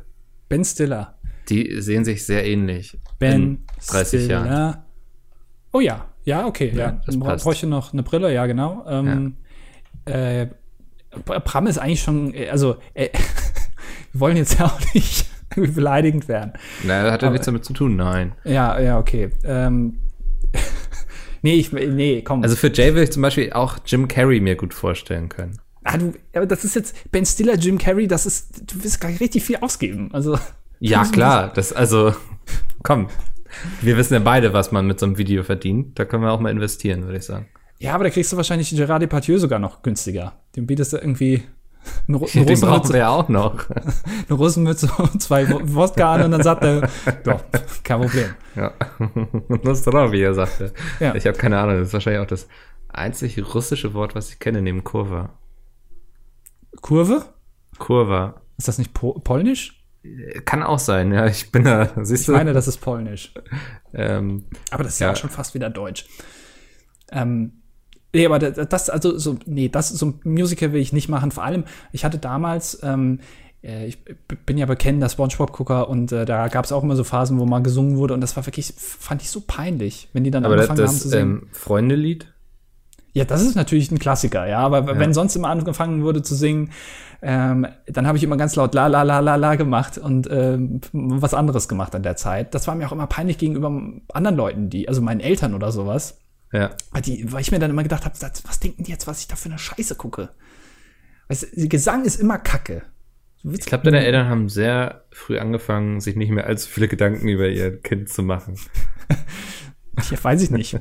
Ben 0.48 0.64
Stiller. 0.64 1.16
Die 1.50 1.82
sehen 1.82 2.06
sich 2.06 2.26
sehr 2.26 2.46
ähnlich. 2.46 2.98
Ben 3.18 3.42
in 3.42 3.60
30 3.88 4.24
Stiller. 4.26 4.46
Jahren. 4.46 4.78
Oh 5.74 5.80
ja, 5.80 6.06
ja, 6.24 6.46
okay, 6.46 6.72
ja. 6.74 6.78
Ja, 6.80 7.02
das 7.06 7.18
Bra- 7.20 7.30
passt. 7.32 7.44
Bräuchte 7.46 7.68
noch 7.68 7.94
eine 7.94 8.04
Brille, 8.04 8.34
ja, 8.34 8.46
genau. 8.46 8.86
Ähm, 8.88 9.38
äh, 10.06 10.48
Bram 11.26 11.68
ist 11.68 11.78
eigentlich 11.80 12.02
schon, 12.02 12.34
äh, 12.34 12.50
also, 12.50 12.78
äh, 12.94 13.10
wir 14.12 14.22
wollen 14.22 14.38
jetzt 14.38 14.60
ja 14.60 14.66
auch 14.66 14.80
nicht 14.94 15.26
beleidigend 15.56 16.28
werden. 16.28 16.54
Na, 16.84 17.12
hat 17.12 17.22
ja 17.24 17.30
nichts 17.32 17.46
damit 17.46 17.66
zu 17.66 17.74
tun, 17.74 17.96
nein. 17.96 18.34
Ja, 18.44 18.80
ja, 18.80 19.00
okay. 19.00 19.32
Ähm, 19.44 20.00
nee, 21.42 21.56
ich, 21.56 21.72
nee, 21.72 22.22
komm. 22.22 22.44
Also 22.44 22.56
für 22.56 22.72
Jay 22.72 22.90
würde 22.94 23.04
ich 23.04 23.12
zum 23.12 23.22
Beispiel 23.22 23.52
auch 23.54 23.78
Jim 23.86 24.08
Carrey 24.08 24.40
mir 24.40 24.56
gut 24.56 24.74
vorstellen 24.74 25.30
können. 25.30 25.58
ah, 25.84 25.98
du, 25.98 26.14
aber 26.36 26.46
das 26.46 26.64
ist 26.64 26.76
jetzt 26.76 27.12
Ben 27.12 27.26
Stiller, 27.26 27.56
Jim 27.56 27.78
Carrey, 27.78 28.08
das 28.08 28.26
ist, 28.26 28.72
du 28.72 28.84
wirst 28.84 29.02
gar 29.02 29.10
nicht 29.10 29.22
richtig 29.22 29.44
viel 29.44 29.58
ausgeben. 29.58 30.10
Also, 30.14 30.38
Ja, 30.80 31.04
klar, 31.06 31.52
das, 31.54 31.74
also, 31.74 32.14
komm. 32.84 33.10
Wir 33.82 33.98
wissen 33.98 34.14
ja 34.14 34.20
beide, 34.20 34.54
was 34.54 34.72
man 34.72 34.88
mit 34.88 35.00
so 35.00 35.06
einem 35.06 35.18
Video 35.18 35.44
verdient. 35.44 35.98
Da 36.00 36.06
können 36.06 36.24
wir 36.24 36.32
auch 36.32 36.40
mal 36.40 36.52
investieren, 36.52 37.04
würde 37.06 37.18
ich 37.18 37.26
sagen. 37.26 37.48
ja, 37.80 37.94
aber 37.96 38.04
da 38.06 38.10
kriegst 38.10 38.32
du 38.32 38.38
wahrscheinlich 38.38 38.70
Gerard 38.76 39.02
Depardieu 39.02 39.38
sogar 39.38 39.60
noch 39.60 39.82
günstiger. 39.82 40.34
Dem 40.56 40.68
bietest 40.68 40.94
du 40.94 40.98
irgendwie 40.98 41.44
eine, 42.08 42.18
Ru- 42.18 42.30
eine 42.36 42.46
Den 42.46 42.60
brauchen 42.60 42.70
Rosenmütze, 42.74 42.94
wir 42.94 43.00
ja 43.00 43.10
auch 43.10 43.30
noch. 43.30 43.70
eine 44.30 44.38
Rosenmütze 44.38 44.90
und 44.98 45.22
zwei 45.22 45.50
Wo- 45.50 45.62
Wodka 45.64 46.14
an 46.16 46.24
und 46.24 46.32
dann 46.32 46.44
sagt 46.44 46.64
er, 46.64 46.90
ja, 47.26 47.42
kein 47.84 48.02
Problem. 48.02 48.30
Ja. 48.56 48.74
Nostra, 49.64 50.12
wie 50.12 50.22
er 50.22 50.34
sagte. 50.34 50.74
Ja. 51.00 51.16
Ich 51.16 51.26
habe 51.26 51.38
keine 51.38 51.58
Ahnung, 51.60 51.78
das 51.80 51.88
ist 51.88 51.94
wahrscheinlich 51.94 52.22
auch 52.22 52.28
das 52.28 52.48
einzige 52.90 53.44
russische 53.44 53.94
Wort, 53.94 54.14
was 54.16 54.30
ich 54.30 54.40
kenne, 54.40 54.62
neben 54.62 54.84
Kurva. 54.84 55.30
Kurve? 56.82 57.26
Kurva. 57.78 58.42
Ist 58.58 58.68
das 58.68 58.78
nicht 58.78 58.94
po 58.94 59.14
polnisch? 59.14 59.79
Kann 60.46 60.64
auch 60.64 60.80
sein, 60.80 61.12
ja. 61.12 61.28
Ich 61.28 61.52
bin 61.52 61.64
da, 61.66 61.90
siehst 62.02 62.22
Ich 62.22 62.26
du? 62.28 62.32
meine, 62.34 62.54
das 62.54 62.68
ist 62.68 62.78
polnisch. 62.80 63.34
ähm, 63.94 64.46
Aber 64.72 64.84
das 64.84 64.94
ist 64.94 65.00
ja, 65.00 65.08
Ja. 65.08 65.14
auch 65.14 65.18
schon 65.18 65.30
fast 65.30 65.54
wieder 65.54 65.70
deutsch. 65.70 66.06
Ähm, 67.12 67.54
nee, 68.14 68.26
aber 68.26 68.40
da- 68.40 68.66
das, 68.66 68.90
also 68.90 69.18
so, 69.18 69.38
nee, 69.46 69.68
das 69.70 69.90
so 69.90 70.06
ein 70.08 70.20
Musical 70.24 70.74
will 70.74 70.82
ich 70.82 70.94
nicht 70.94 71.10
machen. 71.10 71.32
Vor 71.32 71.44
allem, 71.44 71.66
ich 71.92 72.06
hatte 72.06 72.18
damals, 72.18 72.80
ähm, 72.84 73.20
äh, 73.64 73.88
ich 73.88 73.98
bin 74.46 74.58
ja 74.58 74.66
bekennender 74.68 75.10
Spongebob-Gucker 75.10 75.90
und 75.90 76.12
äh, 76.12 76.26
da 76.26 76.48
gab 76.48 76.66
es 76.66 76.72
auch 76.72 76.84
immer 76.84 76.96
so 76.96 77.04
Phasen, 77.04 77.40
wo 77.40 77.46
mal 77.46 77.62
gesungen 77.64 77.98
wurde 77.98 78.14
und 78.14 78.22
das 78.22 78.36
war 78.38 78.46
wirklich, 78.46 78.74
fand 78.78 79.22
ich 79.22 79.30
so 79.30 79.42
peinlich, 79.46 80.08
wenn 80.14 80.24
die 80.24 80.32
dann 80.32 80.46
aber 80.46 80.56
das, 80.56 80.70
angefangen 80.70 80.88
haben 80.90 80.98
zu 80.98 81.04
das 81.10 81.12
singen. 81.12 81.42
ähm, 81.44 81.48
Freunde-Lied? 81.52 82.34
Ja, 83.14 83.26
das 83.26 83.42
ist 83.42 83.56
natürlich 83.56 83.92
ein 83.92 84.00
Klassiker, 84.00 84.48
ja. 84.48 84.60
Aber 84.60 84.82
Ja. 84.86 85.00
wenn 85.00 85.14
sonst 85.14 85.36
immer 85.36 85.50
angefangen 85.50 86.04
wurde 86.04 86.22
zu 86.22 86.36
singen, 86.36 86.72
ähm, 87.22 87.68
dann 87.88 88.08
habe 88.08 88.18
ich 88.18 88.24
immer 88.24 88.38
ganz 88.38 88.56
laut 88.56 88.74
la 88.74 88.88
la 88.88 89.02
la 89.04 89.20
la 89.20 89.36
la 89.36 89.56
gemacht 89.56 89.98
und 89.98 90.28
ähm, 90.32 90.80
was 90.94 91.34
anderes 91.34 91.68
gemacht 91.68 91.94
an 91.96 92.04
der 92.04 92.16
Zeit. 92.16 92.54
Das 92.54 92.68
war 92.68 92.76
mir 92.76 92.88
auch 92.88 92.92
immer 92.94 93.08
peinlich 93.08 93.38
gegenüber 93.38 93.72
anderen 94.14 94.38
Leuten, 94.38 94.70
die, 94.70 94.88
also 94.88 95.02
meinen 95.02 95.20
Eltern 95.20 95.54
oder 95.54 95.72
sowas. 95.72 96.20
Ja. 96.54 96.72
Weil, 96.92 97.02
die, 97.02 97.32
weil 97.32 97.42
ich 97.42 97.52
mir 97.52 97.60
dann 97.60 97.72
immer 97.72 97.84
gedacht 97.84 98.06
habe, 98.06 98.16
was 98.20 98.60
denken 98.60 98.84
die 98.84 98.92
jetzt, 98.92 99.06
was 99.08 99.22
ich 99.22 99.28
da 99.28 99.36
für 99.36 99.50
eine 99.50 99.60
Scheiße 99.60 99.96
gucke? 99.96 100.30
Weißt 101.28 101.48
du, 101.56 101.68
Gesang 101.68 102.06
ist 102.06 102.20
immer 102.20 102.38
Kacke. 102.38 102.84
Ich 103.44 103.66
glaube, 103.66 103.86
deine 103.86 104.04
Eltern 104.04 104.28
haben 104.28 104.50
sehr 104.50 105.04
früh 105.12 105.40
angefangen, 105.40 106.02
sich 106.02 106.16
nicht 106.16 106.30
mehr 106.32 106.46
allzu 106.46 106.68
viele 106.70 106.88
Gedanken 106.90 107.28
über 107.28 107.48
ihr 107.48 107.80
Kind 107.82 108.10
zu 108.10 108.22
machen. 108.24 108.56
Ja, 110.12 110.24
weiß 110.24 110.42
ich 110.44 110.50
nicht. 110.52 110.76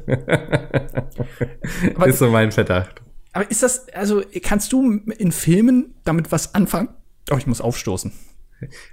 Aber- 1.95 2.07
ist 2.07 2.19
so 2.19 2.31
mein 2.31 2.53
Verdacht. 2.53 3.03
Aber 3.33 3.51
ist 3.51 3.63
das, 3.63 3.89
also 3.91 4.23
kannst 4.43 4.73
du 4.73 4.91
in 5.19 5.33
Filmen 5.33 5.95
damit 6.05 6.33
was 6.33 6.55
anfangen? 6.55 6.89
Oh, 7.31 7.37
ich 7.37 7.47
muss 7.47 7.61
aufstoßen. 7.61 8.13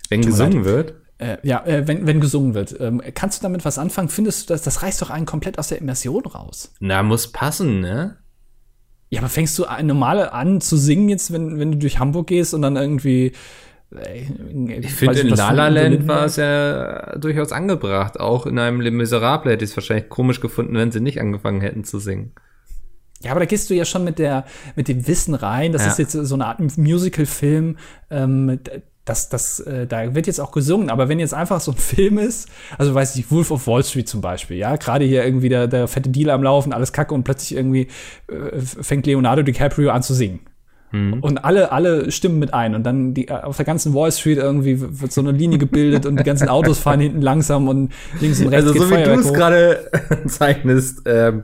Wenn 0.09 0.21
Tut 0.21 0.31
gesungen 0.31 0.65
wird, 0.65 0.95
Äh, 1.17 1.37
ja, 1.43 1.65
äh, 1.65 1.87
wenn, 1.87 2.05
wenn 2.05 2.19
gesungen 2.19 2.53
wird. 2.53 2.75
Ähm, 2.79 3.01
kannst 3.13 3.39
du 3.39 3.43
damit 3.43 3.63
was 3.63 3.77
anfangen? 3.79 4.09
Findest 4.09 4.49
du 4.49 4.53
das, 4.53 4.63
das 4.63 4.83
reißt 4.83 5.01
doch 5.01 5.09
einen 5.09 5.25
komplett 5.25 5.57
aus 5.57 5.69
der 5.69 5.79
Immersion 5.79 6.25
raus. 6.25 6.73
na, 6.81 7.01
muss 7.03 7.31
passen, 7.31 7.79
ne? 7.79 8.17
Ja, 9.09 9.21
aber 9.21 9.29
fängst 9.29 9.57
du 9.57 9.65
normal 9.83 10.29
an 10.29 10.59
zu 10.59 10.75
singen 10.75 11.07
jetzt, 11.09 11.31
wenn, 11.31 11.57
wenn 11.57 11.71
du 11.71 11.77
durch 11.77 11.99
Hamburg 11.99 12.27
gehst 12.27 12.53
und 12.53 12.61
dann 12.63 12.75
irgendwie. 12.75 13.31
Äh, 13.95 14.23
Ich 14.79 14.91
finde, 14.93 15.19
in 15.19 15.29
La 15.29 15.51
La 15.51 15.67
Land 15.67 16.07
war 16.07 16.25
es 16.25 16.35
ja 16.37 17.17
durchaus 17.17 17.51
angebracht. 17.51 18.19
Auch 18.19 18.45
in 18.45 18.57
einem 18.59 18.81
Les 18.81 18.91
Miserables 18.93 19.51
hätte 19.53 19.65
ich 19.65 19.71
es 19.71 19.77
wahrscheinlich 19.77 20.09
komisch 20.09 20.41
gefunden, 20.41 20.75
wenn 20.75 20.91
sie 20.91 20.99
nicht 21.01 21.19
angefangen 21.19 21.61
hätten 21.61 21.83
zu 21.83 21.99
singen. 21.99 22.31
Ja, 23.21 23.31
aber 23.31 23.39
da 23.39 23.45
gehst 23.45 23.69
du 23.69 23.73
ja 23.73 23.85
schon 23.85 24.03
mit 24.03 24.19
der, 24.19 24.45
mit 24.75 24.87
dem 24.87 25.07
Wissen 25.07 25.33
rein. 25.35 25.71
Das 25.71 25.83
Ja. 25.83 25.89
ist 25.91 25.99
jetzt 25.99 26.11
so 26.11 26.35
eine 26.35 26.45
Art 26.45 26.59
Musical-Film. 26.77 27.77
Ähm, 28.11 28.59
das, 29.05 29.29
das, 29.29 29.59
äh, 29.61 29.85
da 29.87 30.15
wird 30.15 30.27
jetzt 30.27 30.39
auch 30.41 30.51
gesungen. 30.51 30.89
Aber 30.89 31.07
wenn 31.09 31.19
jetzt 31.19 31.33
einfach 31.33 31.61
so 31.61 31.71
ein 31.71 31.77
Film 31.95 32.17
ist, 32.17 32.49
also 32.77 32.93
weiß 32.93 33.15
ich, 33.15 33.31
Wolf 33.31 33.51
of 33.51 33.67
Wall 33.67 33.83
Street 33.83 34.09
zum 34.09 34.19
Beispiel, 34.21 34.57
ja, 34.57 34.75
gerade 34.75 35.05
hier 35.05 35.23
irgendwie 35.23 35.49
der, 35.49 35.67
der 35.67 35.87
fette 35.87 36.09
Deal 36.09 36.29
am 36.31 36.43
Laufen, 36.43 36.73
alles 36.73 36.91
Kacke 36.91 37.13
und 37.13 37.23
plötzlich 37.23 37.55
irgendwie 37.55 37.87
äh, 38.27 38.59
fängt 38.59 39.05
Leonardo 39.05 39.43
DiCaprio 39.43 39.91
an 39.91 40.03
zu 40.03 40.13
singen. 40.13 40.41
Mhm. 40.91 41.19
Und 41.21 41.43
alle, 41.43 41.71
alle 41.71 42.11
stimmen 42.11 42.39
mit 42.39 42.53
ein. 42.53 42.75
Und 42.75 42.83
dann 42.83 43.13
die, 43.13 43.31
auf 43.31 43.57
der 43.57 43.65
ganzen 43.65 43.93
Wall 43.93 44.11
Street 44.11 44.37
irgendwie 44.37 44.79
wird 44.79 45.11
so 45.11 45.21
eine 45.21 45.31
Linie 45.31 45.57
gebildet 45.57 46.05
und 46.05 46.19
die 46.19 46.23
ganzen 46.23 46.47
Autos 46.47 46.79
fahren 46.79 46.99
hinten 46.99 47.21
langsam 47.21 47.67
und 47.67 47.91
links 48.19 48.39
und 48.41 48.49
rechts. 48.49 48.67
Also 48.67 48.83
so 48.83 48.91
wie 48.91 49.03
du 49.03 49.11
es 49.11 49.33
gerade 49.33 49.91
zeichnest, 50.27 51.01
ähm, 51.05 51.43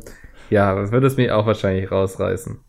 ja, 0.50 0.92
würde 0.92 1.08
es 1.08 1.18
mich 1.18 1.32
auch 1.32 1.46
wahrscheinlich 1.46 1.92
rausreißen. 1.92 2.60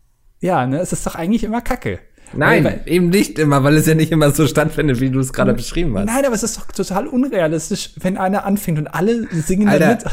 Ja, 0.41 0.65
ne, 0.65 0.79
es 0.79 0.91
ist 0.91 1.05
doch 1.05 1.15
eigentlich 1.15 1.43
immer 1.43 1.61
Kacke. 1.61 1.99
Nein, 2.35 2.63
weil, 2.63 2.81
eben 2.87 3.09
nicht 3.09 3.37
immer, 3.37 3.63
weil 3.63 3.75
es 3.75 3.85
ja 3.85 3.93
nicht 3.93 4.11
immer 4.11 4.31
so 4.31 4.47
stattfindet, 4.47 4.99
wie 4.99 5.11
du 5.11 5.19
es 5.19 5.33
gerade 5.33 5.53
beschrieben 5.53 5.95
hast. 5.95 6.05
Nein, 6.05 6.25
aber 6.25 6.33
es 6.33 6.41
ist 6.41 6.57
doch 6.57 6.65
total 6.65 7.05
unrealistisch, 7.05 7.91
wenn 7.99 8.17
einer 8.17 8.43
anfängt 8.45 8.79
und 8.79 8.87
alle 8.87 9.27
singen 9.31 9.67
Alter, 9.67 9.97
damit. 9.99 10.05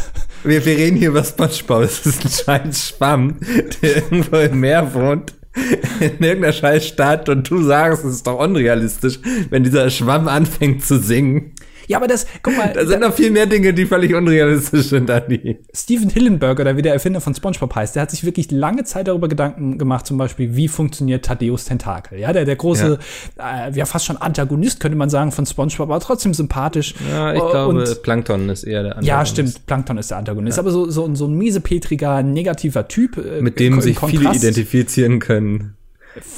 Wir, 0.44 0.64
wir 0.66 0.76
reden 0.76 0.96
hier 0.96 1.08
über 1.08 1.24
SpongeBob. 1.24 1.82
Es 1.82 2.04
ist 2.04 2.24
ein 2.24 2.30
scheiß 2.30 2.88
Schwamm, 2.88 3.36
der 3.82 3.96
irgendwo 3.96 4.36
im 4.36 4.60
Meer 4.60 4.92
wohnt 4.92 5.39
in 6.00 6.22
irgendeiner 6.22 6.52
scheiß 6.52 6.86
Stadt 6.86 7.28
und 7.28 7.50
du 7.50 7.62
sagst, 7.62 8.04
es 8.04 8.16
ist 8.16 8.26
doch 8.26 8.38
unrealistisch, 8.38 9.18
wenn 9.50 9.64
dieser 9.64 9.90
Schwamm 9.90 10.28
anfängt 10.28 10.84
zu 10.84 10.98
singen. 10.98 11.52
Ja, 11.90 11.96
aber 11.96 12.06
das, 12.06 12.24
guck 12.44 12.56
mal. 12.56 12.72
Da 12.72 12.86
sind 12.86 13.00
noch 13.00 13.12
viel 13.12 13.32
mehr 13.32 13.46
Dinge, 13.46 13.74
die 13.74 13.84
völlig 13.84 14.14
unrealistisch 14.14 14.86
sind, 14.86 15.08
Dani. 15.08 15.58
Steven 15.74 16.08
Hillenberg, 16.08 16.60
oder 16.60 16.76
wie 16.76 16.82
der 16.82 16.92
Erfinder 16.92 17.20
von 17.20 17.34
SpongeBob 17.34 17.74
heißt, 17.74 17.96
der 17.96 18.02
hat 18.02 18.12
sich 18.12 18.22
wirklich 18.22 18.52
lange 18.52 18.84
Zeit 18.84 19.08
darüber 19.08 19.26
Gedanken 19.26 19.76
gemacht, 19.76 20.06
zum 20.06 20.16
Beispiel, 20.16 20.54
wie 20.54 20.68
funktioniert 20.68 21.24
Thaddeus 21.24 21.64
Tentakel. 21.64 22.20
Ja, 22.20 22.32
der, 22.32 22.44
der 22.44 22.54
große, 22.54 23.00
ja. 23.36 23.66
Äh, 23.66 23.72
ja, 23.72 23.86
fast 23.86 24.06
schon 24.06 24.18
Antagonist, 24.18 24.78
könnte 24.78 24.96
man 24.96 25.10
sagen, 25.10 25.32
von 25.32 25.46
SpongeBob, 25.46 25.90
aber 25.90 25.98
trotzdem 25.98 26.32
sympathisch. 26.32 26.94
Ja, 27.10 27.32
ich 27.32 27.40
glaube, 27.40 27.80
und, 27.80 28.02
Plankton 28.04 28.48
ist 28.50 28.62
eher 28.62 28.84
der 28.84 28.96
Antagonist. 28.96 29.08
Ja, 29.08 29.26
stimmt, 29.26 29.66
Plankton 29.66 29.98
ist 29.98 30.12
der 30.12 30.18
Antagonist. 30.18 30.58
Ja. 30.58 30.62
Aber 30.62 30.70
so, 30.70 30.88
so, 30.88 31.12
so 31.12 31.26
ein 31.26 31.34
miesepetriger, 31.34 32.22
negativer 32.22 32.86
Typ. 32.86 33.16
Äh, 33.16 33.42
mit 33.42 33.58
dem 33.58 33.80
sich 33.80 33.98
viele 33.98 34.32
identifizieren 34.32 35.18
können. 35.18 35.74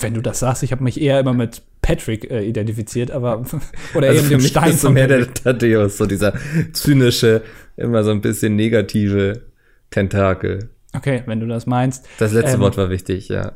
Wenn 0.00 0.14
du 0.14 0.22
das 0.22 0.38
sagst, 0.38 0.62
ich 0.62 0.72
habe 0.72 0.82
mich 0.82 0.98
eher 0.98 1.20
immer 1.20 1.34
mit 1.34 1.60
Patrick 1.82 2.30
äh, 2.30 2.44
identifiziert, 2.44 3.10
aber 3.10 3.44
oder 3.94 4.08
also 4.08 4.20
eben 4.20 4.30
dem 4.30 4.40
Stein 4.40 4.70
ist 4.70 4.80
so 4.80 4.90
mehr 4.90 5.08
der 5.08 5.32
Thaddeus, 5.34 5.98
so 5.98 6.06
dieser 6.06 6.32
zynische, 6.72 7.42
immer 7.76 8.04
so 8.04 8.12
ein 8.12 8.20
bisschen 8.20 8.56
negative 8.56 9.42
Tentakel. 9.90 10.70
Okay, 10.94 11.22
wenn 11.26 11.40
du 11.40 11.46
das 11.46 11.66
meinst. 11.66 12.06
Das 12.18 12.32
letzte 12.32 12.54
ähm, 12.54 12.60
Wort 12.60 12.76
war 12.76 12.88
wichtig, 12.88 13.28
ja. 13.28 13.52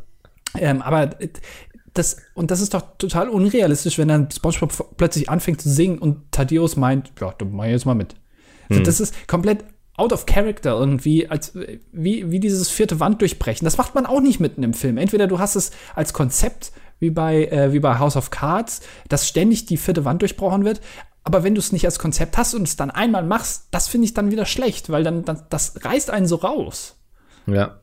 Ähm, 0.59 0.83
aber 0.83 1.11
das, 1.95 2.17
und 2.35 2.51
das 2.51 2.61
ist 2.61 2.75
doch 2.75 2.97
total 2.99 3.29
unrealistisch, 3.29 3.99
wenn 3.99 4.09
dann 4.09 4.31
SpongeBob 4.31 4.97
plötzlich 4.97 5.31
anfängt 5.31 5.61
zu 5.61 5.71
singen 5.71 5.99
und 5.99 6.33
Thaddeus 6.33 6.77
meint, 6.77 7.13
ja, 7.21 7.33
du 7.39 7.45
mach 7.47 7.67
jetzt 7.67 7.87
mal 7.87 7.95
mit. 7.95 8.15
Hm. 8.69 8.85
Das 8.85 9.01
ist 9.01 9.29
komplett 9.29 9.65
out 9.97 10.13
of 10.13 10.27
character 10.27 10.79
irgendwie, 10.79 11.29
als 11.29 11.57
wie, 11.93 12.31
wie 12.31 12.41
dieses 12.41 12.69
vierte 12.69 13.01
Wand 13.01 13.21
durchbrechen. 13.21 13.65
Das 13.65 13.79
macht 13.79 13.95
man 13.95 14.05
auch 14.05 14.21
nicht 14.21 14.41
mitten 14.41 14.63
im 14.63 14.75
Film. 14.75 14.99
Entweder 14.99 15.27
du 15.27 15.39
hast 15.39 15.57
es 15.57 15.71
als 15.95 16.13
Konzept 16.13 16.73
wie 16.99 17.11
bei, 17.11 17.47
äh, 17.47 17.73
wie 17.73 17.81
bei 17.81 17.99
House 17.99 18.17
of 18.17 18.31
Cards, 18.31 18.81
dass 19.09 19.29
ständig 19.29 19.67
die 19.67 19.77
vierte 19.77 20.05
Wand 20.05 20.23
durchbrochen 20.23 20.65
wird. 20.65 20.81
Aber 21.25 21.43
wenn 21.43 21.55
du 21.55 21.59
es 21.59 21.73
nicht 21.73 21.85
als 21.85 21.99
Konzept 21.99 22.39
hast 22.39 22.55
und 22.55 22.63
es 22.63 22.77
dann 22.77 22.91
einmal 22.91 23.25
machst, 23.25 23.67
das 23.73 23.89
finde 23.89 24.05
ich 24.05 24.15
dann 24.15 24.31
wieder 24.31 24.47
schlecht, 24.47 24.91
weil 24.91 25.03
dann, 25.03 25.25
dann 25.25 25.43
das 25.51 25.85
reißt 25.85 26.11
einen 26.11 26.27
so 26.27 26.37
raus. 26.37 26.97
Ja. 27.47 27.81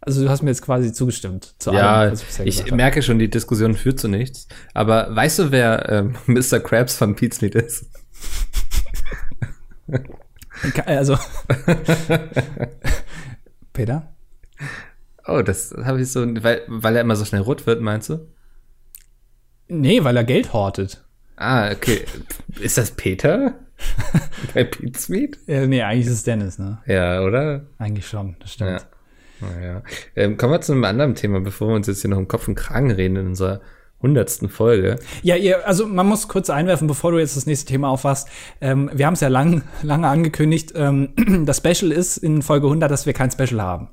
Also 0.00 0.22
du 0.22 0.28
hast 0.28 0.42
mir 0.42 0.50
jetzt 0.50 0.62
quasi 0.62 0.92
zugestimmt. 0.92 1.54
Zu 1.58 1.72
ja, 1.72 1.94
allem, 1.94 2.18
ich, 2.44 2.60
ich 2.60 2.72
merke 2.72 3.02
schon, 3.02 3.18
die 3.18 3.30
Diskussion 3.30 3.74
führt 3.74 3.98
zu 3.98 4.08
nichts. 4.08 4.48
Aber 4.74 5.14
weißt 5.14 5.38
du, 5.38 5.50
wer 5.50 5.88
ähm, 5.88 6.16
Mr. 6.26 6.60
Krabs 6.60 6.96
von 6.96 7.14
Pete's 7.16 7.40
Meat 7.40 7.54
ist? 7.54 7.86
also 10.86 11.18
Peter? 13.72 14.14
Oh, 15.26 15.42
das 15.42 15.74
habe 15.84 16.00
ich 16.00 16.12
so, 16.12 16.24
weil, 16.42 16.62
weil 16.66 16.96
er 16.96 17.02
immer 17.02 17.16
so 17.16 17.24
schnell 17.24 17.40
rot 17.40 17.66
wird, 17.66 17.80
meinst 17.80 18.10
du? 18.10 18.28
Nee, 19.68 20.04
weil 20.04 20.16
er 20.16 20.24
Geld 20.24 20.52
hortet. 20.52 21.04
Ah, 21.36 21.70
okay. 21.70 22.04
Ist 22.60 22.78
das 22.78 22.90
Peter? 22.90 23.54
Bei 24.54 24.64
Pete 24.64 24.98
Sweet? 24.98 25.38
Ja, 25.46 25.66
nee, 25.66 25.82
eigentlich 25.82 26.06
ist 26.06 26.12
es 26.12 26.22
Dennis, 26.22 26.58
ne? 26.58 26.78
Ja, 26.86 27.22
oder? 27.22 27.66
Eigentlich 27.78 28.06
schon, 28.06 28.36
das 28.40 28.52
stimmt. 28.52 28.70
Ja. 28.70 28.80
Naja. 29.40 29.82
Ähm, 30.14 30.36
kommen 30.36 30.52
wir 30.52 30.60
zu 30.60 30.72
einem 30.72 30.84
anderen 30.84 31.14
Thema, 31.14 31.40
bevor 31.40 31.68
wir 31.68 31.74
uns 31.74 31.86
jetzt 31.86 32.02
hier 32.02 32.10
noch 32.10 32.18
im 32.18 32.28
Kopf 32.28 32.46
und 32.46 32.54
Kragen 32.54 32.90
reden 32.90 33.16
in 33.16 33.26
unserer 33.28 33.60
hundertsten 34.00 34.48
Folge. 34.48 34.98
Ja, 35.22 35.34
ihr, 35.36 35.66
also 35.66 35.86
man 35.86 36.06
muss 36.06 36.28
kurz 36.28 36.50
einwerfen, 36.50 36.86
bevor 36.86 37.10
du 37.12 37.18
jetzt 37.18 37.36
das 37.36 37.46
nächste 37.46 37.66
Thema 37.66 37.88
aufwachst. 37.88 38.28
Ähm, 38.60 38.90
wir 38.92 39.06
haben 39.06 39.14
es 39.14 39.20
ja 39.20 39.28
lang, 39.28 39.62
lange 39.82 40.08
angekündigt. 40.08 40.72
Ähm, 40.76 41.14
das 41.46 41.56
Special 41.58 41.90
ist 41.90 42.18
in 42.18 42.42
Folge 42.42 42.66
100, 42.66 42.90
dass 42.90 43.06
wir 43.06 43.12
kein 43.12 43.30
Special 43.30 43.60
haben. 43.62 43.88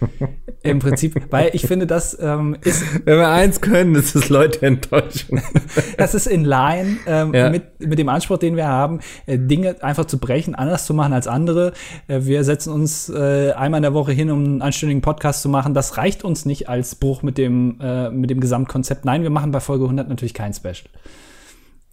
Im 0.62 0.78
Prinzip, 0.78 1.20
weil 1.30 1.50
ich 1.52 1.66
finde, 1.66 1.86
das 1.86 2.16
ähm, 2.20 2.56
ist. 2.62 2.82
Wenn 3.04 3.18
wir 3.18 3.28
eins 3.28 3.60
können, 3.60 3.94
ist 3.94 4.14
es 4.14 4.28
Leute 4.28 4.64
enttäuschen. 4.64 5.42
das 5.98 6.14
ist 6.14 6.26
in 6.26 6.44
line 6.44 6.96
ähm, 7.06 7.34
ja. 7.34 7.50
mit, 7.50 7.86
mit 7.86 7.98
dem 7.98 8.08
Anspruch, 8.08 8.38
den 8.38 8.56
wir 8.56 8.66
haben, 8.66 9.00
äh, 9.26 9.38
Dinge 9.38 9.82
einfach 9.82 10.06
zu 10.06 10.18
brechen, 10.18 10.54
anders 10.54 10.86
zu 10.86 10.94
machen 10.94 11.12
als 11.12 11.26
andere. 11.26 11.72
Äh, 12.08 12.20
wir 12.22 12.44
setzen 12.44 12.72
uns 12.72 13.08
äh, 13.10 13.52
einmal 13.52 13.78
in 13.78 13.82
der 13.82 13.94
Woche 13.94 14.12
hin, 14.12 14.30
um 14.30 14.44
einen 14.44 14.62
anständigen 14.62 15.02
Podcast 15.02 15.42
zu 15.42 15.48
machen. 15.48 15.74
Das 15.74 15.96
reicht 15.98 16.24
uns 16.24 16.46
nicht 16.46 16.68
als 16.68 16.94
Bruch 16.94 17.22
mit 17.22 17.36
dem, 17.36 17.78
äh, 17.80 18.10
mit 18.10 18.30
dem 18.30 18.40
Gesamtkonzept. 18.40 19.04
Nein, 19.04 19.22
wir 19.22 19.30
machen 19.30 19.50
bei 19.50 19.60
Folge 19.60 19.84
100 19.84 20.08
natürlich 20.08 20.34
kein 20.34 20.54
Special. 20.54 20.88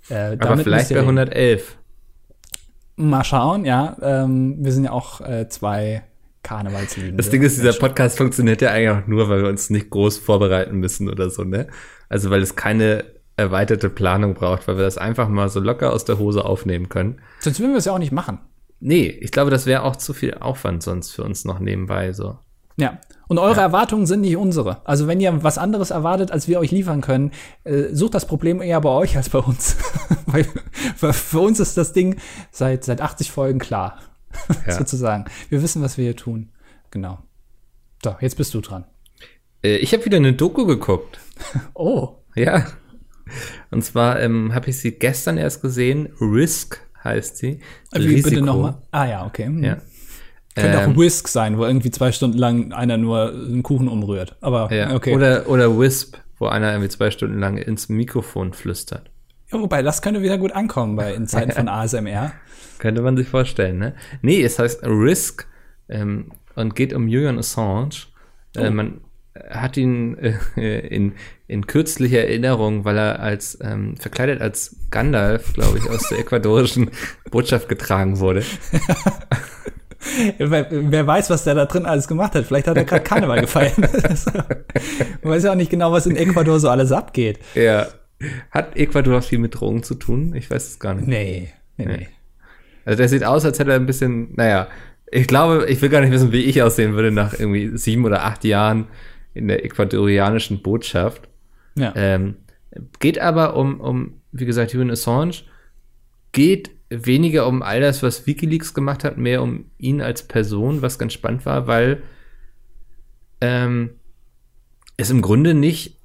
Äh, 0.10 0.38
Aber 0.40 0.58
vielleicht 0.58 0.90
bei 0.90 1.00
111. 1.00 1.78
Mal 2.96 3.24
schauen, 3.24 3.66
ja. 3.66 3.98
Ähm, 4.02 4.58
wir 4.60 4.72
sind 4.72 4.86
ja 4.86 4.92
auch 4.92 5.22
äh, 5.22 5.48
zwei 5.50 6.04
Karnevalslieben. 6.44 7.18
Das 7.18 7.30
Ding 7.30 7.42
ist, 7.42 7.58
dieser 7.58 7.74
Podcast 7.74 8.18
funktioniert 8.18 8.62
ja 8.62 8.72
eigentlich 8.72 8.90
auch 8.90 9.08
nur, 9.08 9.30
weil 9.30 9.44
wir 9.44 9.50
uns 9.50 9.70
nicht 9.70 9.90
groß 9.90 10.18
vorbereiten 10.18 10.78
müssen 10.78 11.10
oder 11.10 11.30
so, 11.30 11.44
ne? 11.44 11.68
Also 12.10 12.30
weil 12.30 12.42
es 12.42 12.56
keine 12.56 13.06
erweiterte 13.38 13.90
Planung 13.90 14.34
braucht, 14.34 14.68
weil 14.68 14.78
wir 14.78 14.84
das 14.84 14.98
einfach 14.98 15.30
mal 15.30 15.50
so 15.50 15.60
locker 15.60 15.94
aus 15.94 16.06
der 16.06 16.20
Hose 16.20 16.46
aufnehmen 16.46 16.90
können. 16.90 17.22
Sonst 17.40 17.60
würden 17.60 17.72
wir 17.72 17.78
es 17.78 17.86
ja 17.86 17.94
auch 17.94 18.00
nicht 18.00 18.12
machen. 18.12 18.40
Nee, 18.80 19.08
ich 19.08 19.32
glaube, 19.32 19.52
das 19.52 19.66
wäre 19.66 19.84
auch 19.84 19.96
zu 19.96 20.14
viel 20.14 20.34
Aufwand 20.36 20.84
sonst 20.84 21.12
für 21.12 21.24
uns 21.24 21.46
noch 21.46 21.60
nebenbei 21.60 22.14
so. 22.14 22.40
Ja. 22.78 23.00
Und 23.28 23.38
eure 23.38 23.58
ja. 23.58 23.62
Erwartungen 23.62 24.06
sind 24.08 24.22
nicht 24.22 24.36
unsere. 24.36 24.86
Also 24.86 25.08
wenn 25.08 25.22
ihr 25.22 25.44
was 25.44 25.58
anderes 25.58 25.92
erwartet, 25.92 26.32
als 26.32 26.48
wir 26.48 26.60
euch 26.60 26.72
liefern 26.72 27.02
können, 27.02 27.32
äh, 27.64 27.94
sucht 27.94 28.14
das 28.14 28.26
Problem 28.26 28.62
eher 28.62 28.82
bei 28.82 28.90
euch 28.90 29.16
als 29.16 29.30
bei 29.30 29.40
uns. 29.40 29.78
Weil 30.26 30.46
für 31.14 31.40
uns 31.40 31.60
ist 31.60 31.78
das 31.78 31.94
Ding 31.94 32.18
seit, 32.52 32.84
seit 32.84 33.00
80 33.00 33.32
Folgen 33.32 33.60
klar. 33.60 34.00
ja. 34.68 34.74
sozusagen. 34.74 35.26
Wir 35.50 35.62
wissen, 35.62 35.82
was 35.82 35.98
wir 35.98 36.06
hier 36.06 36.16
tun. 36.16 36.50
Genau. 36.92 37.20
So, 38.04 38.16
jetzt 38.20 38.38
bist 38.38 38.54
du 38.54 38.62
dran. 38.62 38.86
Äh, 39.64 39.78
ich 39.78 39.94
habe 39.94 40.06
wieder 40.06 40.18
eine 40.18 40.34
Doku 40.34 40.66
geguckt. 40.66 41.20
oh. 41.74 42.18
Ja. 42.36 42.66
Und 43.70 43.84
zwar 43.84 44.20
ähm, 44.20 44.54
habe 44.54 44.70
ich 44.70 44.80
sie 44.80 44.92
gestern 44.92 45.38
erst 45.38 45.62
gesehen. 45.62 46.10
Risk 46.20 46.82
heißt 47.04 47.38
sie. 47.38 47.60
Wie 47.92 48.00
Risiko. 48.00 48.30
bitte 48.30 48.42
nochmal? 48.42 48.82
Ah 48.92 49.06
ja, 49.06 49.26
okay. 49.26 49.46
Hm. 49.46 49.64
Ja. 49.64 49.78
Könnte 50.56 50.80
ähm, 50.80 50.92
auch 50.92 50.98
Whisk 50.98 51.30
sein, 51.30 51.58
wo 51.58 51.66
irgendwie 51.66 51.92
zwei 51.92 52.12
Stunden 52.12 52.38
lang 52.38 52.74
einer 52.74 52.98
nur 52.98 53.32
einen 53.32 53.64
Kuchen 53.64 53.88
umrührt. 53.88 54.36
Aber 54.42 54.72
ja. 54.74 54.94
okay. 54.94 55.16
Oder, 55.16 55.48
oder 55.48 55.80
Wisp, 55.80 56.18
wo 56.40 56.48
einer 56.48 56.72
irgendwie 56.72 56.90
zwei 56.90 57.10
Stunden 57.10 57.40
lang 57.40 57.58
ins 57.58 57.88
Mikrofon 57.88 58.52
flüstert. 58.54 59.12
Ja, 59.52 59.60
wobei, 59.60 59.82
das 59.82 60.02
könnte 60.02 60.22
wieder 60.22 60.38
gut 60.38 60.52
ankommen 60.52 60.96
bei 60.96 61.14
in 61.14 61.28
Zeiten 61.28 61.52
von 61.52 61.68
ASMR. 61.70 62.34
Könnte 62.82 63.04
man 63.04 63.16
sich 63.16 63.28
vorstellen, 63.28 63.78
ne? 63.78 63.94
Nee, 64.24 64.42
es 64.42 64.58
heißt 64.58 64.84
Risk 64.84 65.46
ähm, 65.88 66.32
und 66.56 66.76
geht 66.76 66.94
um 66.94 67.08
Julian 67.08 67.38
Assange. 67.38 68.08
Äh, 68.56 68.68
oh. 68.68 68.72
Man 68.72 69.02
hat 69.52 69.78
ihn 69.78 70.18
äh, 70.18 70.80
in, 70.88 71.14
in 71.48 71.68
kürzlicher 71.68 72.22
Erinnerung, 72.22 72.84
weil 72.84 72.98
er 72.98 73.20
als 73.20 73.60
ähm, 73.62 73.98
verkleidet 73.98 74.42
als 74.42 74.78
Gandalf, 74.90 75.54
glaube 75.54 75.78
ich, 75.78 75.88
aus 75.92 76.10
der 76.10 76.18
ecuadorischen 76.18 76.90
Botschaft 77.30 77.70
getragen 77.70 78.20
wurde. 78.20 78.44
Wer 80.40 81.06
weiß, 81.06 81.30
was 81.30 81.44
der 81.44 81.54
da 81.54 81.66
drin 81.68 81.86
alles 81.86 82.08
gemacht 82.08 82.34
hat. 82.34 82.46
Vielleicht 82.46 82.68
hat 82.68 82.78
er 82.78 82.86
gerade 82.86 83.04
Karneval 83.04 83.42
gefeiert. 83.42 83.78
Man 83.78 83.92
weiß 85.22 85.44
ja 85.44 85.52
auch 85.52 85.56
nicht 85.56 85.70
genau, 85.70 85.92
was 85.92 86.08
in 86.08 86.16
Ecuador 86.16 86.60
so 86.60 86.68
alles 86.68 86.92
abgeht. 86.92 87.38
Ja. 87.54 87.90
Hat 88.50 88.76
Ecuador 88.76 89.22
viel 89.22 89.38
mit 89.38 89.54
Drogen 89.54 89.84
zu 89.84 89.94
tun? 89.94 90.34
Ich 90.36 90.50
weiß 90.50 90.68
es 90.68 90.80
gar 90.80 90.96
nicht. 90.96 91.08
Nee, 91.08 91.54
nee, 91.78 91.86
nee. 91.86 92.08
Also 92.86 92.98
der 92.98 93.10
sieht 93.10 93.24
aus, 93.24 93.46
als 93.46 93.60
hätte 93.60 93.72
er 93.72 93.78
ein 93.78 93.86
bisschen, 93.86 94.34
naja, 94.36 94.68
ich 95.12 95.28
glaube, 95.28 95.66
ich 95.68 95.82
will 95.82 95.90
gar 95.90 96.02
nicht 96.02 96.12
wissen, 96.12 96.32
wie 96.32 96.44
ich 96.44 96.62
aussehen 96.62 96.94
würde 96.94 97.12
nach 97.12 97.34
irgendwie 97.38 97.78
sieben 97.78 98.06
oder 98.06 98.24
acht 98.24 98.44
Jahren 98.44 98.88
in 99.34 99.48
der 99.48 99.64
ecuadorianischen 99.66 100.62
Botschaft. 100.62 101.28
Ja. 101.76 101.94
Ähm, 101.96 102.36
geht 103.00 103.20
aber 103.20 103.56
um, 103.56 103.80
um, 103.80 104.22
wie 104.32 104.46
gesagt, 104.46 104.74
Julian 104.74 104.92
Assange, 104.92 105.44
geht 106.32 106.72
weniger 106.90 107.48
um 107.48 107.62
all 107.62 107.82
das, 107.82 108.04
was 108.04 108.28
Wikileaks 108.28 108.74
gemacht 108.74 109.04
hat, 109.04 109.18
mehr 109.18 109.42
um 109.42 109.66
ihn 109.78 110.02
als 110.02 110.24
Person, 110.24 110.82
was 110.82 111.00
ganz 111.00 111.14
spannend 111.14 111.46
war, 111.46 111.68
weil 111.68 112.02
ähm, 113.40 113.92
es 114.98 115.10
im 115.10 115.22
Grunde 115.22 115.54
nicht, 115.54 115.98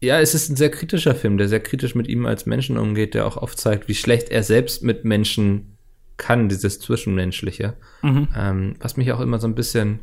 ja, 0.00 0.20
es 0.20 0.34
ist 0.34 0.50
ein 0.50 0.56
sehr 0.56 0.70
kritischer 0.70 1.14
Film, 1.14 1.38
der 1.38 1.48
sehr 1.48 1.60
kritisch 1.60 1.94
mit 1.94 2.08
ihm 2.08 2.26
als 2.26 2.46
Menschen 2.46 2.76
umgeht, 2.76 3.14
der 3.14 3.26
auch 3.26 3.36
aufzeigt, 3.36 3.88
wie 3.88 3.94
schlecht 3.94 4.30
er 4.30 4.42
selbst 4.42 4.82
mit 4.82 5.04
Menschen 5.04 5.71
kann, 6.16 6.48
dieses 6.48 6.80
Zwischenmenschliche. 6.80 7.74
Mhm. 8.02 8.28
Ähm, 8.36 8.74
was 8.80 8.96
mich 8.96 9.12
auch 9.12 9.20
immer 9.20 9.38
so 9.38 9.46
ein 9.46 9.54
bisschen, 9.54 10.00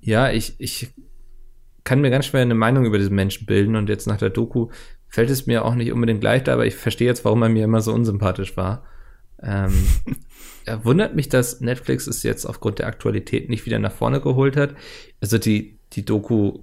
ja, 0.00 0.30
ich, 0.30 0.54
ich 0.58 0.92
kann 1.84 2.00
mir 2.00 2.10
ganz 2.10 2.26
schwer 2.26 2.42
eine 2.42 2.54
Meinung 2.54 2.84
über 2.84 2.98
diesen 2.98 3.14
Menschen 3.14 3.46
bilden 3.46 3.76
und 3.76 3.88
jetzt 3.88 4.06
nach 4.06 4.18
der 4.18 4.30
Doku 4.30 4.68
fällt 5.08 5.30
es 5.30 5.46
mir 5.46 5.64
auch 5.64 5.74
nicht 5.74 5.92
unbedingt 5.92 6.24
leichter, 6.24 6.52
aber 6.52 6.66
ich 6.66 6.74
verstehe 6.74 7.06
jetzt, 7.06 7.24
warum 7.24 7.42
er 7.42 7.48
mir 7.48 7.64
immer 7.64 7.80
so 7.80 7.92
unsympathisch 7.92 8.56
war. 8.56 8.84
Ähm, 9.42 9.72
er 10.64 10.84
wundert 10.84 11.14
mich, 11.14 11.28
dass 11.28 11.60
Netflix 11.60 12.06
es 12.06 12.22
jetzt 12.22 12.46
aufgrund 12.46 12.80
der 12.80 12.86
Aktualität 12.86 13.48
nicht 13.48 13.66
wieder 13.66 13.78
nach 13.78 13.92
vorne 13.92 14.20
geholt 14.20 14.56
hat. 14.56 14.74
Also 15.20 15.38
die, 15.38 15.78
die 15.92 16.04
Doku, 16.04 16.60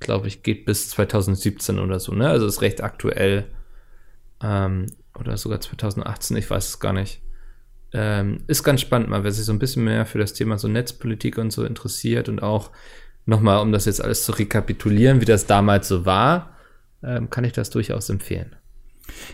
glaube 0.00 0.26
ich, 0.26 0.42
geht 0.42 0.64
bis 0.64 0.88
2017 0.90 1.78
oder 1.78 2.00
so, 2.00 2.12
ne? 2.12 2.28
Also 2.28 2.46
ist 2.46 2.62
recht 2.62 2.82
aktuell. 2.82 3.44
Ähm, 4.42 4.86
oder 5.18 5.36
sogar 5.36 5.60
2018, 5.60 6.36
ich 6.36 6.50
weiß 6.50 6.68
es 6.68 6.80
gar 6.80 6.92
nicht. 6.92 7.20
Ähm, 7.94 8.44
ist 8.46 8.62
ganz 8.62 8.80
spannend 8.80 9.10
mal, 9.10 9.24
wer 9.24 9.32
sich 9.32 9.44
so 9.44 9.52
ein 9.52 9.58
bisschen 9.58 9.84
mehr 9.84 10.06
für 10.06 10.18
das 10.18 10.32
Thema 10.32 10.58
so 10.58 10.68
Netzpolitik 10.68 11.38
und 11.38 11.52
so 11.52 11.64
interessiert 11.64 12.28
und 12.28 12.42
auch 12.42 12.70
nochmal, 13.26 13.60
um 13.60 13.72
das 13.72 13.84
jetzt 13.84 14.02
alles 14.02 14.24
zu 14.24 14.32
rekapitulieren, 14.32 15.20
wie 15.20 15.26
das 15.26 15.46
damals 15.46 15.88
so 15.88 16.06
war, 16.06 16.56
ähm, 17.02 17.30
kann 17.30 17.44
ich 17.44 17.52
das 17.52 17.70
durchaus 17.70 18.08
empfehlen. 18.08 18.56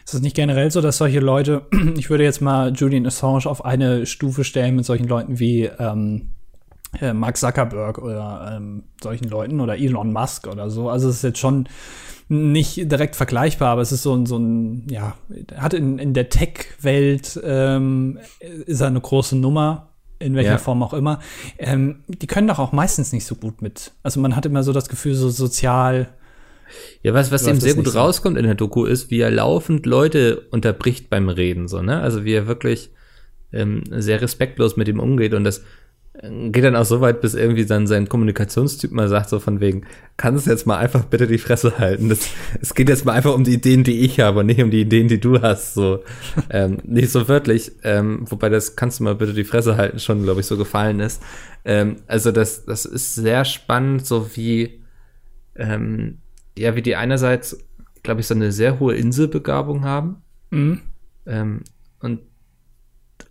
Ist 0.04 0.14
es 0.14 0.20
nicht 0.20 0.36
generell 0.36 0.70
so, 0.70 0.80
dass 0.80 0.96
solche 0.96 1.20
Leute, 1.20 1.66
ich 1.96 2.10
würde 2.10 2.24
jetzt 2.24 2.40
mal 2.40 2.72
Julian 2.72 3.06
Assange 3.06 3.46
auf 3.46 3.64
eine 3.64 4.06
Stufe 4.06 4.44
stellen 4.44 4.76
mit 4.76 4.84
solchen 4.84 5.06
Leuten 5.06 5.38
wie 5.38 5.64
ähm, 5.64 6.30
äh, 7.00 7.12
Mark 7.12 7.36
Zuckerberg 7.36 7.98
oder 7.98 8.54
ähm, 8.56 8.84
solchen 9.02 9.28
Leuten 9.28 9.60
oder 9.60 9.78
Elon 9.78 10.12
Musk 10.12 10.46
oder 10.46 10.70
so. 10.70 10.88
Also 10.88 11.08
es 11.08 11.16
ist 11.16 11.22
jetzt 11.22 11.38
schon 11.38 11.68
nicht 12.28 12.90
direkt 12.90 13.16
vergleichbar, 13.16 13.70
aber 13.70 13.82
es 13.82 13.92
ist 13.92 14.02
so 14.02 14.14
ein, 14.14 14.26
so 14.26 14.38
ein 14.38 14.86
ja, 14.90 15.14
hat 15.56 15.74
in, 15.74 15.98
in 15.98 16.12
der 16.12 16.28
Tech-Welt 16.28 17.40
ähm, 17.42 18.18
ist 18.40 18.80
er 18.80 18.88
eine 18.88 19.00
große 19.00 19.36
Nummer, 19.36 19.90
in 20.18 20.34
welcher 20.34 20.52
ja. 20.52 20.58
Form 20.58 20.82
auch 20.82 20.92
immer. 20.92 21.20
Ähm, 21.58 22.04
die 22.08 22.26
können 22.26 22.48
doch 22.48 22.58
auch 22.58 22.72
meistens 22.72 23.12
nicht 23.12 23.24
so 23.24 23.34
gut 23.34 23.62
mit. 23.62 23.92
Also 24.02 24.20
man 24.20 24.36
hat 24.36 24.44
immer 24.44 24.62
so 24.62 24.72
das 24.72 24.88
Gefühl, 24.88 25.14
so 25.14 25.30
sozial 25.30 26.08
ja, 27.02 27.14
was, 27.14 27.30
was 27.30 27.46
eben 27.46 27.60
sehr 27.60 27.74
gut 27.74 27.86
so. 27.86 27.98
rauskommt 27.98 28.36
in 28.36 28.44
der 28.44 28.54
Doku 28.54 28.84
ist, 28.84 29.10
wie 29.10 29.20
er 29.20 29.30
laufend 29.30 29.86
Leute 29.86 30.40
unterbricht 30.50 31.08
beim 31.08 31.30
Reden, 31.30 31.66
so, 31.66 31.80
ne? 31.80 32.00
Also 32.00 32.24
wie 32.24 32.34
er 32.34 32.46
wirklich 32.46 32.90
ähm, 33.52 33.84
sehr 33.90 34.20
respektlos 34.20 34.76
mit 34.76 34.88
ihm 34.88 35.00
umgeht 35.00 35.32
und 35.32 35.44
das 35.44 35.62
geht 36.20 36.64
dann 36.64 36.76
auch 36.76 36.84
so 36.84 37.00
weit, 37.00 37.20
bis 37.20 37.34
irgendwie 37.34 37.64
dann 37.64 37.86
sein 37.86 38.08
Kommunikationstyp 38.08 38.90
mal 38.90 39.08
sagt, 39.08 39.28
so 39.30 39.38
von 39.38 39.60
wegen, 39.60 39.86
kannst 40.16 40.46
du 40.46 40.50
jetzt 40.50 40.66
mal 40.66 40.78
einfach 40.78 41.04
bitte 41.04 41.26
die 41.26 41.38
Fresse 41.38 41.78
halten. 41.78 42.08
Das, 42.08 42.28
es 42.60 42.74
geht 42.74 42.88
jetzt 42.88 43.04
mal 43.04 43.12
einfach 43.12 43.34
um 43.34 43.44
die 43.44 43.54
Ideen, 43.54 43.84
die 43.84 44.00
ich 44.00 44.20
habe 44.20 44.40
und 44.40 44.46
nicht 44.46 44.60
um 44.60 44.70
die 44.70 44.80
Ideen, 44.80 45.08
die 45.08 45.20
du 45.20 45.40
hast. 45.40 45.74
So 45.74 46.02
ähm, 46.50 46.78
nicht 46.84 47.10
so 47.10 47.28
wörtlich, 47.28 47.72
ähm, 47.84 48.24
wobei 48.28 48.48
das 48.48 48.74
kannst 48.74 48.98
du 48.98 49.04
mal 49.04 49.14
bitte 49.14 49.32
die 49.32 49.44
Fresse 49.44 49.76
halten 49.76 50.00
schon, 50.00 50.22
glaube 50.22 50.40
ich, 50.40 50.46
so 50.46 50.56
gefallen 50.56 51.00
ist. 51.00 51.22
Ähm, 51.64 51.96
also 52.06 52.32
das, 52.32 52.64
das 52.64 52.84
ist 52.84 53.14
sehr 53.14 53.44
spannend, 53.44 54.06
so 54.06 54.34
wie 54.34 54.82
ähm, 55.58 56.18
ja, 56.56 56.74
wie 56.74 56.82
die 56.82 56.96
einerseits, 56.96 57.64
glaube 58.02 58.20
ich, 58.20 58.26
so 58.26 58.34
eine 58.34 58.52
sehr 58.52 58.80
hohe 58.80 58.94
Inselbegabung 58.94 59.84
haben 59.84 60.22
mhm. 60.50 60.82
ähm, 61.26 61.62
und 62.00 62.20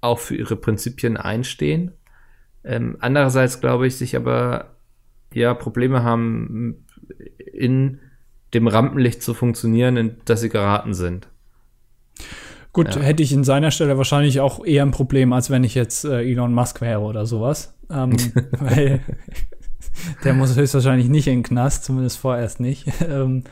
auch 0.02 0.20
für 0.20 0.36
ihre 0.36 0.56
Prinzipien 0.56 1.18
einstehen. 1.18 1.92
Ähm, 2.68 2.98
andererseits 3.00 3.62
glaube 3.62 3.88
ich, 3.88 3.96
sich 3.96 4.16
aber 4.16 4.76
ja 5.34 5.54
Probleme 5.54 6.04
haben, 6.04 6.86
in 7.54 8.00
dem 8.54 8.68
Rampenlicht 8.68 9.24
zu 9.24 9.34
funktionieren, 9.34 9.98
in 9.98 10.18
das 10.26 10.42
sie 10.42 10.50
geraten 10.50 10.94
sind. 10.94 11.30
Gut, 12.74 12.96
ja. 12.96 13.02
hätte 13.02 13.24
ich 13.24 13.32
in 13.32 13.44
seiner 13.44 13.72
Stelle 13.72 13.98
wahrscheinlich 13.98 14.40
auch 14.42 14.64
eher 14.66 14.84
ein 14.84 14.92
Problem, 14.92 15.34
als 15.34 15.50
wenn 15.50 15.64
ich 15.64 15.76
jetzt 15.76 16.06
äh, 16.06 16.22
Elon 16.22 16.54
Musk 16.54 16.82
wäre 16.82 17.00
oder 17.00 17.26
sowas. 17.26 17.74
Ähm, 17.90 18.16
weil 18.60 19.00
der 20.24 20.34
muss 20.34 20.56
höchstwahrscheinlich 20.56 21.08
nicht 21.08 21.28
in 21.28 21.38
den 21.38 21.44
Knast, 21.44 21.86
zumindest 21.86 22.20
vorerst 22.20 22.60
nicht. 22.60 22.86
Ähm, 23.08 23.46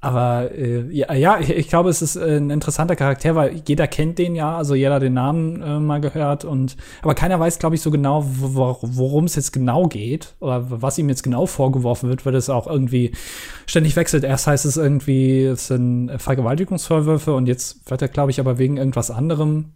aber 0.00 0.52
äh, 0.52 0.82
ja, 0.92 1.12
ja 1.14 1.40
ich, 1.40 1.68
glaube, 1.68 1.88
es 1.88 2.02
ist 2.02 2.16
äh, 2.16 2.36
ein 2.36 2.50
interessanter 2.50 2.96
Charakter, 2.96 3.34
weil 3.34 3.62
jeder 3.66 3.86
kennt 3.86 4.18
den 4.18 4.34
ja, 4.34 4.56
also 4.56 4.74
jeder 4.74 5.00
den 5.00 5.14
Namen 5.14 5.62
äh, 5.62 5.80
mal 5.80 6.00
gehört 6.00 6.44
und 6.44 6.76
aber 7.02 7.14
keiner 7.14 7.40
weiß, 7.40 7.58
glaube 7.58 7.76
ich, 7.76 7.80
so 7.80 7.90
genau, 7.90 8.24
worum 8.26 9.24
es 9.24 9.36
jetzt 9.36 9.52
genau 9.52 9.86
geht 9.86 10.34
oder 10.40 10.66
was 10.82 10.98
ihm 10.98 11.08
jetzt 11.08 11.22
genau 11.22 11.46
vorgeworfen 11.46 12.08
wird, 12.08 12.26
weil 12.26 12.34
es 12.34 12.50
auch 12.50 12.66
irgendwie 12.66 13.12
ständig 13.66 13.96
wechselt. 13.96 14.24
Erst 14.24 14.46
heißt 14.46 14.66
es 14.66 14.76
irgendwie, 14.76 15.44
es 15.44 15.68
sind 15.68 16.10
Vergewaltigungsvorwürfe 16.18 17.34
und 17.34 17.46
jetzt 17.46 17.90
wird 17.90 18.02
er, 18.02 18.08
glaube 18.08 18.30
ich, 18.30 18.38
aber 18.38 18.58
wegen 18.58 18.76
irgendwas 18.76 19.10
anderem 19.10 19.72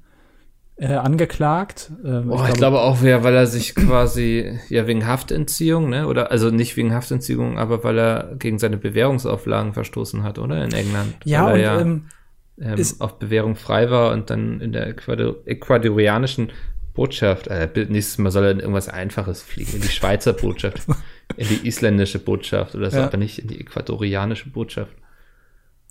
äh, 0.80 0.94
angeklagt. 0.94 1.92
Ähm, 2.04 2.30
oh, 2.30 2.36
ich, 2.36 2.38
glaube, 2.38 2.48
ich, 2.48 2.54
glaube, 2.54 2.80
auch, 2.80 3.02
ja, 3.02 3.22
weil 3.22 3.34
er 3.34 3.46
sich 3.46 3.74
quasi, 3.74 4.58
ja, 4.70 4.86
wegen 4.86 5.06
Haftentziehung, 5.06 5.90
ne? 5.90 6.06
Oder 6.06 6.30
also 6.30 6.50
nicht 6.50 6.76
wegen 6.78 6.94
Haftentziehung, 6.94 7.58
aber 7.58 7.84
weil 7.84 7.98
er 7.98 8.34
gegen 8.38 8.58
seine 8.58 8.78
Bewährungsauflagen 8.78 9.74
verstoßen 9.74 10.22
hat, 10.22 10.38
oder? 10.38 10.64
In 10.64 10.72
England. 10.72 11.16
Ja, 11.24 11.44
weil 11.44 11.54
und, 11.54 11.60
ja 11.60 11.80
ähm, 11.80 12.04
ähm, 12.58 12.86
auf 12.98 13.18
Bewährung 13.18 13.56
frei 13.56 13.90
war 13.90 14.12
und 14.12 14.30
dann 14.30 14.60
in 14.62 14.72
der 14.72 14.86
Ecuador 14.86 15.36
ecuadorianischen 15.44 16.50
Botschaft, 16.94 17.48
äh, 17.48 17.68
nächstes 17.88 18.16
Mal 18.16 18.30
soll 18.30 18.44
er 18.44 18.50
in 18.52 18.60
irgendwas 18.60 18.88
Einfaches 18.88 19.42
fliegen, 19.42 19.74
in 19.74 19.82
die 19.82 19.88
Schweizer 19.88 20.32
Botschaft, 20.32 20.86
in 21.36 21.46
die 21.46 21.68
isländische 21.68 22.18
Botschaft 22.18 22.74
oder 22.74 22.90
so, 22.90 22.96
ja. 22.96 23.04
aber 23.04 23.18
nicht 23.18 23.38
in 23.38 23.48
die 23.48 23.60
ecuadorianische 23.60 24.48
Botschaft. 24.48 24.96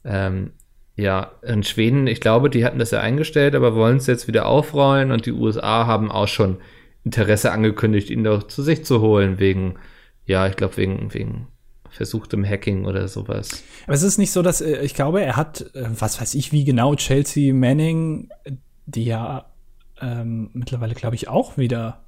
Ähm, 0.03 0.53
ja, 0.99 1.31
in 1.41 1.63
Schweden, 1.63 2.07
ich 2.07 2.21
glaube, 2.21 2.49
die 2.49 2.65
hatten 2.65 2.79
das 2.79 2.91
ja 2.91 2.99
eingestellt, 2.99 3.55
aber 3.55 3.75
wollen 3.75 3.97
es 3.97 4.07
jetzt 4.07 4.27
wieder 4.27 4.47
aufrollen 4.47 5.11
und 5.11 5.25
die 5.25 5.31
USA 5.31 5.85
haben 5.87 6.11
auch 6.11 6.27
schon 6.27 6.57
Interesse 7.05 7.51
angekündigt, 7.51 8.09
ihn 8.09 8.23
doch 8.23 8.43
zu 8.43 8.61
sich 8.61 8.83
zu 8.83 9.01
holen, 9.01 9.39
wegen, 9.39 9.75
ja, 10.25 10.47
ich 10.47 10.55
glaube, 10.55 10.77
wegen, 10.77 11.13
wegen 11.13 11.47
versuchtem 11.89 12.45
Hacking 12.45 12.85
oder 12.85 13.07
sowas. 13.07 13.63
Aber 13.85 13.93
es 13.93 14.03
ist 14.03 14.17
nicht 14.17 14.31
so, 14.31 14.41
dass, 14.41 14.61
äh, 14.61 14.81
ich 14.81 14.93
glaube, 14.93 15.21
er 15.21 15.37
hat, 15.37 15.61
äh, 15.73 15.87
was 15.97 16.19
weiß 16.19 16.35
ich, 16.35 16.51
wie 16.51 16.65
genau 16.65 16.95
Chelsea 16.95 17.53
Manning, 17.53 18.29
die 18.85 19.05
ja 19.05 19.45
ähm, 20.01 20.49
mittlerweile, 20.53 20.93
glaube 20.93 21.15
ich, 21.15 21.27
auch 21.27 21.57
wieder 21.57 22.03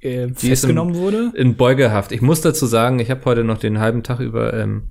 äh, 0.00 0.28
festgenommen 0.28 0.94
in, 0.94 1.00
wurde. 1.00 1.32
In 1.34 1.56
Beugehaft. 1.56 2.12
Ich 2.12 2.20
muss 2.20 2.42
dazu 2.42 2.66
sagen, 2.66 3.00
ich 3.00 3.10
habe 3.10 3.24
heute 3.24 3.42
noch 3.42 3.58
den 3.58 3.80
halben 3.80 4.02
Tag 4.02 4.20
über 4.20 4.54
ähm, 4.54 4.84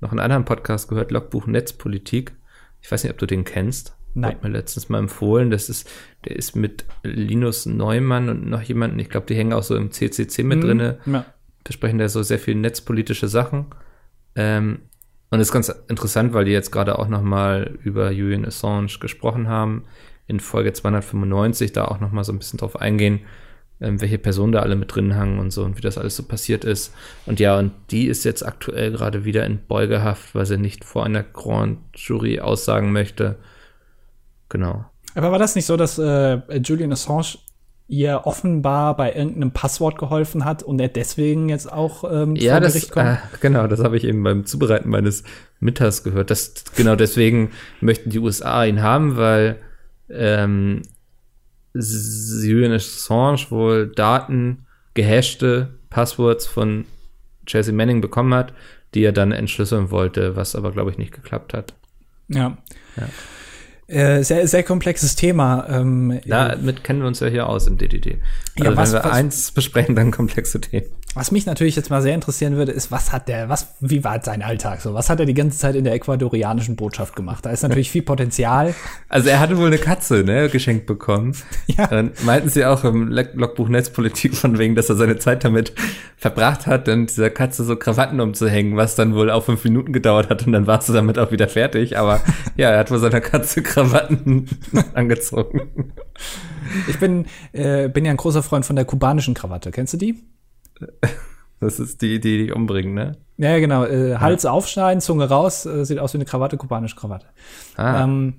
noch 0.00 0.10
einen 0.10 0.20
anderen 0.20 0.44
Podcast 0.44 0.88
gehört, 0.88 1.10
Logbuch 1.10 1.46
Netzpolitik. 1.46 2.32
Ich 2.82 2.90
weiß 2.90 3.04
nicht, 3.04 3.12
ob 3.12 3.18
du 3.18 3.26
den 3.26 3.44
kennst. 3.44 3.96
Nein. 4.14 4.32
Hat 4.32 4.42
mir 4.42 4.50
letztens 4.50 4.88
mal 4.88 4.98
empfohlen. 4.98 5.50
Das 5.50 5.68
ist, 5.68 5.88
der 6.24 6.36
ist 6.36 6.56
mit 6.56 6.84
Linus 7.02 7.66
Neumann 7.66 8.28
und 8.28 8.48
noch 8.48 8.62
jemanden. 8.62 8.98
Ich 8.98 9.08
glaube, 9.08 9.26
die 9.26 9.36
hängen 9.36 9.52
auch 9.52 9.62
so 9.62 9.76
im 9.76 9.90
CCC 9.90 10.42
mit 10.42 10.58
mhm. 10.58 10.62
drinne. 10.62 10.98
Ja. 11.06 11.26
Besprechen 11.62 11.98
da 11.98 12.08
so 12.08 12.22
sehr 12.22 12.38
viel 12.38 12.54
netzpolitische 12.56 13.28
Sachen. 13.28 13.66
Ähm, 14.34 14.80
und 15.30 15.38
ist 15.38 15.52
ganz 15.52 15.68
interessant, 15.88 16.32
weil 16.32 16.44
die 16.44 16.50
jetzt 16.50 16.72
gerade 16.72 16.98
auch 16.98 17.06
noch 17.06 17.22
mal 17.22 17.78
über 17.84 18.10
Julian 18.10 18.44
Assange 18.44 18.98
gesprochen 19.00 19.48
haben. 19.48 19.84
In 20.26 20.40
Folge 20.40 20.72
295 20.72 21.72
da 21.72 21.84
auch 21.84 22.00
noch 22.00 22.10
mal 22.10 22.24
so 22.24 22.32
ein 22.32 22.38
bisschen 22.38 22.58
drauf 22.58 22.80
eingehen, 22.80 23.20
ähm, 23.80 24.00
welche 24.00 24.18
Personen 24.18 24.52
da 24.52 24.60
alle 24.60 24.76
mit 24.76 24.94
drin 24.94 25.16
hangen 25.16 25.38
und 25.38 25.50
so 25.50 25.64
und 25.64 25.76
wie 25.76 25.82
das 25.82 25.98
alles 25.98 26.16
so 26.16 26.22
passiert 26.22 26.64
ist. 26.64 26.92
Und 27.26 27.40
ja, 27.40 27.58
und 27.58 27.72
die 27.90 28.06
ist 28.06 28.24
jetzt 28.24 28.44
aktuell 28.44 28.92
gerade 28.92 29.24
wieder 29.24 29.44
in 29.46 29.58
Beugehaft, 29.66 30.34
weil 30.34 30.46
sie 30.46 30.58
nicht 30.58 30.84
vor 30.84 31.04
einer 31.04 31.22
Grand 31.22 31.78
Jury 31.94 32.40
aussagen 32.40 32.92
möchte. 32.92 33.36
Genau. 34.48 34.84
Aber 35.14 35.32
war 35.32 35.38
das 35.38 35.54
nicht 35.54 35.66
so, 35.66 35.76
dass 35.76 35.98
äh, 35.98 36.40
Julian 36.58 36.92
Assange 36.92 37.38
ihr 37.88 38.22
offenbar 38.24 38.96
bei 38.96 39.12
irgendeinem 39.12 39.50
Passwort 39.50 39.98
geholfen 39.98 40.44
hat 40.44 40.62
und 40.62 40.80
er 40.80 40.88
deswegen 40.88 41.48
jetzt 41.48 41.70
auch 41.70 42.04
ähm, 42.04 42.36
ja, 42.36 42.52
vor 42.52 42.60
das, 42.60 42.74
Gericht 42.74 42.92
kommt? 42.92 43.08
Äh, 43.08 43.18
genau, 43.40 43.66
das 43.66 43.82
habe 43.82 43.96
ich 43.96 44.04
eben 44.04 44.22
beim 44.22 44.46
Zubereiten 44.46 44.88
meines 44.88 45.24
Mittags 45.58 46.04
gehört. 46.04 46.30
Das, 46.30 46.54
genau 46.76 46.94
deswegen 46.94 47.50
möchten 47.80 48.10
die 48.10 48.20
USA 48.20 48.64
ihn 48.64 48.82
haben, 48.82 49.16
weil 49.16 49.56
ähm, 50.08 50.82
Julian 51.74 52.72
Assange 52.72 53.50
wohl 53.50 53.88
Daten, 53.88 54.66
gehashte 54.94 55.78
Passwords 55.88 56.46
von 56.46 56.84
Chelsea 57.46 57.74
Manning 57.74 58.00
bekommen 58.00 58.34
hat, 58.34 58.52
die 58.94 59.02
er 59.02 59.12
dann 59.12 59.32
entschlüsseln 59.32 59.90
wollte, 59.90 60.36
was 60.36 60.56
aber, 60.56 60.72
glaube 60.72 60.90
ich, 60.90 60.98
nicht 60.98 61.12
geklappt 61.12 61.54
hat. 61.54 61.74
Ja. 62.28 62.56
ja. 62.96 63.08
Äh, 63.90 64.22
sehr, 64.22 64.46
sehr 64.46 64.62
komplexes 64.62 65.16
Thema. 65.16 65.66
Ähm, 65.68 66.20
Damit 66.24 66.84
kennen 66.84 67.00
wir 67.00 67.08
uns 67.08 67.18
ja 67.18 67.26
hier 67.26 67.48
aus 67.48 67.66
im 67.66 67.76
DDD. 67.76 68.18
Also 68.56 68.70
ja, 68.70 68.76
was, 68.76 68.92
wenn 68.92 69.02
wir 69.02 69.04
was, 69.04 69.12
eins 69.12 69.50
besprechen, 69.50 69.96
dann 69.96 70.12
komplexe 70.12 70.60
Themen. 70.60 70.86
Was 71.14 71.32
mich 71.32 71.44
natürlich 71.44 71.74
jetzt 71.74 71.90
mal 71.90 72.02
sehr 72.02 72.14
interessieren 72.14 72.54
würde, 72.54 72.70
ist, 72.70 72.92
was 72.92 73.10
hat 73.10 73.26
der, 73.26 73.48
was, 73.48 73.74
wie 73.80 74.04
war 74.04 74.22
sein 74.22 74.42
Alltag 74.42 74.80
so? 74.80 74.94
Was 74.94 75.10
hat 75.10 75.18
er 75.18 75.26
die 75.26 75.34
ganze 75.34 75.58
Zeit 75.58 75.74
in 75.74 75.82
der 75.82 75.92
ecuadorianischen 75.94 76.76
Botschaft 76.76 77.16
gemacht? 77.16 77.44
Da 77.44 77.50
ist 77.50 77.62
natürlich 77.62 77.90
viel 77.92 78.02
Potenzial. 78.02 78.76
Also 79.08 79.28
er 79.28 79.40
hatte 79.40 79.58
wohl 79.58 79.66
eine 79.66 79.78
Katze, 79.78 80.22
ne, 80.22 80.48
geschenkt 80.48 80.86
bekommen. 80.86 81.34
Ja. 81.66 81.86
Dann 81.86 82.10
meinten 82.24 82.48
sie 82.48 82.64
auch 82.64 82.82
im 82.82 83.08
Logbuch 83.08 83.68
Netzpolitik 83.68 84.34
von 84.34 84.58
wegen, 84.58 84.74
dass 84.74 84.88
er 84.88 84.96
seine 84.96 85.18
Zeit 85.18 85.44
damit 85.44 85.72
verbracht 86.16 86.66
hat, 86.66 86.88
dann 86.88 87.06
dieser 87.06 87.30
Katze 87.30 87.64
so 87.64 87.76
Krawatten 87.76 88.20
umzuhängen, 88.20 88.76
was 88.76 88.96
dann 88.96 89.14
wohl 89.14 89.30
auch 89.30 89.44
fünf 89.44 89.62
Minuten 89.64 89.92
gedauert 89.92 90.28
hat 90.30 90.46
und 90.46 90.52
dann 90.52 90.66
warst 90.66 90.88
du 90.88 90.92
damit 90.92 91.18
auch 91.18 91.30
wieder 91.30 91.48
fertig. 91.48 91.96
Aber 91.96 92.20
ja, 92.56 92.70
er 92.70 92.78
hat 92.78 92.90
wohl 92.90 92.98
seiner 92.98 93.20
Katze 93.20 93.62
Krawatten 93.82 94.48
angezogen. 94.94 95.92
Ich 96.88 96.98
bin, 96.98 97.26
äh, 97.52 97.88
bin 97.88 98.04
ja 98.04 98.10
ein 98.10 98.16
großer 98.16 98.42
Freund 98.42 98.66
von 98.66 98.76
der 98.76 98.84
kubanischen 98.84 99.34
Krawatte. 99.34 99.70
Kennst 99.70 99.94
du 99.94 99.96
die? 99.96 100.22
Das 101.60 101.78
ist 101.78 102.00
die, 102.00 102.20
die 102.20 102.46
dich 102.46 102.54
umbringen, 102.54 102.94
ne? 102.94 103.12
Ja, 103.36 103.58
genau. 103.58 103.84
Äh, 103.84 104.16
Hals 104.16 104.44
ja. 104.44 104.50
aufschneiden, 104.50 105.00
Zunge 105.00 105.28
raus, 105.28 105.66
äh, 105.66 105.84
sieht 105.84 105.98
aus 105.98 106.14
wie 106.14 106.18
eine 106.18 106.24
Krawatte, 106.24 106.56
kubanische 106.56 106.96
Krawatte. 106.96 107.26
Ah. 107.76 108.04
Ähm, 108.04 108.36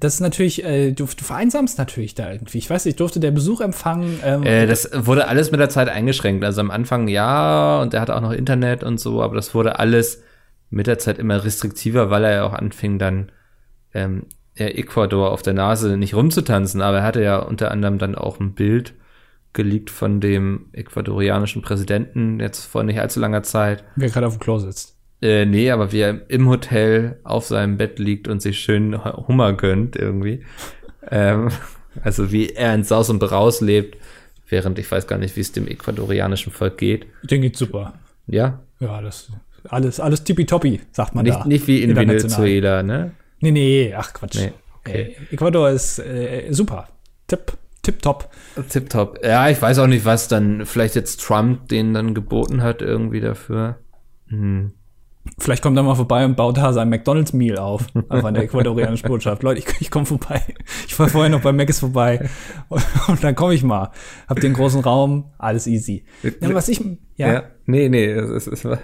das 0.00 0.14
ist 0.14 0.20
natürlich, 0.20 0.64
äh, 0.64 0.92
du, 0.92 1.04
du 1.04 1.24
vereinsamst 1.24 1.78
natürlich 1.78 2.14
da 2.14 2.30
irgendwie. 2.30 2.58
Ich 2.58 2.70
weiß 2.70 2.84
nicht, 2.84 3.00
durfte 3.00 3.20
der 3.20 3.32
Besuch 3.32 3.60
empfangen? 3.60 4.20
Ähm, 4.24 4.42
äh, 4.44 4.66
das 4.66 4.88
wurde 4.94 5.26
alles 5.28 5.50
mit 5.50 5.60
der 5.60 5.68
Zeit 5.68 5.88
eingeschränkt. 5.88 6.44
Also 6.44 6.60
am 6.60 6.70
Anfang 6.70 7.08
ja, 7.08 7.80
und 7.80 7.94
er 7.94 8.00
hatte 8.00 8.14
auch 8.14 8.20
noch 8.20 8.32
Internet 8.32 8.84
und 8.84 9.00
so, 9.00 9.22
aber 9.22 9.34
das 9.34 9.54
wurde 9.54 9.78
alles 9.78 10.22
mit 10.70 10.86
der 10.86 10.98
Zeit 10.98 11.18
immer 11.18 11.44
restriktiver, 11.44 12.10
weil 12.10 12.24
er 12.24 12.32
ja 12.32 12.44
auch 12.44 12.52
anfing 12.52 12.98
dann 12.98 13.32
ähm, 13.98 14.26
Ecuador 14.54 15.30
auf 15.30 15.42
der 15.42 15.54
Nase 15.54 15.96
nicht 15.96 16.14
rumzutanzen. 16.14 16.80
Aber 16.82 16.98
er 16.98 17.02
hatte 17.04 17.22
ja 17.22 17.38
unter 17.38 17.70
anderem 17.70 17.98
dann 17.98 18.14
auch 18.14 18.40
ein 18.40 18.54
Bild 18.54 18.94
geleakt 19.52 19.90
von 19.90 20.20
dem 20.20 20.66
ecuadorianischen 20.72 21.62
Präsidenten 21.62 22.38
jetzt 22.40 22.64
vor 22.66 22.82
nicht 22.84 23.00
allzu 23.00 23.20
langer 23.20 23.42
Zeit. 23.42 23.84
Wer 23.96 24.08
gerade 24.10 24.26
auf 24.26 24.36
dem 24.36 24.40
Klo 24.40 24.58
sitzt. 24.58 24.96
Äh, 25.20 25.46
nee, 25.46 25.70
aber 25.70 25.90
wie 25.90 26.00
er 26.00 26.30
im 26.30 26.48
Hotel 26.48 27.18
auf 27.24 27.46
seinem 27.46 27.76
Bett 27.76 27.98
liegt 27.98 28.28
und 28.28 28.40
sich 28.40 28.60
schön 28.60 29.02
Hummer 29.04 29.52
gönnt 29.52 29.96
irgendwie. 29.96 30.44
ähm, 31.10 31.50
also 32.02 32.30
wie 32.30 32.50
er 32.50 32.74
in 32.74 32.84
Saus 32.84 33.10
und 33.10 33.18
Braus 33.18 33.60
lebt, 33.60 33.96
während 34.48 34.78
ich 34.78 34.90
weiß 34.90 35.06
gar 35.06 35.18
nicht, 35.18 35.34
wie 35.36 35.40
es 35.40 35.50
dem 35.50 35.66
ecuadorianischen 35.66 36.52
Volk 36.52 36.78
geht. 36.78 37.06
Den 37.24 37.42
geht's 37.42 37.58
super. 37.58 37.94
Ja? 38.26 38.60
Ja, 38.78 39.00
das 39.00 39.32
alles, 39.68 40.00
alles 40.00 40.24
tippitoppi, 40.24 40.80
sagt 40.92 41.14
man 41.14 41.24
nicht, 41.24 41.36
da. 41.36 41.44
Nicht 41.46 41.66
wie 41.66 41.82
in 41.82 41.96
Venezuela, 41.96 42.82
ne? 42.82 43.12
Nee, 43.40 43.50
nee, 43.50 43.94
ach 43.94 44.12
Quatsch. 44.12 44.36
Nee, 44.36 44.52
okay. 44.80 45.16
äh, 45.30 45.34
Ecuador 45.34 45.70
ist 45.70 45.98
äh, 45.98 46.48
super. 46.50 46.88
Tipp, 47.26 47.52
tipptopp. 47.82 48.30
Tipptopp. 48.68 49.24
Ja, 49.24 49.48
ich 49.48 49.60
weiß 49.60 49.78
auch 49.78 49.86
nicht, 49.86 50.04
was 50.04 50.28
dann 50.28 50.66
vielleicht 50.66 50.94
jetzt 50.94 51.20
Trump 51.20 51.68
den 51.68 51.94
dann 51.94 52.14
geboten 52.14 52.62
hat 52.62 52.82
irgendwie 52.82 53.20
dafür. 53.20 53.78
Hm. 54.28 54.72
Vielleicht 55.38 55.62
kommt 55.62 55.76
er 55.76 55.82
mal 55.82 55.94
vorbei 55.94 56.24
und 56.24 56.36
baut 56.36 56.56
da 56.56 56.72
sein 56.72 56.88
McDonalds 56.88 57.32
Meal 57.32 57.58
auf. 57.58 57.86
Einfach 58.08 58.28
in 58.28 58.34
der 58.34 58.44
ecuadorianischen 58.44 59.08
Botschaft. 59.08 59.42
Leute, 59.42 59.60
ich, 59.60 59.80
ich 59.80 59.90
komme 59.90 60.06
vorbei. 60.06 60.42
Ich 60.86 60.98
war 60.98 61.08
vorher 61.08 61.30
noch 61.30 61.42
bei 61.42 61.52
Mac 61.52 61.68
ist 61.68 61.80
vorbei. 61.80 62.28
Und, 62.68 62.84
und 63.08 63.24
dann 63.24 63.34
komme 63.34 63.54
ich 63.54 63.62
mal. 63.62 63.90
Hab 64.28 64.40
den 64.40 64.54
großen 64.54 64.80
Raum, 64.80 65.32
alles 65.38 65.66
easy. 65.66 66.04
Ja, 66.22 66.54
was 66.54 66.68
ich, 66.68 66.80
ja. 67.16 67.32
ja. 67.32 67.42
Nee, 67.66 67.88
nee, 67.88 68.06
es 68.06 68.46
ist, 68.46 68.64
es 68.64 68.78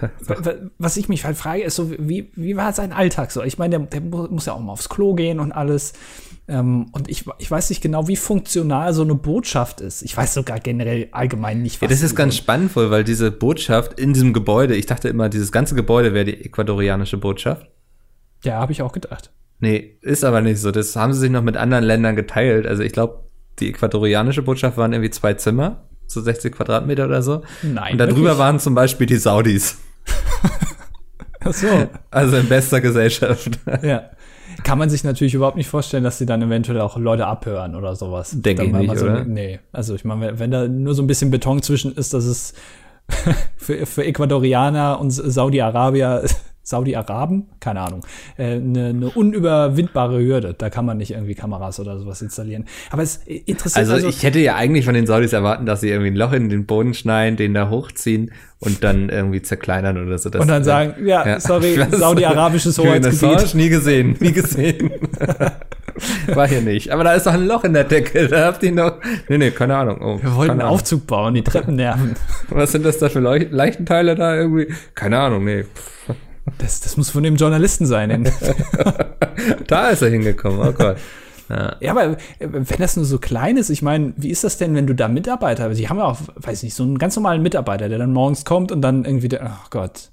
was 0.77 0.97
ich 0.97 1.09
mich 1.09 1.25
halt 1.25 1.37
frage, 1.37 1.63
ist 1.63 1.75
so, 1.75 1.91
wie, 1.91 2.31
wie 2.35 2.55
war 2.55 2.71
sein 2.73 2.93
Alltag 2.93 3.31
so? 3.31 3.41
Ich 3.41 3.57
meine, 3.57 3.79
der, 3.79 3.99
der 3.99 4.01
muss 4.01 4.45
ja 4.45 4.53
auch 4.53 4.59
mal 4.59 4.73
aufs 4.73 4.89
Klo 4.89 5.15
gehen 5.15 5.39
und 5.39 5.51
alles. 5.51 5.93
Ähm, 6.47 6.87
und 6.91 7.09
ich, 7.09 7.25
ich 7.39 7.49
weiß 7.49 7.69
nicht 7.69 7.81
genau, 7.81 8.07
wie 8.07 8.15
funktional 8.15 8.93
so 8.93 9.01
eine 9.01 9.15
Botschaft 9.15 9.81
ist. 9.81 10.03
Ich 10.03 10.15
weiß 10.15 10.35
sogar 10.35 10.59
generell 10.59 11.07
allgemein 11.11 11.61
nicht, 11.61 11.81
was. 11.81 11.89
Ja, 11.89 11.95
das 11.95 12.03
ist 12.03 12.15
ganz 12.15 12.35
spannend 12.35 12.75
wohl, 12.75 12.91
weil 12.91 13.03
diese 13.03 13.31
Botschaft 13.31 13.99
in 13.99 14.13
diesem 14.13 14.31
Gebäude, 14.31 14.75
ich 14.75 14.85
dachte 14.85 15.09
immer, 15.09 15.29
dieses 15.29 15.51
ganze 15.51 15.73
Gebäude 15.73 16.13
wäre 16.13 16.25
die 16.25 16.45
ecuadorianische 16.45 17.17
Botschaft. 17.17 17.67
Ja, 18.43 18.59
habe 18.59 18.71
ich 18.71 18.83
auch 18.83 18.91
gedacht. 18.91 19.31
Nee, 19.59 19.97
ist 20.01 20.23
aber 20.23 20.41
nicht 20.41 20.59
so. 20.59 20.71
Das 20.71 20.95
haben 20.95 21.13
sie 21.13 21.19
sich 21.19 21.31
noch 21.31 21.41
mit 21.41 21.57
anderen 21.57 21.83
Ländern 21.83 22.15
geteilt. 22.15 22.67
Also 22.67 22.83
ich 22.83 22.93
glaube, 22.93 23.23
die 23.59 23.69
ecuadorianische 23.69 24.43
Botschaft 24.43 24.77
waren 24.77 24.93
irgendwie 24.93 25.09
zwei 25.09 25.33
Zimmer, 25.33 25.87
so 26.05 26.21
60 26.21 26.53
Quadratmeter 26.53 27.05
oder 27.05 27.23
so. 27.23 27.41
Nein. 27.63 27.93
Und 27.93 27.97
darüber 27.97 28.17
wirklich? 28.17 28.37
waren 28.37 28.59
zum 28.59 28.75
Beispiel 28.75 29.07
die 29.07 29.17
Saudis. 29.17 29.79
Ach 31.39 31.53
so. 31.53 31.89
Also 32.11 32.37
in 32.37 32.47
bester 32.47 32.81
Gesellschaft. 32.81 33.59
Ja 33.81 34.11
kann 34.63 34.77
man 34.77 34.89
sich 34.89 35.03
natürlich 35.03 35.33
überhaupt 35.33 35.57
nicht 35.57 35.67
vorstellen, 35.67 36.03
dass 36.03 36.17
sie 36.17 36.25
dann 36.25 36.41
eventuell 36.41 36.81
auch 36.81 36.97
Leute 36.97 37.27
abhören 37.27 37.75
oder 37.75 37.95
sowas. 37.95 38.31
Denke 38.35 38.65
ich 38.65 38.71
nicht, 38.71 38.97
so, 38.97 39.05
oder? 39.05 39.25
Nee, 39.25 39.59
also 39.71 39.95
ich 39.95 40.05
meine, 40.05 40.39
wenn 40.39 40.51
da 40.51 40.67
nur 40.67 40.93
so 40.93 41.03
ein 41.03 41.07
bisschen 41.07 41.31
Beton 41.31 41.61
zwischen 41.61 41.93
ist, 41.93 42.13
dass 42.13 42.25
es 42.25 42.53
für, 43.57 43.85
für 43.85 44.03
Ecuadorianer 44.03 44.99
und 44.99 45.11
Saudi-Arabier 45.11 46.23
Saudi-Araben, 46.65 47.47
keine 47.59 47.81
Ahnung, 47.81 48.01
äh, 48.37 48.55
eine, 48.55 48.87
eine 48.87 49.09
unüberwindbare 49.09 50.19
Hürde. 50.19 50.55
Da 50.57 50.71
kann 50.71 50.85
man 50.85 50.97
nicht 50.97 51.11
irgendwie 51.11 51.35
Kameras 51.35 51.79
oder 51.79 51.99
sowas 51.99 52.21
installieren. 52.23 52.65
Aber 52.89 53.03
es 53.03 53.17
interessiert 53.17 53.77
also, 53.77 53.93
also 53.93 54.07
ich 54.07 54.23
hätte 54.23 54.39
ja 54.39 54.55
eigentlich 54.55 54.83
von 54.83 54.95
den 54.95 55.05
Saudis 55.05 55.31
erwarten, 55.31 55.67
dass 55.67 55.81
sie 55.81 55.89
irgendwie 55.89 56.09
ein 56.09 56.15
Loch 56.15 56.33
in 56.33 56.49
den 56.49 56.65
Boden 56.65 56.95
schneiden, 56.95 57.37
den 57.37 57.53
da 57.53 57.69
hochziehen 57.69 58.31
und 58.59 58.83
dann 58.83 59.09
irgendwie 59.09 59.43
zerkleinern 59.43 60.03
oder 60.03 60.17
so. 60.17 60.29
und 60.31 60.47
dann 60.47 60.63
äh, 60.63 60.65
sagen, 60.65 61.05
ja, 61.05 61.25
ja 61.25 61.39
sorry, 61.39 61.77
saudi-arabisches 61.91 62.79
Hoheitsgebiet. 62.79 63.53
Nie 63.53 63.69
gesehen, 63.69 64.17
nie 64.19 64.31
gesehen. 64.31 64.91
War 66.27 66.47
hier 66.47 66.61
nicht. 66.61 66.91
Aber 66.91 67.03
da 67.03 67.13
ist 67.13 67.25
doch 67.25 67.33
ein 67.33 67.47
Loch 67.47 67.63
in 67.63 67.73
der 67.73 67.85
Decke. 67.85 68.27
Da 68.27 68.45
habt 68.45 68.63
ihr 68.63 68.71
noch. 68.71 68.97
Nee, 69.29 69.37
nee, 69.37 69.51
keine 69.51 69.77
Ahnung. 69.77 69.97
Oh, 70.01 70.21
Wir 70.21 70.35
wollten 70.35 70.51
einen 70.51 70.61
Ahnung. 70.61 70.73
Aufzug 70.73 71.07
bauen, 71.07 71.33
die 71.33 71.41
Treppen 71.41 71.75
nerven. 71.75 72.15
Was 72.49 72.71
sind 72.71 72.85
das 72.85 72.97
da 72.97 73.09
für 73.09 73.19
Leichenteile 73.19 74.15
da 74.15 74.35
irgendwie? 74.35 74.73
Keine 74.93 75.19
Ahnung, 75.19 75.45
nee. 75.45 75.65
Das, 76.57 76.79
das 76.79 76.97
muss 76.97 77.09
von 77.09 77.23
dem 77.23 77.35
Journalisten 77.35 77.85
sein. 77.85 78.29
da 79.67 79.89
ist 79.89 80.01
er 80.01 80.09
hingekommen, 80.09 80.59
oh 80.59 80.71
Gott. 80.71 80.97
Ja. 81.49 81.75
ja, 81.79 81.91
aber 81.91 82.17
wenn 82.39 82.65
das 82.79 82.95
nur 82.95 83.05
so 83.05 83.19
klein 83.19 83.57
ist, 83.57 83.69
ich 83.69 83.83
meine, 83.83 84.13
wie 84.17 84.31
ist 84.31 84.43
das 84.43 84.57
denn, 84.57 84.73
wenn 84.73 84.87
du 84.87 84.95
da 84.95 85.07
Mitarbeiter, 85.07 85.73
sie 85.75 85.87
haben 85.89 85.97
ja 85.99 86.05
auch, 86.05 86.17
weiß 86.35 86.63
nicht, 86.63 86.73
so 86.73 86.81
einen 86.81 86.97
ganz 86.97 87.15
normalen 87.15 87.43
Mitarbeiter, 87.43 87.87
der 87.87 87.99
dann 87.99 88.13
morgens 88.13 88.45
kommt 88.45 88.71
und 88.71 88.81
dann 88.81 89.05
irgendwie, 89.05 89.27
der, 89.27 89.45
oh 89.45 89.67
Gott, 89.69 90.09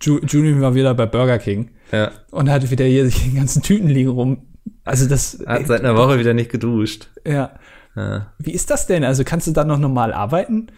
Ju 0.00 0.20
Julian 0.26 0.60
war 0.60 0.74
wieder 0.74 0.94
bei 0.94 1.06
Burger 1.06 1.38
King 1.38 1.70
ja. 1.90 2.10
und 2.30 2.50
hat 2.50 2.70
wieder 2.70 2.84
hier 2.84 3.08
den 3.08 3.34
ganzen 3.34 3.62
Tüten 3.62 3.88
liegen 3.88 4.10
rum. 4.10 4.42
Also 4.84 5.08
das. 5.08 5.42
Hat 5.46 5.66
seit 5.66 5.80
einer 5.80 5.96
Woche 5.96 6.18
wieder 6.18 6.34
nicht 6.34 6.50
geduscht. 6.50 7.08
Ja. 7.26 7.52
ja. 7.96 8.32
Wie 8.38 8.52
ist 8.52 8.70
das 8.70 8.86
denn? 8.86 9.04
Also 9.04 9.24
kannst 9.24 9.46
du 9.46 9.52
dann 9.52 9.68
noch 9.68 9.78
normal 9.78 10.12
arbeiten? 10.12 10.68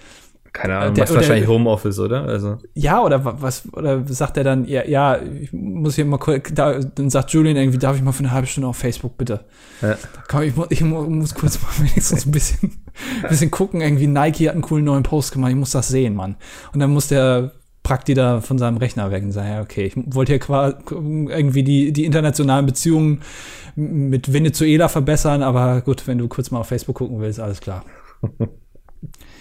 Keine 0.55 0.77
Ahnung, 0.79 0.95
der, 0.95 1.11
wahrscheinlich 1.11 1.49
Homeoffice, 1.49 1.99
oder? 1.99 2.23
Also. 2.27 2.59
Ja, 2.75 3.03
oder 3.03 3.43
was, 3.43 3.65
oder 3.73 4.07
sagt 4.07 4.37
er 4.37 4.45
dann, 4.45 4.67
ja, 4.67 4.87
ja, 4.87 5.19
ich 5.21 5.53
muss 5.53 5.97
hier 5.97 6.05
mal 6.05 6.19
kurz, 6.19 6.49
da, 6.55 6.79
dann 6.79 7.11
sagt 7.11 7.33
Julian 7.33 7.57
irgendwie, 7.57 7.77
darf 7.77 7.97
ich 7.97 8.03
mal 8.03 8.13
für 8.13 8.21
eine 8.21 8.31
halbe 8.31 8.47
Stunde 8.47 8.69
auf 8.69 8.77
Facebook, 8.77 9.19
bitte? 9.19 9.41
Ja. 9.83 9.99
Komm, 10.29 10.43
ich, 10.43 10.55
ich 10.71 10.81
muss 10.83 11.35
kurz 11.35 11.61
mal 11.61 11.71
wenigstens 11.79 12.25
ein 12.25 12.31
bisschen, 12.31 12.71
ein 13.25 13.29
bisschen 13.29 13.51
gucken, 13.51 13.81
irgendwie 13.81 14.07
Nike 14.07 14.47
hat 14.47 14.53
einen 14.53 14.63
coolen 14.63 14.85
neuen 14.85 15.03
Post 15.03 15.33
gemacht, 15.33 15.51
ich 15.51 15.57
muss 15.57 15.73
das 15.73 15.89
sehen, 15.89 16.15
Mann. 16.15 16.37
Und 16.73 16.79
dann 16.79 16.93
muss 16.93 17.09
der 17.09 17.51
Prakti 17.83 18.15
da 18.15 18.41
von 18.41 18.57
seinem 18.57 18.77
Rechner 18.77 19.11
weg 19.11 19.25
und 19.25 19.33
sagen, 19.33 19.49
ja, 19.49 19.61
okay, 19.61 19.87
ich 19.87 19.95
wollte 20.15 20.35
hier 20.35 20.39
quasi 20.39 20.77
irgendwie 20.89 21.65
die, 21.65 21.93
die 21.93 22.05
internationalen 22.05 22.65
Beziehungen 22.65 23.23
mit 23.75 24.33
Venezuela 24.33 24.89
verbessern, 24.89 25.43
aber 25.43 25.81
gut, 25.81 26.07
wenn 26.07 26.19
du 26.19 26.29
kurz 26.29 26.53
mal 26.53 26.61
auf 26.61 26.69
Facebook 26.69 26.95
gucken 26.95 27.21
willst, 27.21 27.41
alles 27.41 27.61
klar. 27.61 27.85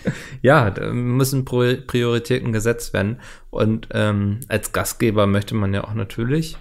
ja, 0.42 0.72
da 0.72 0.92
müssen 0.92 1.46
Prioritäten 1.46 2.52
gesetzt 2.52 2.94
werden. 2.94 3.20
Und 3.50 3.90
ähm, 3.92 4.40
als 4.48 4.72
Gastgeber 4.72 5.28
möchte 5.28 5.56
man 5.56 5.74
ja 5.74 5.84
auch 5.84 5.94
natürlich 5.94 6.58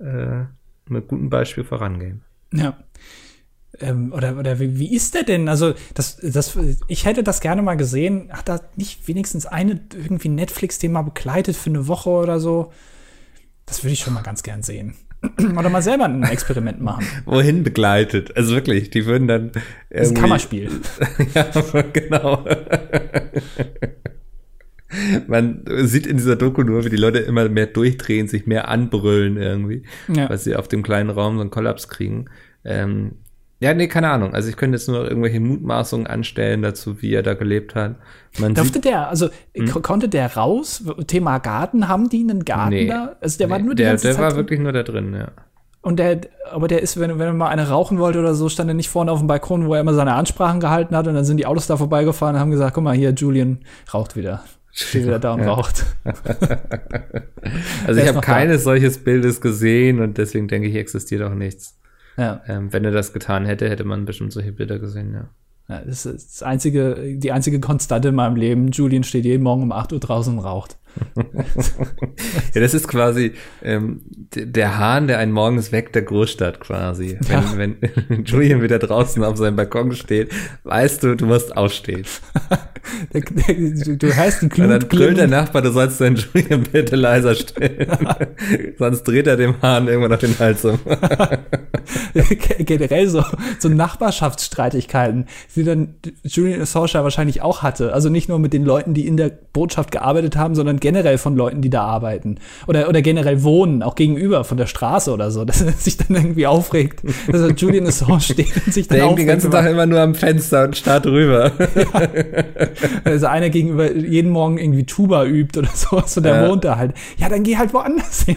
äh, 0.00 0.44
mit 0.88 1.08
gutem 1.08 1.30
Beispiel 1.30 1.64
vorangehen. 1.64 2.22
Ja. 2.52 2.76
Ähm, 3.80 4.12
oder 4.12 4.36
oder 4.38 4.58
wie, 4.58 4.78
wie 4.78 4.94
ist 4.94 5.14
der 5.14 5.24
denn? 5.24 5.48
Also, 5.48 5.74
das, 5.94 6.16
das, 6.16 6.58
ich 6.88 7.04
hätte 7.04 7.22
das 7.22 7.40
gerne 7.40 7.62
mal 7.62 7.76
gesehen. 7.76 8.32
Hat 8.32 8.48
da 8.48 8.60
nicht 8.76 9.06
wenigstens 9.06 9.46
eine 9.46 9.80
irgendwie 9.94 10.30
Netflix-Thema 10.30 11.02
begleitet 11.02 11.56
für 11.56 11.70
eine 11.70 11.86
Woche 11.86 12.10
oder 12.10 12.40
so? 12.40 12.72
Das 13.66 13.84
würde 13.84 13.92
ich 13.92 14.00
schon 14.00 14.14
mal 14.14 14.22
ganz 14.22 14.42
gern 14.42 14.62
sehen. 14.62 14.94
Oder 15.58 15.68
mal 15.68 15.82
selber 15.82 16.04
ein 16.04 16.22
Experiment 16.22 16.80
machen. 16.80 17.04
Wohin 17.24 17.64
begleitet? 17.64 18.36
Also 18.36 18.54
wirklich, 18.54 18.90
die 18.90 19.06
würden 19.06 19.26
dann. 19.26 19.52
Das 19.90 20.08
ist 20.08 20.16
ein 20.16 20.20
Kammerspiel. 20.20 20.70
ja, 21.34 21.50
genau. 21.92 22.44
Man 25.26 25.64
sieht 25.82 26.06
in 26.06 26.16
dieser 26.16 26.36
Doku 26.36 26.62
nur, 26.62 26.84
wie 26.84 26.90
die 26.90 26.96
Leute 26.96 27.18
immer 27.18 27.48
mehr 27.48 27.66
durchdrehen, 27.66 28.28
sich 28.28 28.46
mehr 28.46 28.68
anbrüllen 28.68 29.36
irgendwie, 29.36 29.82
ja. 30.08 30.30
weil 30.30 30.38
sie 30.38 30.56
auf 30.56 30.68
dem 30.68 30.82
kleinen 30.82 31.10
Raum 31.10 31.36
so 31.36 31.42
einen 31.42 31.50
Kollaps 31.50 31.88
kriegen. 31.88 32.26
Ähm, 32.64 33.16
ja, 33.60 33.74
nee, 33.74 33.88
keine 33.88 34.10
Ahnung. 34.10 34.34
Also 34.34 34.48
ich 34.48 34.56
könnte 34.56 34.76
jetzt 34.76 34.88
nur 34.88 35.08
irgendwelche 35.08 35.40
Mutmaßungen 35.40 36.06
anstellen 36.06 36.62
dazu, 36.62 37.02
wie 37.02 37.12
er 37.12 37.24
da 37.24 37.34
gelebt 37.34 37.74
hat. 37.74 37.96
Man 38.38 38.54
Durfte 38.54 38.80
der, 38.80 39.08
also 39.08 39.30
hm? 39.54 39.82
konnte 39.82 40.08
der 40.08 40.36
raus? 40.36 40.84
Thema 41.08 41.38
Garten, 41.38 41.88
haben 41.88 42.08
die 42.08 42.20
einen 42.20 42.44
Garten 42.44 42.70
nee. 42.70 42.86
da? 42.86 43.16
Also 43.20 43.38
der 43.38 43.48
nee, 43.48 43.52
war 43.52 43.58
nur 43.58 43.74
die 43.74 43.82
der, 43.82 43.92
ganze 43.92 44.06
der 44.06 44.14
Zeit 44.14 44.22
war 44.22 44.30
drin? 44.30 44.38
wirklich 44.38 44.60
nur 44.60 44.72
da 44.72 44.82
drin, 44.84 45.14
ja. 45.14 45.32
Und 45.80 45.98
der, 45.98 46.20
aber 46.50 46.68
der 46.68 46.82
ist, 46.82 47.00
wenn, 47.00 47.18
wenn 47.18 47.26
er 47.26 47.32
mal 47.32 47.48
eine 47.48 47.68
rauchen 47.68 47.98
wollte 47.98 48.18
oder 48.20 48.34
so, 48.34 48.48
stand 48.48 48.68
er 48.70 48.74
nicht 48.74 48.88
vorne 48.88 49.10
auf 49.10 49.18
dem 49.18 49.26
Balkon, 49.26 49.66
wo 49.66 49.74
er 49.74 49.80
immer 49.80 49.94
seine 49.94 50.14
Ansprachen 50.14 50.60
gehalten 50.60 50.94
hat 50.94 51.06
und 51.08 51.14
dann 51.14 51.24
sind 51.24 51.38
die 51.38 51.46
Autos 51.46 51.66
da 51.66 51.76
vorbeigefahren 51.76 52.36
und 52.36 52.40
haben 52.40 52.50
gesagt, 52.50 52.74
guck 52.74 52.84
mal, 52.84 52.94
hier, 52.94 53.10
Julian 53.10 53.60
raucht 53.92 54.14
wieder. 54.14 54.44
Steht 54.70 55.04
wieder 55.04 55.18
da 55.18 55.32
und 55.32 55.40
ja. 55.40 55.52
raucht. 55.52 55.84
also 57.86 58.00
ich 58.00 58.06
habe 58.06 58.20
keines 58.20 58.62
solches 58.64 58.98
Bildes 58.98 59.40
gesehen 59.40 60.00
und 60.00 60.18
deswegen 60.18 60.46
denke 60.46 60.68
ich, 60.68 60.76
existiert 60.76 61.22
auch 61.22 61.34
nichts. 61.34 61.78
Ja. 62.18 62.42
Ähm, 62.46 62.72
wenn 62.72 62.84
er 62.84 62.90
das 62.90 63.12
getan 63.12 63.46
hätte, 63.46 63.70
hätte 63.70 63.84
man 63.84 64.04
bestimmt 64.04 64.32
solche 64.32 64.52
Bilder 64.52 64.78
gesehen, 64.78 65.14
ja. 65.14 65.28
Ja, 65.68 65.82
das 65.84 66.06
ist 66.06 66.40
das 66.40 66.42
einzige, 66.42 67.16
die 67.18 67.30
einzige 67.30 67.60
Konstante 67.60 68.08
in 68.08 68.14
meinem 68.14 68.36
Leben. 68.36 68.70
Julian 68.70 69.04
steht 69.04 69.26
jeden 69.26 69.42
Morgen 69.42 69.62
um 69.62 69.72
8 69.72 69.92
Uhr 69.92 70.00
draußen 70.00 70.38
und 70.38 70.42
raucht. 70.42 70.78
ja, 72.54 72.60
das 72.60 72.74
ist 72.74 72.88
quasi 72.88 73.32
ähm, 73.62 74.00
der 74.34 74.78
Hahn, 74.78 75.06
der 75.06 75.18
einen 75.18 75.32
morgens 75.32 75.72
weckt 75.72 75.94
der 75.94 76.02
Großstadt 76.02 76.60
quasi. 76.60 77.18
Ja. 77.28 77.44
Wenn, 77.56 77.76
wenn 78.08 78.24
Julian 78.24 78.62
wieder 78.62 78.78
draußen 78.78 79.22
auf 79.24 79.36
seinem 79.36 79.56
Balkon 79.56 79.92
steht, 79.92 80.30
weißt 80.64 81.02
du, 81.02 81.16
du 81.16 81.26
musst 81.26 81.56
aufstehen. 81.56 82.04
du, 83.12 83.96
du 83.96 84.16
hörst 84.16 84.42
die 84.42 84.62
Und 84.62 84.68
dann 84.68 84.88
brüllt 84.88 85.18
der. 85.18 85.28
Nachbar, 85.28 85.62
du 85.62 85.72
sollst 85.72 86.00
deinen 86.00 86.16
Julian 86.16 86.64
bitte 86.64 86.96
leiser 86.96 87.34
stellen. 87.34 87.86
Sonst 88.78 89.04
dreht 89.04 89.26
er 89.26 89.36
dem 89.36 89.60
Hahn 89.62 89.88
irgendwann 89.88 90.10
noch 90.12 90.18
den 90.18 90.38
Hals 90.38 90.64
um. 90.64 90.78
generell 92.58 93.08
so, 93.08 93.24
so 93.58 93.68
Nachbarschaftsstreitigkeiten, 93.68 95.26
die 95.54 95.64
dann 95.64 95.94
Julian 96.22 96.62
Assange 96.62 96.94
wahrscheinlich 96.94 97.42
auch 97.42 97.62
hatte. 97.62 97.92
Also 97.92 98.08
nicht 98.08 98.28
nur 98.28 98.38
mit 98.38 98.52
den 98.52 98.64
Leuten, 98.64 98.94
die 98.94 99.06
in 99.06 99.16
der 99.16 99.30
Botschaft 99.52 99.92
gearbeitet 99.92 100.36
haben, 100.36 100.54
sondern 100.54 100.77
generell 100.80 101.18
von 101.18 101.36
Leuten, 101.36 101.60
die 101.62 101.70
da 101.70 101.82
arbeiten. 101.84 102.36
Oder, 102.66 102.88
oder 102.88 103.02
generell 103.02 103.42
wohnen, 103.42 103.82
auch 103.82 103.94
gegenüber 103.94 104.44
von 104.44 104.56
der 104.56 104.66
Straße 104.66 105.12
oder 105.12 105.30
so, 105.30 105.44
dass 105.46 105.60
er 105.60 105.72
sich 105.72 105.96
dann 105.96 106.16
irgendwie 106.16 106.46
aufregt, 106.46 107.02
dass 107.30 107.40
er 107.40 107.52
Julian 107.52 107.86
Assange 107.86 108.20
steht 108.20 108.54
und 108.66 108.72
sich 108.72 108.88
dann 108.88 108.98
Der 108.98 109.06
hängt 109.06 109.18
den 109.18 109.26
ganzen 109.26 109.50
Tag 109.50 109.70
immer 109.70 109.86
nur 109.86 110.00
am 110.00 110.14
Fenster 110.14 110.64
und 110.64 110.76
starrt 110.76 111.06
rüber. 111.06 111.52
Also 113.04 113.26
einer 113.26 113.50
gegenüber 113.50 113.90
jeden 113.92 114.30
Morgen 114.30 114.58
irgendwie 114.58 114.84
Tuba 114.84 115.24
übt 115.24 115.58
oder 115.58 115.68
sowas 115.74 116.16
und 116.16 116.22
der 116.24 116.42
Ja. 116.42 116.48
wohnt 116.48 116.64
da 116.64 116.76
halt. 116.76 116.94
Ja, 117.16 117.28
dann 117.28 117.42
geh 117.42 117.56
halt 117.56 117.72
woanders 117.72 118.22
hin. 118.22 118.36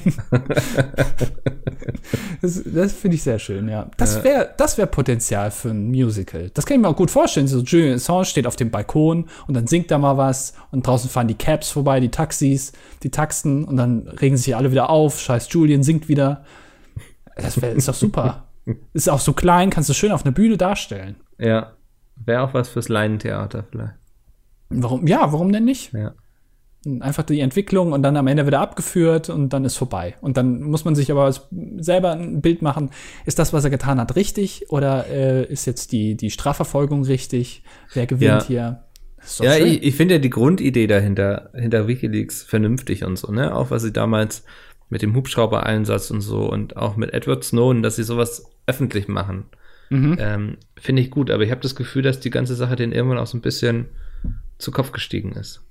das 2.42 2.62
das 2.66 2.94
finde 2.94 3.16
ich 3.16 3.24
sehr 3.24 3.40
schön, 3.40 3.68
ja. 3.70 3.90
Das 3.98 4.24
wäre 4.24 4.50
das 4.58 4.78
wär 4.78 4.86
Potenzial 4.86 5.52
für 5.52 5.70
ein 5.70 5.88
Musical. 5.90 6.50
Das 6.54 6.66
kann 6.66 6.78
ich 6.78 6.82
mir 6.82 6.88
auch 6.90 6.96
gut 6.96 7.12
vorstellen. 7.12 7.48
So 7.48 7.60
Julian 7.60 7.96
Assange 7.96 8.26
steht 8.26 8.48
auf 8.48 8.56
dem 8.56 8.72
Balkon 8.72 9.26
und 9.48 9.54
dann 9.56 9.68
singt 9.68 9.92
da 9.92 9.98
mal 9.98 10.18
was 10.18 10.54
und 10.72 10.86
draußen 10.86 11.10
fahren 11.10 11.28
die 11.28 11.36
Cabs 11.36 11.70
vorbei, 11.70 12.00
die 12.00 12.10
Taxis, 12.10 12.31
die 12.40 13.12
Taxen 13.12 13.66
und 13.66 13.78
dann 13.78 14.08
regen 14.08 14.38
sich 14.38 14.56
alle 14.56 14.72
wieder 14.72 14.90
auf. 14.90 15.20
Scheiß 15.20 15.52
Julian 15.52 15.84
singt 15.84 16.08
wieder. 16.10 16.44
Das 17.36 17.62
wär, 17.62 17.74
ist 17.74 17.88
doch 17.88 17.94
super. 17.94 18.48
Ist 18.94 19.10
auch 19.10 19.20
so 19.20 19.34
klein, 19.34 19.72
kannst 19.72 19.90
du 19.90 19.94
schön 19.94 20.12
auf 20.12 20.24
einer 20.24 20.34
Bühne 20.34 20.56
darstellen. 20.56 21.16
Ja. 21.40 21.74
Wäre 22.16 22.44
auch 22.44 22.54
was 22.54 22.70
fürs 22.70 22.90
Laientheater 22.90 23.64
vielleicht. 23.64 23.96
Warum? 24.70 25.08
Ja, 25.08 25.34
warum 25.34 25.52
denn 25.52 25.66
nicht? 25.66 25.92
Ja. 25.94 26.14
Einfach 27.00 27.24
die 27.24 27.40
Entwicklung 27.40 27.92
und 27.92 28.04
dann 28.04 28.18
am 28.18 28.28
Ende 28.28 28.46
wieder 28.46 28.60
abgeführt 28.60 29.30
und 29.30 29.50
dann 29.50 29.66
ist 29.66 29.78
vorbei. 29.78 30.16
Und 30.22 30.38
dann 30.38 30.62
muss 30.62 30.86
man 30.86 30.94
sich 30.94 31.12
aber 31.12 31.34
selber 31.78 32.12
ein 32.12 32.42
Bild 32.42 32.62
machen, 32.62 32.92
ist 33.26 33.40
das, 33.40 33.52
was 33.54 33.64
er 33.64 33.70
getan 33.72 34.00
hat, 34.00 34.16
richtig 34.16 34.70
oder 34.70 35.08
äh, 35.08 35.44
ist 35.46 35.66
jetzt 35.66 35.92
die, 35.92 36.16
die 36.16 36.30
Strafverfolgung 36.30 37.04
richtig? 37.04 37.64
Wer 37.94 38.06
gewinnt 38.06 38.42
Ja. 38.42 38.46
hier? 38.48 38.84
Ja, 39.40 39.54
schön. 39.56 39.68
ich, 39.68 39.84
ich 39.84 39.96
finde 39.96 40.16
ja 40.16 40.20
die 40.20 40.30
Grundidee 40.30 40.88
dahinter, 40.88 41.52
hinter 41.56 41.88
Wikileaks 41.88 42.44
vernünftig 42.44 43.04
und 43.04 43.18
so, 43.18 43.32
ne? 43.32 43.56
Auch 43.56 43.72
was 43.72 43.84
sie 43.84 43.94
damals 43.94 44.44
mit 44.90 45.02
dem 45.02 45.16
Hubschrauber-Einsatz 45.16 46.12
und 46.12 46.22
so 46.22 46.50
und 46.50 46.76
auch 46.76 46.96
mit 46.98 47.14
Edward 47.14 47.44
Snowden, 47.44 47.82
dass 47.84 47.96
sie 47.96 48.04
sowas 48.04 48.46
öffentlich 48.68 49.08
machen, 49.08 49.46
Mhm. 49.90 50.16
ähm, 50.20 50.58
finde 50.78 51.02
ich 51.02 51.12
gut. 51.12 51.30
Aber 51.30 51.44
ich 51.44 51.52
habe 51.52 51.62
das 51.62 51.76
Gefühl, 51.76 52.02
dass 52.02 52.20
die 52.22 52.30
ganze 52.30 52.56
Sache 52.56 52.76
denen 52.78 52.94
irgendwann 52.94 53.18
auch 53.20 53.28
so 53.28 53.38
ein 53.38 53.42
bisschen 53.42 53.90
zu 54.58 54.72
Kopf 54.72 54.92
gestiegen 54.94 55.34
ist. 55.34 55.62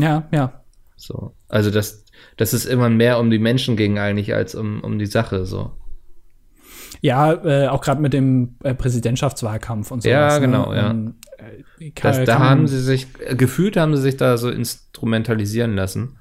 ja, 0.00 0.28
ja. 0.32 0.62
So. 0.96 1.34
Also, 1.48 1.70
dass, 1.70 2.04
dass 2.36 2.52
es 2.52 2.66
immer 2.66 2.88
mehr 2.90 3.18
um 3.20 3.30
die 3.30 3.38
Menschen 3.38 3.76
ging 3.76 3.98
eigentlich 3.98 4.34
als 4.34 4.54
um, 4.56 4.80
um 4.82 4.98
die 4.98 5.06
Sache, 5.06 5.44
so. 5.46 5.72
Ja, 7.00 7.32
äh, 7.32 7.68
auch 7.68 7.80
gerade 7.80 8.00
mit 8.00 8.12
dem 8.12 8.56
äh, 8.62 8.74
Präsidentschaftswahlkampf 8.74 9.90
und 9.90 10.02
so. 10.02 10.08
Ja, 10.08 10.38
genau, 10.38 10.72
ja. 10.72 10.90
äh, 10.90 11.90
kann, 11.90 12.12
Das, 12.12 12.24
da 12.24 12.38
haben 12.38 12.66
sie 12.66 12.80
sich, 12.80 13.06
äh, 13.24 13.34
gefühlt 13.34 13.76
haben 13.76 13.94
sie 13.96 14.02
sich 14.02 14.16
da 14.16 14.36
so 14.36 14.50
instrumentalisieren 14.50 15.74
lassen. 15.74 16.16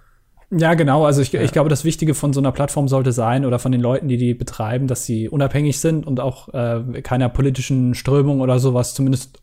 Ja, 0.49 0.75
genau. 0.75 1.05
Also 1.05 1.21
ich, 1.21 1.33
ich 1.33 1.51
glaube, 1.51 1.69
das 1.69 1.83
Wichtige 1.83 2.13
von 2.13 2.31
so 2.31 2.39
einer 2.39 2.53
Plattform 2.53 2.87
sollte 2.87 3.11
sein 3.11 3.45
oder 3.45 3.59
von 3.59 3.73
den 3.73 3.81
Leuten, 3.81 4.07
die 4.07 4.15
die 4.17 4.33
betreiben, 4.33 4.87
dass 4.87 5.05
sie 5.05 5.27
unabhängig 5.27 5.79
sind 5.79 6.07
und 6.07 6.21
auch 6.21 6.53
äh, 6.53 7.01
keiner 7.01 7.27
politischen 7.27 7.95
Strömung 7.95 8.39
oder 8.39 8.59
sowas 8.59 8.93
zumindest 8.93 9.41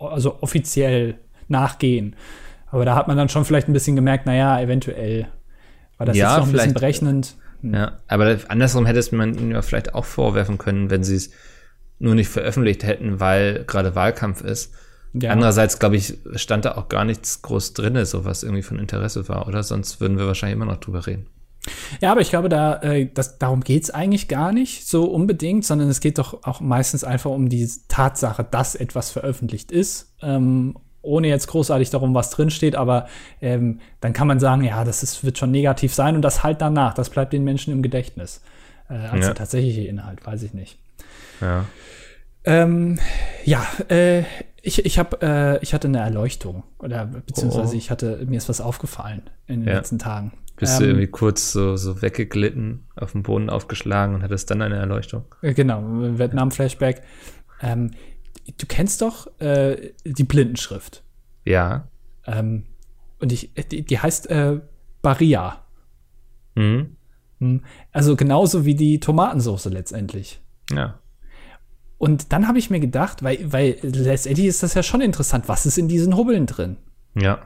also 0.00 0.38
offiziell 0.40 1.18
nachgehen. 1.48 2.16
Aber 2.70 2.84
da 2.84 2.96
hat 2.96 3.08
man 3.08 3.16
dann 3.16 3.28
schon 3.28 3.44
vielleicht 3.44 3.68
ein 3.68 3.72
bisschen 3.72 3.96
gemerkt, 3.96 4.26
naja, 4.26 4.60
eventuell 4.60 5.28
war 5.96 6.06
das 6.06 6.16
Ja, 6.16 6.30
jetzt 6.30 6.38
noch 6.38 6.46
ein 6.46 6.52
bisschen 6.52 6.74
berechnend. 6.74 7.36
Ja, 7.62 7.98
aber 8.08 8.38
andersrum 8.48 8.86
hätte 8.86 8.98
es 8.98 9.12
man 9.12 9.36
ihnen 9.36 9.52
ja 9.52 9.62
vielleicht 9.62 9.94
auch 9.94 10.04
vorwerfen 10.04 10.58
können, 10.58 10.90
wenn 10.90 11.04
sie 11.04 11.16
es 11.16 11.30
nur 11.98 12.14
nicht 12.14 12.28
veröffentlicht 12.28 12.84
hätten, 12.84 13.20
weil 13.20 13.64
gerade 13.64 13.94
Wahlkampf 13.94 14.42
ist. 14.42 14.74
Ja. 15.14 15.30
Andererseits, 15.30 15.78
glaube 15.78 15.96
ich, 15.96 16.18
stand 16.34 16.66
da 16.66 16.76
auch 16.76 16.88
gar 16.88 17.04
nichts 17.04 17.40
groß 17.40 17.72
drin, 17.72 18.04
so 18.04 18.24
was 18.24 18.42
irgendwie 18.42 18.62
von 18.62 18.78
Interesse 18.78 19.28
war, 19.28 19.48
oder? 19.48 19.62
Sonst 19.62 20.00
würden 20.00 20.18
wir 20.18 20.26
wahrscheinlich 20.26 20.56
immer 20.56 20.66
noch 20.66 20.76
drüber 20.76 21.06
reden. 21.06 21.26
Ja, 22.00 22.12
aber 22.12 22.20
ich 22.20 22.30
glaube, 22.30 22.48
da, 22.48 22.80
äh, 22.82 23.08
das, 23.12 23.38
darum 23.38 23.62
geht's 23.62 23.90
eigentlich 23.90 24.28
gar 24.28 24.52
nicht 24.52 24.86
so 24.86 25.04
unbedingt, 25.04 25.64
sondern 25.64 25.88
es 25.88 26.00
geht 26.00 26.18
doch 26.18 26.44
auch 26.44 26.60
meistens 26.60 27.02
einfach 27.02 27.30
um 27.30 27.48
die 27.48 27.68
Tatsache, 27.88 28.44
dass 28.44 28.74
etwas 28.74 29.10
veröffentlicht 29.10 29.72
ist, 29.72 30.14
ähm, 30.22 30.76
ohne 31.06 31.28
jetzt 31.28 31.46
großartig 31.46 31.90
darum, 31.90 32.14
was 32.14 32.30
drinsteht, 32.30 32.76
aber 32.76 33.06
ähm, 33.40 33.80
dann 34.00 34.12
kann 34.12 34.26
man 34.26 34.40
sagen, 34.40 34.62
ja, 34.64 34.84
das 34.84 35.02
ist, 35.02 35.24
wird 35.24 35.38
schon 35.38 35.50
negativ 35.50 35.94
sein 35.94 36.16
und 36.16 36.22
das 36.22 36.42
halt 36.42 36.60
danach, 36.60 36.94
das 36.94 37.10
bleibt 37.10 37.32
den 37.32 37.44
Menschen 37.44 37.72
im 37.72 37.82
Gedächtnis. 37.82 38.42
Äh, 38.88 38.94
als 38.94 39.12
Ja. 39.22 39.26
der 39.28 39.34
tatsächliche 39.34 39.82
Inhalt, 39.82 40.24
weiß 40.26 40.42
ich 40.42 40.54
nicht. 40.54 40.78
Ja. 41.40 41.64
Ähm, 42.44 42.98
ja, 43.44 43.66
äh, 43.88 44.22
ich, 44.62 44.84
ich, 44.84 44.98
hab, 44.98 45.22
äh, 45.22 45.58
ich 45.58 45.74
hatte 45.74 45.88
eine 45.88 45.98
Erleuchtung 45.98 46.62
oder 46.78 47.06
beziehungsweise 47.06 47.74
Oh. 47.74 47.78
ich 47.78 47.90
hatte, 47.90 48.24
mir 48.26 48.36
ist 48.36 48.48
was 48.48 48.60
aufgefallen 48.60 49.22
in 49.46 49.60
den 49.60 49.68
Ja. 49.68 49.74
letzten 49.76 49.98
Tagen. 49.98 50.32
Bist 50.56 50.78
du 50.80 50.84
Ähm, 50.84 50.90
irgendwie 50.90 51.08
kurz 51.08 51.52
so, 51.52 51.76
so 51.76 52.00
weggeglitten, 52.02 52.84
auf 52.96 53.12
dem 53.12 53.22
Boden 53.24 53.50
aufgeschlagen 53.50 54.14
und 54.14 54.22
hattest 54.22 54.50
dann 54.50 54.62
eine 54.62 54.76
Erleuchtung? 54.76 55.24
Äh, 55.42 55.52
Genau, 55.54 55.82
Vietnam-Flashback. 55.84 57.02
Ähm, 57.62 57.90
du 58.56 58.66
kennst 58.66 59.02
doch 59.02 59.28
äh, 59.40 59.92
die 60.04 60.24
Blindenschrift. 60.24 61.02
Ja. 61.44 61.88
Ähm, 62.26 62.64
und 63.18 63.32
ich, 63.32 63.52
die, 63.70 63.82
die 63.82 63.98
heißt 63.98 64.30
äh, 64.30 64.60
Baria. 65.02 65.64
Mhm. 66.54 66.96
Hm. 67.40 67.62
Also 67.92 68.16
genauso 68.16 68.64
wie 68.64 68.74
die 68.74 69.00
Tomatensauce 69.00 69.66
letztendlich. 69.66 70.40
Ja. 70.70 70.98
Und 71.98 72.32
dann 72.32 72.46
habe 72.48 72.58
ich 72.58 72.70
mir 72.70 72.80
gedacht, 72.80 73.22
weil, 73.22 73.52
weil 73.52 73.78
letztendlich 73.82 74.46
ist 74.46 74.62
das 74.62 74.74
ja 74.74 74.82
schon 74.82 75.00
interessant, 75.00 75.48
was 75.48 75.66
ist 75.66 75.78
in 75.78 75.88
diesen 75.88 76.16
Hubbeln 76.16 76.46
drin? 76.46 76.76
Ja. 77.14 77.38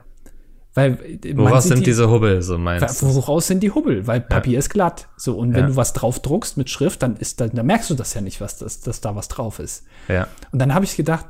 Weil 0.75 0.99
Woraus 1.35 1.65
sind 1.65 1.81
die, 1.81 1.85
diese 1.85 2.09
Hubbel, 2.11 2.43
so 2.43 2.57
meinst 2.57 3.03
du? 3.03 3.15
Woraus 3.15 3.49
sind 3.49 3.61
die 3.63 3.73
Hubbel? 3.73 4.07
Weil 4.07 4.21
Papier 4.21 4.59
ist 4.59 4.71
glatt. 4.71 5.09
So, 5.17 5.37
und 5.37 5.53
wenn 5.55 5.63
Ja. 5.63 5.67
du 5.69 5.77
was 5.77 5.93
drauf 5.93 6.21
druckst 6.21 6.57
mit 6.57 6.71
Schrift, 6.71 7.03
dann 7.03 7.17
ist 7.17 7.41
da, 7.41 7.49
dann 7.49 7.67
merkst 7.67 7.91
du 7.91 7.95
das 7.95 8.15
ja 8.15 8.21
nicht, 8.21 8.41
was 8.41 8.57
das, 8.59 8.81
dass 8.81 9.01
da 9.01 9.17
was 9.17 9.27
drauf 9.29 9.59
ist. 9.59 9.85
Ja. 10.09 10.29
Und 10.53 10.61
dann 10.61 10.73
habe 10.73 10.85
ich 10.85 10.97
gedacht, 10.97 11.27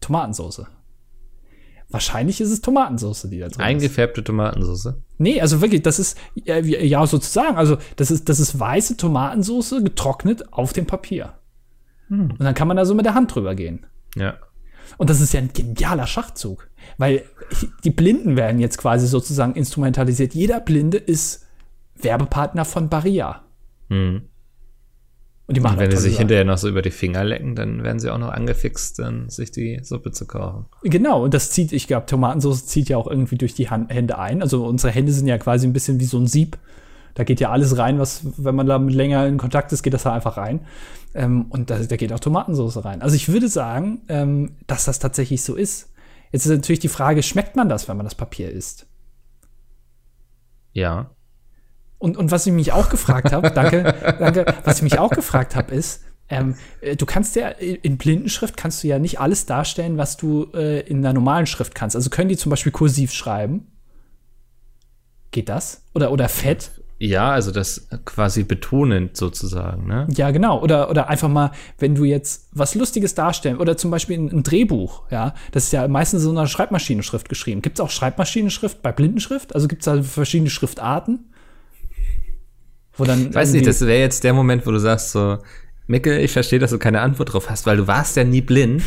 Tomatensauce. 0.00 0.66
Wahrscheinlich 1.90 2.40
ist 2.40 2.50
es 2.50 2.60
Tomatensauce, 2.60 3.22
die 3.30 3.38
da 3.40 3.46
drin 3.48 3.60
ist. 3.60 3.66
Eingefärbte 3.66 4.22
Tomatensauce. 4.24 4.94
Nee, 5.18 5.40
also 5.40 5.60
wirklich, 5.60 5.82
das 5.82 5.98
ist, 5.98 6.16
ja, 6.34 6.58
ja, 6.58 7.06
sozusagen, 7.06 7.56
also 7.56 7.76
das 7.96 8.10
ist, 8.10 8.28
das 8.28 8.40
ist 8.40 8.58
weiße 8.58 8.96
Tomatensauce 8.96 9.76
getrocknet 9.82 10.52
auf 10.52 10.72
dem 10.72 10.86
Papier. 10.86 11.34
Und 12.10 12.40
dann 12.40 12.54
kann 12.54 12.68
man 12.68 12.76
da 12.76 12.84
so 12.84 12.94
mit 12.94 13.04
der 13.06 13.14
Hand 13.14 13.34
drüber 13.34 13.54
gehen. 13.54 13.86
Ja. 14.14 14.34
Und 14.98 15.10
das 15.10 15.20
ist 15.20 15.32
ja 15.32 15.40
ein 15.40 15.50
genialer 15.52 16.06
Schachzug, 16.06 16.68
weil 16.98 17.22
die 17.84 17.90
Blinden 17.90 18.36
werden 18.36 18.60
jetzt 18.60 18.78
quasi 18.78 19.06
sozusagen 19.06 19.54
instrumentalisiert. 19.54 20.34
Jeder 20.34 20.60
Blinde 20.60 20.98
ist 20.98 21.46
Werbepartner 21.96 22.64
von 22.64 22.88
Barria. 22.88 23.42
Mhm. 23.88 24.22
Und 25.46 25.56
die 25.56 25.60
machen 25.60 25.74
Und 25.74 25.80
wenn 25.80 25.90
die 25.90 25.96
sich 25.96 26.12
Sachen. 26.12 26.20
hinterher 26.20 26.44
noch 26.44 26.56
so 26.56 26.68
über 26.68 26.80
die 26.80 26.90
Finger 26.90 27.22
lecken, 27.22 27.54
dann 27.54 27.82
werden 27.82 27.98
sie 27.98 28.10
auch 28.10 28.18
noch 28.18 28.30
angefixt, 28.30 28.98
dann 28.98 29.28
sich 29.28 29.50
die 29.50 29.78
Suppe 29.82 30.10
zu 30.10 30.26
kochen. 30.26 30.64
Genau, 30.82 31.22
und 31.22 31.34
das 31.34 31.50
zieht, 31.50 31.72
ich 31.72 31.86
glaube, 31.86 32.06
Tomatensauce 32.06 32.64
zieht 32.64 32.88
ja 32.88 32.96
auch 32.96 33.06
irgendwie 33.06 33.36
durch 33.36 33.52
die 33.54 33.68
Hand, 33.68 33.92
Hände 33.92 34.18
ein. 34.18 34.40
Also 34.40 34.64
unsere 34.64 34.92
Hände 34.92 35.12
sind 35.12 35.26
ja 35.26 35.36
quasi 35.36 35.66
ein 35.66 35.74
bisschen 35.74 36.00
wie 36.00 36.06
so 36.06 36.18
ein 36.18 36.26
Sieb. 36.26 36.56
Da 37.14 37.24
geht 37.24 37.40
ja 37.40 37.50
alles 37.50 37.76
rein, 37.76 37.98
was, 37.98 38.22
wenn 38.38 38.54
man 38.54 38.66
da 38.66 38.78
mit 38.78 38.94
länger 38.94 39.26
in 39.26 39.36
Kontakt 39.36 39.70
ist, 39.72 39.82
geht 39.82 39.92
das 39.92 40.04
da 40.04 40.14
einfach 40.14 40.38
rein. 40.38 40.60
Ähm, 41.14 41.46
und 41.50 41.68
da, 41.68 41.78
da 41.78 41.96
geht 41.96 42.12
auch 42.12 42.20
Tomatensauce 42.20 42.82
rein. 42.84 43.02
Also 43.02 43.14
ich 43.14 43.28
würde 43.28 43.48
sagen, 43.48 44.00
ähm, 44.08 44.52
dass 44.66 44.86
das 44.86 44.98
tatsächlich 44.98 45.42
so 45.42 45.54
ist. 45.54 45.90
Jetzt 46.34 46.46
ist 46.46 46.50
natürlich 46.50 46.80
die 46.80 46.88
Frage, 46.88 47.22
schmeckt 47.22 47.54
man 47.54 47.68
das, 47.68 47.86
wenn 47.86 47.96
man 47.96 48.02
das 48.02 48.16
Papier 48.16 48.50
isst? 48.50 48.86
Ja. 50.72 51.14
Und, 51.98 52.16
und 52.16 52.32
was 52.32 52.44
ich 52.44 52.52
mich 52.52 52.72
auch 52.72 52.88
gefragt 52.88 53.30
habe, 53.30 53.52
danke, 53.52 53.94
danke, 54.18 54.44
was 54.64 54.78
ich 54.78 54.82
mich 54.82 54.98
auch 54.98 55.10
gefragt 55.10 55.54
habe, 55.54 55.72
ist, 55.72 56.02
ähm, 56.28 56.56
äh, 56.80 56.96
du 56.96 57.06
kannst 57.06 57.36
ja 57.36 57.50
in 57.50 57.98
Blindenschrift 57.98 58.56
kannst 58.56 58.82
du 58.82 58.88
ja 58.88 58.98
nicht 58.98 59.20
alles 59.20 59.46
darstellen, 59.46 59.96
was 59.96 60.16
du 60.16 60.48
äh, 60.54 60.80
in 60.80 61.02
der 61.02 61.12
normalen 61.12 61.46
Schrift 61.46 61.76
kannst. 61.76 61.94
Also 61.94 62.10
können 62.10 62.30
die 62.30 62.36
zum 62.36 62.50
Beispiel 62.50 62.72
kursiv 62.72 63.12
schreiben? 63.12 63.68
Geht 65.30 65.48
das? 65.48 65.84
Oder, 65.94 66.10
oder 66.10 66.28
fett? 66.28 66.72
Ja, 67.04 67.32
also 67.32 67.50
das 67.50 67.86
quasi 68.06 68.44
betonend 68.44 69.16
sozusagen, 69.16 69.86
ne? 69.86 70.06
Ja, 70.10 70.30
genau. 70.30 70.62
Oder, 70.62 70.88
oder 70.88 71.08
einfach 71.08 71.28
mal, 71.28 71.50
wenn 71.78 71.94
du 71.94 72.04
jetzt 72.04 72.48
was 72.52 72.74
Lustiges 72.74 73.14
darstellen, 73.14 73.58
oder 73.58 73.76
zum 73.76 73.90
Beispiel 73.90 74.18
ein, 74.18 74.30
ein 74.30 74.42
Drehbuch, 74.42 75.02
ja, 75.10 75.34
das 75.52 75.64
ist 75.64 75.72
ja 75.72 75.86
meistens 75.86 76.22
so 76.22 76.30
eine 76.30 76.48
Schreibmaschinenschrift 76.48 77.28
geschrieben. 77.28 77.60
Gibt 77.60 77.78
es 77.78 77.84
auch 77.84 77.90
Schreibmaschinenschrift 77.90 78.80
bei 78.80 78.90
Blindenschrift? 78.90 79.54
Also 79.54 79.68
gibt 79.68 79.82
es 79.82 79.84
da 79.84 80.02
verschiedene 80.02 80.48
Schriftarten? 80.48 81.30
Wo 82.96 83.04
dann 83.04 83.28
Ich 83.28 83.34
weiß 83.34 83.52
nicht, 83.52 83.66
das 83.66 83.82
wäre 83.82 84.00
jetzt 84.00 84.24
der 84.24 84.32
Moment, 84.32 84.66
wo 84.66 84.70
du 84.70 84.78
sagst 84.78 85.12
so, 85.12 85.38
Mickel, 85.86 86.20
ich 86.20 86.32
verstehe, 86.32 86.58
dass 86.58 86.70
du 86.70 86.78
keine 86.78 87.02
Antwort 87.02 87.34
drauf 87.34 87.50
hast, 87.50 87.66
weil 87.66 87.76
du 87.76 87.86
warst 87.86 88.16
ja 88.16 88.24
nie 88.24 88.40
blind. 88.40 88.82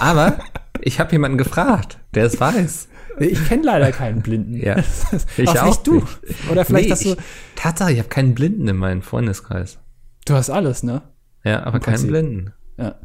Aber 0.00 0.38
Ich 0.82 1.00
habe 1.00 1.12
jemanden 1.12 1.38
gefragt, 1.38 1.98
der 2.14 2.24
es 2.24 2.40
weiß. 2.40 2.88
Ich 3.18 3.48
kenne 3.48 3.62
leider 3.64 3.92
keinen 3.92 4.22
Blinden. 4.22 4.54
Ja. 4.54 4.76
Ich 5.36 5.48
auch, 5.48 5.56
auch 5.56 5.66
nicht 5.66 5.86
du. 5.86 5.94
nicht. 5.94 6.06
Oder 6.50 6.64
vielleicht 6.64 6.86
Nee, 6.86 6.92
hast 6.92 7.04
du. 7.04 7.10
ich, 7.10 7.16
Tatsache, 7.56 7.92
ich 7.92 7.98
habe 7.98 8.08
keinen 8.08 8.34
Blinden 8.34 8.68
in 8.68 8.76
meinem 8.76 9.02
Freundeskreis. 9.02 9.78
Du 10.26 10.34
hast 10.34 10.50
alles, 10.50 10.82
ne? 10.82 11.02
Ja, 11.44 11.64
aber 11.64 11.80
keinen. 11.80 12.06
Blinden. 12.06 12.52
Ja. 12.78 12.96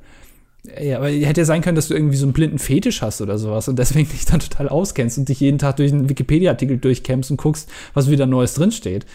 Ja, 0.82 0.98
aber 0.98 1.10
hätte 1.10 1.42
ja 1.42 1.46
sein 1.46 1.62
können, 1.62 1.76
dass 1.76 1.90
du 1.90 1.94
irgendwie 1.94 2.18
so 2.18 2.26
einen 2.26 2.34
blinden 2.34 2.58
Fetisch 2.58 3.02
hast 3.02 3.22
oder 3.22 3.38
sowas 3.38 3.68
und 3.68 3.78
deswegen 3.78 4.10
dich 4.12 4.26
dann 4.26 4.40
total 4.40 4.68
auskennst 4.70 5.18
und 5.18 5.30
dich 5.30 5.40
jeden 5.40 5.60
Tag 5.60 5.76
durch 5.78 5.92
einen 5.92 6.10
Wikipedia-Artikel 6.10 6.78
durchkämpfst 6.78 7.32
und 7.32 7.38
guckst, 7.38 7.72
was 7.94 8.10
wieder 8.10 8.26
Neues 8.26 8.56
drinsteht. 8.56 9.06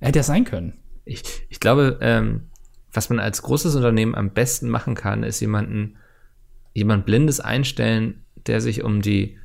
Hätte 0.00 0.18
ja 0.18 0.22
sein 0.22 0.44
können. 0.44 0.74
Ich, 1.04 1.22
ich 1.48 1.60
glaube, 1.60 1.98
ähm, 2.02 2.42
was 2.92 3.08
man 3.10 3.20
als 3.20 3.42
großes 3.42 3.74
Unternehmen 3.74 4.14
am 4.14 4.30
besten 4.30 4.68
machen 4.68 4.94
kann, 4.94 5.22
ist 5.22 5.40
jemanden, 5.40 5.96
jemand 6.74 7.06
Blindes 7.06 7.40
einstellen, 7.40 8.24
der 8.46 8.60
sich 8.60 8.82
um 8.84 9.00
die, 9.02 9.38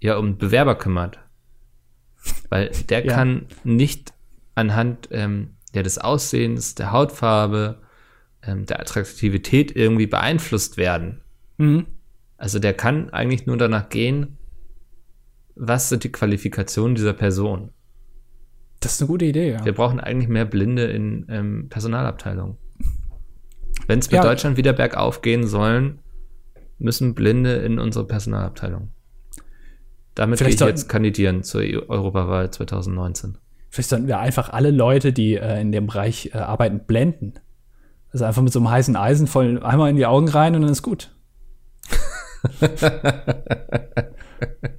ja, 0.00 0.16
um 0.16 0.38
Bewerber 0.38 0.74
kümmert. 0.76 1.18
Weil 2.48 2.70
der 2.88 3.04
Ja. 3.04 3.14
kann 3.14 3.46
nicht 3.64 4.12
anhand 4.54 5.08
ähm, 5.12 5.56
ja, 5.72 5.82
des 5.82 5.98
Aussehens, 5.98 6.74
der 6.74 6.92
Hautfarbe, 6.92 7.80
ähm, 8.42 8.66
der 8.66 8.80
Attraktivität 8.80 9.74
irgendwie 9.76 10.06
beeinflusst 10.06 10.76
werden. 10.76 11.20
Mhm. 11.58 11.86
Also 12.36 12.58
der 12.58 12.72
kann 12.74 13.10
eigentlich 13.10 13.46
nur 13.46 13.56
danach 13.58 13.88
gehen, 13.90 14.38
was 15.54 15.90
sind 15.90 16.04
die 16.04 16.12
Qualifikationen 16.12 16.94
dieser 16.94 17.12
Person. 17.12 17.70
Das 18.80 18.92
ist 18.94 19.02
eine 19.02 19.08
gute 19.08 19.26
Idee, 19.26 19.52
ja. 19.52 19.64
Wir 19.64 19.74
brauchen 19.74 20.00
eigentlich 20.00 20.28
mehr 20.28 20.46
Blinde 20.46 20.84
in 20.84 21.26
ähm, 21.28 21.68
Personalabteilungen. 21.68 22.56
Wenn 23.86 23.98
es 23.98 24.06
mit 24.06 24.14
Ja. 24.16 24.22
Deutschland 24.22 24.56
wieder 24.56 24.72
bergauf 24.72 25.20
gehen 25.20 25.46
sollen, 25.46 25.98
müssen 26.78 27.14
Blinde 27.14 27.56
in 27.56 27.78
unsere 27.78 28.06
Personalabteilung. 28.06 28.88
Damit 30.14 30.38
gehe 30.38 30.44
Vielleicht 30.46 30.54
ich 30.54 30.58
sollten- 30.58 30.76
jetzt 30.78 30.88
kandidieren 30.88 31.42
zur 31.42 31.60
EU 31.62 31.80
Europawahl 31.88 32.50
2019. 32.50 33.38
Vielleicht 33.70 33.88
sollten 33.90 34.06
wir 34.08 34.18
einfach 34.18 34.48
alle 34.50 34.70
Leute, 34.72 35.12
die 35.12 35.36
äh, 35.36 35.60
in 35.60 35.70
dem 35.72 35.86
Bereich 35.86 36.30
äh, 36.34 36.38
arbeiten, 36.38 36.80
blenden. 36.86 37.34
Also 38.12 38.24
einfach 38.24 38.42
mit 38.42 38.52
so 38.52 38.58
einem 38.58 38.70
heißen 38.70 38.96
Eisen 38.96 39.26
voll 39.28 39.62
einmal 39.62 39.88
in 39.90 39.96
die 39.96 40.06
Augen 40.06 40.28
rein 40.28 40.56
und 40.56 40.62
dann 40.62 40.70
ist 40.72 40.82
gut. 40.82 41.10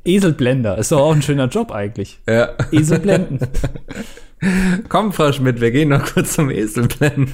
Eselblender 0.03 0.77
ist 0.77 0.91
doch 0.91 0.99
auch 0.99 1.13
ein 1.15 1.21
schöner 1.21 1.47
Job 1.47 1.71
eigentlich. 1.71 2.19
Ja. 2.27 2.49
Esel 2.71 2.99
blenden. 2.99 3.39
Komm, 4.89 5.13
Frau 5.13 5.31
Schmidt, 5.31 5.61
wir 5.61 5.71
gehen 5.71 5.89
noch 5.89 6.03
kurz 6.13 6.33
zum 6.33 6.49
Eselblenden. 6.49 7.33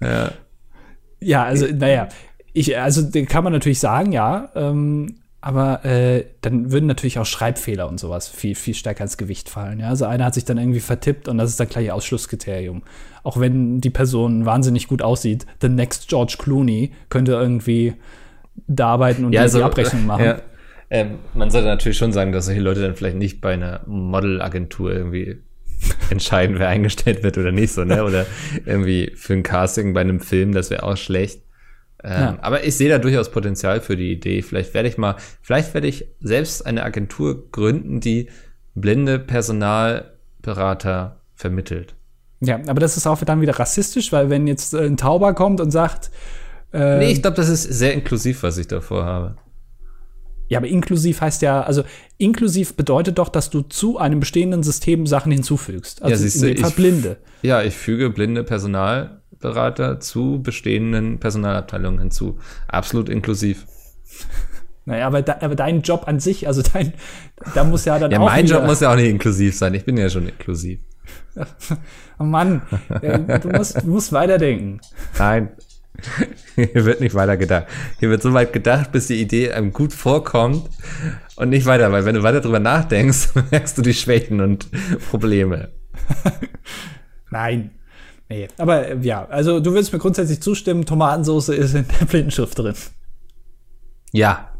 ja. 0.00 0.30
Ja, 1.20 1.42
also, 1.42 1.66
naja, 1.74 2.08
ich, 2.52 2.78
also 2.78 3.02
den 3.02 3.26
kann 3.26 3.44
man 3.44 3.52
natürlich 3.52 3.80
sagen, 3.80 4.12
ja, 4.12 4.50
ähm, 4.54 5.16
aber 5.40 5.84
äh, 5.84 6.24
dann 6.40 6.72
würden 6.72 6.86
natürlich 6.86 7.18
auch 7.18 7.26
Schreibfehler 7.26 7.88
und 7.88 8.00
sowas 8.00 8.28
viel, 8.28 8.56
viel 8.56 8.74
stärker 8.74 9.04
ins 9.04 9.16
Gewicht 9.16 9.48
fallen. 9.48 9.78
Ja? 9.78 9.88
Also 9.88 10.04
einer 10.04 10.24
hat 10.24 10.34
sich 10.34 10.44
dann 10.44 10.58
irgendwie 10.58 10.80
vertippt 10.80 11.28
und 11.28 11.38
das 11.38 11.50
ist 11.50 11.60
dann 11.60 11.68
gleich 11.68 11.92
Ausschlusskriterium. 11.92 12.82
Auch 13.22 13.38
wenn 13.38 13.80
die 13.80 13.90
Person 13.90 14.46
wahnsinnig 14.46 14.88
gut 14.88 15.00
aussieht, 15.00 15.46
the 15.62 15.68
next 15.68 16.08
George 16.08 16.36
Clooney 16.38 16.92
könnte 17.08 17.32
irgendwie 17.32 17.94
da 18.66 18.88
arbeiten 18.88 19.24
und 19.24 19.32
Ja, 19.32 19.42
die 19.42 19.44
also, 19.44 19.62
Abrechnung 19.62 20.06
machen. 20.06 20.24
Ja. 20.24 20.40
Ähm, 20.90 21.18
man 21.34 21.50
sollte 21.50 21.68
natürlich 21.68 21.98
schon 21.98 22.12
sagen, 22.12 22.32
dass 22.32 22.46
solche 22.46 22.60
Leute 22.60 22.80
dann 22.80 22.96
vielleicht 22.96 23.16
nicht 23.16 23.40
bei 23.40 23.52
einer 23.52 23.82
Modelagentur 23.86 24.92
irgendwie 24.92 25.36
entscheiden, 26.10 26.58
wer 26.58 26.68
eingestellt 26.68 27.22
wird 27.22 27.38
oder 27.38 27.52
nicht 27.52 27.72
so, 27.72 27.84
ne? 27.84 28.02
Oder 28.06 28.26
irgendwie 28.64 29.12
für 29.14 29.34
ein 29.34 29.42
Casting 29.44 29.92
bei 29.92 30.00
einem 30.00 30.18
Film, 30.18 30.52
das 30.52 30.70
wäre 30.70 30.82
auch 30.82 30.96
schlecht. 30.96 31.42
Ähm, 32.04 32.10
Ja. 32.20 32.38
Aber 32.42 32.64
ich 32.64 32.76
sehe 32.76 32.88
da 32.88 32.98
durchaus 32.98 33.30
Potenzial 33.30 33.80
für 33.80 33.96
die 33.96 34.12
Idee. 34.12 34.42
Vielleicht 34.42 34.72
werde 34.74 34.88
ich 34.88 34.98
mal, 34.98 35.16
vielleicht 35.42 35.74
werde 35.74 35.86
ich 35.88 36.06
selbst 36.20 36.64
eine 36.66 36.82
Agentur 36.84 37.50
gründen, 37.50 38.00
die 38.00 38.28
blinde 38.74 39.18
Personalberater 40.42 41.20
vermittelt. 41.34 41.94
Ja, 42.40 42.60
aber 42.68 42.80
das 42.80 42.96
ist 42.96 43.06
auch 43.06 43.20
dann 43.24 43.40
wieder 43.40 43.58
rassistisch, 43.58 44.12
weil 44.12 44.30
wenn 44.30 44.46
jetzt 44.46 44.74
äh, 44.74 44.84
ein 44.86 44.96
Tauber 44.96 45.34
kommt 45.34 45.60
und 45.60 45.70
sagt, 45.72 46.10
äh, 46.72 46.98
Nee, 46.98 47.10
ich 47.12 47.22
glaube, 47.22 47.36
das 47.36 47.48
ist 47.48 47.64
sehr 47.64 47.94
inklusiv, 47.94 48.42
was 48.42 48.58
ich 48.58 48.68
davor 48.68 49.04
habe. 49.04 49.36
Ja, 50.48 50.58
aber 50.58 50.68
inklusiv 50.68 51.20
heißt 51.20 51.42
ja, 51.42 51.62
also 51.62 51.82
inklusiv 52.16 52.74
bedeutet 52.74 53.18
doch, 53.18 53.28
dass 53.28 53.50
du 53.50 53.62
zu 53.62 53.98
einem 53.98 54.20
bestehenden 54.20 54.62
System 54.62 55.06
Sachen 55.06 55.30
hinzufügst. 55.32 56.00
Also 56.02 56.10
Ja, 56.12 56.16
siehst 56.16 56.40
du, 56.42 56.46
in 56.48 56.54
dem 56.54 56.60
Fall 56.62 56.70
ich- 56.70 56.76
Blinde. 56.76 57.16
Ja, 57.42 57.62
ich 57.62 57.74
füge 57.76 58.08
blinde 58.10 58.44
Personalberater 59.40 60.00
zu 60.00 60.40
bestehenden 60.42 61.18
Personalabteilungen 61.18 62.00
hinzu. 62.00 62.38
Absolut 62.66 63.08
inklusiv. 63.08 63.66
Naja, 64.84 65.06
aber, 65.06 65.22
de, 65.22 65.34
aber 65.40 65.54
dein 65.54 65.82
Job 65.82 66.04
an 66.06 66.18
sich, 66.18 66.46
also 66.46 66.62
dein, 66.62 66.94
da 67.54 67.64
muss 67.64 67.84
ja 67.84 67.98
dann 67.98 68.10
Ja, 68.10 68.20
auch 68.20 68.26
mein 68.26 68.44
wieder, 68.44 68.56
Job 68.56 68.66
muss 68.66 68.80
ja 68.80 68.90
auch 68.90 68.96
nicht 68.96 69.08
inklusiv 69.08 69.56
sein. 69.56 69.74
Ich 69.74 69.84
bin 69.84 69.96
ja 69.96 70.08
schon 70.08 70.28
inklusiv. 70.28 70.80
oh 72.18 72.24
Mann, 72.24 72.62
du 73.00 73.48
musst, 73.50 73.82
du 73.82 73.86
musst 73.86 74.12
weiterdenken. 74.12 74.80
Nein. 75.18 75.50
Hier 76.54 76.84
wird 76.84 77.00
nicht 77.00 77.14
weiter 77.14 77.36
gedacht. 77.36 77.66
Hier 77.98 78.08
wird 78.08 78.22
so 78.22 78.32
weit 78.32 78.52
gedacht, 78.52 78.92
bis 78.92 79.08
die 79.08 79.20
Idee 79.20 79.50
einem 79.52 79.72
gut 79.72 79.92
vorkommt 79.92 80.68
und 81.36 81.48
nicht 81.48 81.66
weiter, 81.66 81.90
weil 81.90 82.04
wenn 82.04 82.14
du 82.14 82.22
weiter 82.22 82.40
drüber 82.40 82.60
nachdenkst, 82.60 83.30
merkst 83.50 83.76
du 83.78 83.82
die 83.82 83.94
Schwächen 83.94 84.40
und 84.40 84.68
Probleme. 85.10 85.70
Nein. 87.30 87.77
Nee, 88.28 88.48
aber 88.58 88.88
äh, 88.88 88.98
ja, 89.00 89.24
also 89.26 89.58
du 89.60 89.72
würdest 89.72 89.92
mir 89.92 89.98
grundsätzlich 89.98 90.40
zustimmen, 90.42 90.84
Tomatensauce 90.84 91.48
ist 91.50 91.74
in 91.74 91.86
der 92.00 92.06
Blindenschrift 92.06 92.58
drin. 92.58 92.74
Ja, 94.12 94.50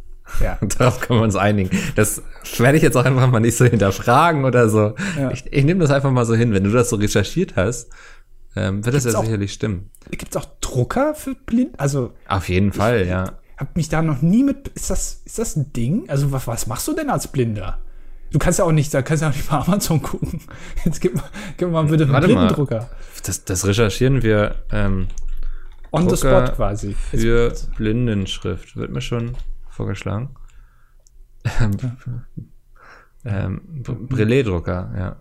Ja. 0.40 0.58
darauf 0.78 1.00
können 1.00 1.20
wir 1.20 1.24
uns 1.24 1.36
einigen. 1.36 1.70
Das 1.96 2.22
werde 2.58 2.76
ich 2.76 2.82
jetzt 2.82 2.96
auch 2.96 3.04
einfach 3.04 3.30
mal 3.30 3.40
nicht 3.40 3.56
so 3.56 3.64
hinterfragen 3.64 4.44
oder 4.44 4.68
so. 4.68 4.94
Ja. 5.18 5.30
Ich, 5.30 5.44
ich 5.50 5.64
nehme 5.64 5.80
das 5.80 5.90
einfach 5.90 6.10
mal 6.10 6.24
so 6.26 6.34
hin. 6.34 6.52
Wenn 6.52 6.64
du 6.64 6.70
das 6.70 6.90
so 6.90 6.96
recherchiert 6.96 7.56
hast, 7.56 7.90
ähm, 8.56 8.84
wird 8.84 8.94
das 8.94 9.04
ja 9.04 9.10
Gibt's 9.10 9.18
auch- 9.20 9.24
sicherlich 9.24 9.52
stimmen. 9.52 9.90
Gibt 10.10 10.34
es 10.34 10.36
auch 10.36 10.46
Drucker 10.60 11.14
für 11.14 11.34
blind? 11.34 11.78
Also, 11.78 12.12
Auf 12.28 12.48
jeden 12.48 12.72
Fall, 12.72 13.06
ja. 13.06 13.32
hab 13.58 13.76
mich 13.76 13.88
da 13.90 14.00
noch 14.02 14.22
nie 14.22 14.42
mit. 14.42 14.68
Ist 14.68 14.88
das, 14.90 15.20
ist 15.24 15.38
das 15.38 15.56
ein 15.56 15.72
Ding? 15.74 16.08
Also, 16.08 16.32
was, 16.32 16.46
was 16.46 16.66
machst 16.66 16.88
du 16.88 16.94
denn 16.94 17.10
als 17.10 17.28
Blinder? 17.28 17.78
Du 18.30 18.38
kannst 18.38 18.58
ja 18.58 18.64
auch 18.64 18.72
nicht, 18.72 18.92
da 18.92 19.02
kannst 19.02 19.22
ja 19.22 19.30
auch 19.30 19.34
nicht 19.34 19.48
bei 19.48 19.56
Amazon 19.56 20.02
gucken. 20.02 20.40
Jetzt 20.84 21.00
gib 21.00 21.14
mal, 21.14 21.24
gib 21.56 21.70
mal 21.70 21.84
bitte 21.84 22.04
einen 22.04 22.12
Warte 22.12 22.28
mal. 22.28 22.34
Blindendrucker. 22.46 22.90
Das, 23.24 23.44
das 23.44 23.66
recherchieren 23.66 24.22
wir 24.22 24.56
ähm, 24.70 25.08
On 25.90 26.02
the 26.02 26.14
Drucker 26.16 26.46
spot 26.48 26.56
quasi. 26.56 26.92
für 26.94 27.54
Blindenschrift. 27.76 28.76
Wird 28.76 28.90
mir 28.92 29.00
schon 29.00 29.32
vorgeschlagen. 29.70 30.34
Ähm, 31.60 31.76
ähm, 33.24 33.82
Brillet-Drucker, 34.08 34.92
ja. 34.96 35.16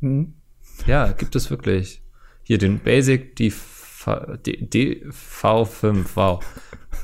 Mhm. 0.00 0.34
Ja, 0.86 1.12
gibt 1.12 1.36
es 1.36 1.50
wirklich. 1.50 2.02
Hier 2.42 2.58
den 2.58 2.80
Basic 2.80 3.36
DV, 3.36 4.36
D- 4.44 4.66
DV5, 4.72 6.04
wow. 6.14 6.42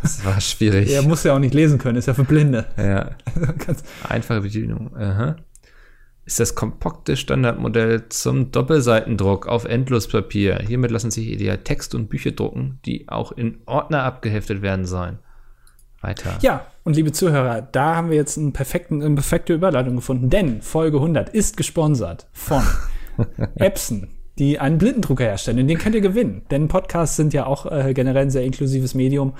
Das 0.03 0.25
war 0.25 0.41
schwierig. 0.41 0.93
Er 0.93 1.03
muss 1.03 1.25
ja 1.25 1.35
auch 1.35 1.39
nicht 1.39 1.55
lesen 1.55 1.79
können, 1.79 1.97
ist 1.97 2.07
ja 2.07 2.15
für 2.15 2.25
Blinde. 2.25 2.67
ja. 2.77 3.11
Einfache 4.09 4.43
Bedienung. 4.43 4.97
Aha. 4.97 5.37
Ist 6.25 6.41
das 6.41 6.55
kompakte 6.55 7.17
Standardmodell 7.17 8.09
zum 8.11 8.53
Doppelseitendruck 8.53 9.47
auf 9.49 9.65
Endlospapier. 9.65 10.59
Hiermit 10.67 10.91
lassen 10.91 11.11
sich 11.11 11.29
ideal 11.29 11.59
Text- 11.59 11.95
und 11.95 12.09
Bücher 12.09 12.33
drucken, 12.33 12.81
die 12.85 13.09
auch 13.09 13.33
in 13.33 13.59
Ordner 13.65 14.03
abgeheftet 14.05 14.61
werden 14.61 14.85
sollen. 14.85 15.19
Weiter. 16.01 16.39
ja, 16.43 16.65
und 16.85 16.95
liebe 16.95 17.11
Zuhörer, 17.11 17.61
da 17.61 17.97
haben 17.97 18.11
wir 18.11 18.17
jetzt 18.17 18.39
einen 18.39 18.53
perfekten, 18.53 19.03
eine 19.03 19.17
perfekte 19.17 19.53
Überleitung 19.53 19.97
gefunden, 19.97 20.31
denn 20.31 20.63
Folge 20.63 20.99
100 20.99 21.31
ist 21.31 21.57
gesponsert 21.57 22.29
von 22.33 22.63
Epson, 23.57 24.09
die 24.39 24.59
einen 24.59 24.79
Blindendrucker 24.79 25.25
herstellen. 25.25 25.59
Und 25.59 25.69
den 25.69 25.79
könnt 25.79 25.95
ihr 25.95 26.01
gewinnen, 26.01 26.43
denn 26.51 26.69
Podcasts 26.69 27.17
sind 27.17 27.33
ja 27.33 27.47
auch 27.47 27.67
äh, 27.71 27.93
generell 27.95 28.23
ein 28.23 28.31
sehr 28.31 28.45
inklusives 28.45 28.95
Medium. 28.95 29.35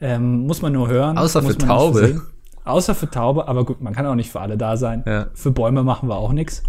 Ähm, 0.00 0.46
muss 0.46 0.62
man 0.62 0.72
nur 0.72 0.88
hören. 0.88 1.18
Außer 1.18 1.42
muss 1.42 1.52
für 1.52 1.58
Taube. 1.58 2.22
Außer 2.64 2.94
für 2.94 3.10
Taube, 3.10 3.46
aber 3.46 3.64
gut, 3.64 3.82
man 3.82 3.94
kann 3.94 4.06
auch 4.06 4.14
nicht 4.14 4.30
für 4.30 4.40
alle 4.40 4.56
da 4.56 4.76
sein. 4.76 5.02
Ja. 5.06 5.26
Für 5.34 5.50
Bäume 5.50 5.82
machen 5.82 6.08
wir 6.08 6.16
auch 6.16 6.32
nichts, 6.32 6.62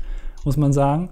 muss 0.44 0.58
man 0.58 0.74
sagen. 0.74 1.10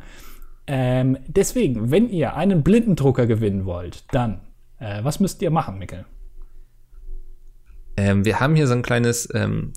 Ähm, 0.68 1.18
deswegen, 1.28 1.92
wenn 1.92 2.10
ihr 2.10 2.36
einen 2.36 2.64
Blindendrucker 2.64 3.26
gewinnen 3.26 3.66
wollt, 3.66 4.06
dann, 4.14 4.42
äh, 4.80 5.04
was 5.04 5.20
müsst 5.20 5.42
ihr 5.42 5.52
machen, 5.52 5.78
Mikkel? 5.78 6.06
Ähm, 7.96 8.26
wir 8.26 8.40
haben 8.40 8.56
hier 8.56 8.68
so 8.68 8.74
ein 8.74 8.82
kleines, 8.82 9.30
ähm, 9.34 9.74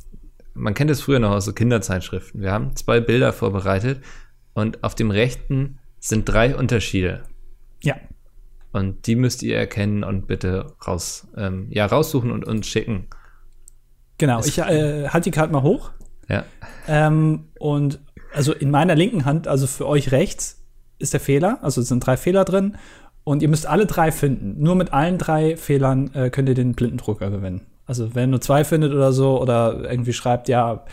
man 0.54 0.74
kennt 0.74 0.90
es 0.90 1.02
früher 1.02 1.18
noch 1.18 1.32
aus 1.32 1.44
so 1.44 1.52
Kinderzeitschriften. 1.52 2.40
Wir 2.40 2.52
haben 2.52 2.74
zwei 2.76 3.00
Bilder 3.00 3.32
vorbereitet 3.32 4.02
und 4.54 4.82
auf 4.82 4.94
dem 4.94 5.10
rechten 5.10 5.78
sind 6.08 6.24
drei 6.24 6.54
Unterschiede. 6.56 7.22
Ja, 7.82 7.96
Und 8.72 9.06
die 9.06 9.16
müsst 9.16 9.42
ihr 9.42 9.56
erkennen 9.56 10.04
und 10.04 10.26
bitte 10.26 10.74
raus, 10.86 11.26
ähm, 11.36 11.66
ja, 11.70 11.86
raussuchen 11.86 12.30
und 12.30 12.44
uns 12.46 12.66
schicken. 12.66 13.06
genau. 14.18 14.40
Ich 14.44 14.58
äh, 14.58 15.08
halte 15.08 15.30
die 15.30 15.36
Karte 15.36 15.52
mal 15.52 15.62
hoch. 15.62 15.90
Ja. 16.28 16.44
Ähm, 16.88 17.48
und 17.58 18.00
also 18.34 18.52
in 18.52 18.70
meiner 18.70 18.94
linken 18.94 19.24
Hand, 19.24 19.48
also 19.48 19.66
für 19.66 19.86
euch 19.86 20.12
rechts, 20.12 20.64
ist 20.98 21.12
der 21.12 21.20
Fehler. 21.20 21.58
Also 21.62 21.80
es 21.80 21.88
sind 21.88 22.00
drei 22.06 22.16
Fehler 22.16 22.44
drin. 22.44 22.76
Und 23.24 23.42
ihr 23.42 23.48
müsst 23.48 23.66
alle 23.66 23.86
drei 23.86 24.12
finden. 24.12 24.62
Nur 24.62 24.76
mit 24.76 24.92
allen 24.92 25.18
drei 25.18 25.56
Fehlern 25.56 26.14
äh, 26.14 26.30
könnt 26.30 26.48
ihr 26.48 26.54
den 26.54 26.74
Blindendrucker 26.74 27.30
gewinnen. 27.30 27.62
Also 27.84 28.14
wenn 28.14 28.30
nur 28.30 28.40
zwei 28.40 28.64
findet 28.64 28.92
oder 28.92 29.12
so 29.12 29.40
oder 29.40 29.90
irgendwie 29.90 30.12
schreibt, 30.12 30.48
ja, 30.48 30.84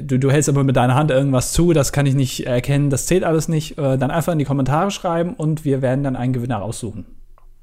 du, 0.00 0.18
du 0.18 0.30
hältst 0.30 0.48
aber 0.48 0.64
mit 0.64 0.76
deiner 0.76 0.94
Hand 0.94 1.10
irgendwas 1.10 1.52
zu, 1.52 1.72
das 1.72 1.92
kann 1.92 2.06
ich 2.06 2.14
nicht 2.14 2.46
erkennen, 2.46 2.90
das 2.90 3.06
zählt 3.06 3.24
alles 3.24 3.48
nicht, 3.48 3.78
äh, 3.78 3.98
dann 3.98 4.10
einfach 4.10 4.32
in 4.32 4.38
die 4.38 4.44
Kommentare 4.44 4.90
schreiben 4.90 5.34
und 5.34 5.64
wir 5.64 5.82
werden 5.82 6.04
dann 6.04 6.16
einen 6.16 6.32
Gewinner 6.32 6.56
raussuchen. 6.56 7.04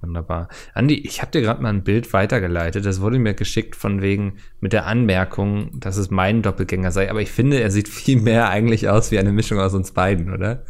Wunderbar. 0.01 0.47
Andi, 0.73 0.95
ich 0.95 1.21
habe 1.21 1.31
dir 1.31 1.41
gerade 1.41 1.61
mal 1.61 1.69
ein 1.69 1.83
Bild 1.83 2.13
weitergeleitet. 2.13 2.85
Das 2.85 3.01
wurde 3.01 3.19
mir 3.19 3.33
geschickt 3.33 3.75
von 3.75 4.01
wegen 4.01 4.35
mit 4.61 4.71
der 4.71 4.85
Anmerkung, 4.85 5.77
dass 5.77 5.97
es 5.97 6.09
mein 6.09 6.41
Doppelgänger 6.41 6.91
sei. 6.91 7.09
Aber 7.09 7.21
ich 7.21 7.31
finde, 7.31 7.59
er 7.59 7.69
sieht 7.69 7.89
viel 7.89 8.21
mehr 8.21 8.49
eigentlich 8.49 8.87
aus 8.87 9.11
wie 9.11 9.19
eine 9.19 9.33
Mischung 9.33 9.59
aus 9.59 9.73
uns 9.73 9.91
beiden, 9.91 10.33
oder? 10.33 10.63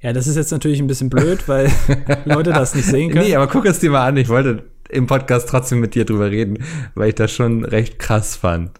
Ja, 0.00 0.12
das 0.12 0.28
ist 0.28 0.36
jetzt 0.36 0.52
natürlich 0.52 0.78
ein 0.78 0.86
bisschen 0.86 1.10
blöd, 1.10 1.48
weil 1.48 1.72
Leute 2.24 2.52
das 2.52 2.76
nicht 2.76 2.86
sehen 2.86 3.10
können. 3.10 3.26
Nee, 3.26 3.34
aber 3.34 3.48
guck 3.48 3.66
es 3.66 3.80
dir 3.80 3.90
mal 3.90 4.06
an. 4.06 4.16
Ich 4.16 4.28
wollte 4.28 4.62
im 4.88 5.08
Podcast 5.08 5.48
trotzdem 5.48 5.80
mit 5.80 5.96
dir 5.96 6.04
drüber 6.04 6.30
reden, 6.30 6.64
weil 6.94 7.08
ich 7.08 7.14
das 7.16 7.32
schon 7.32 7.64
recht 7.64 7.98
krass 7.98 8.36
fand. 8.36 8.70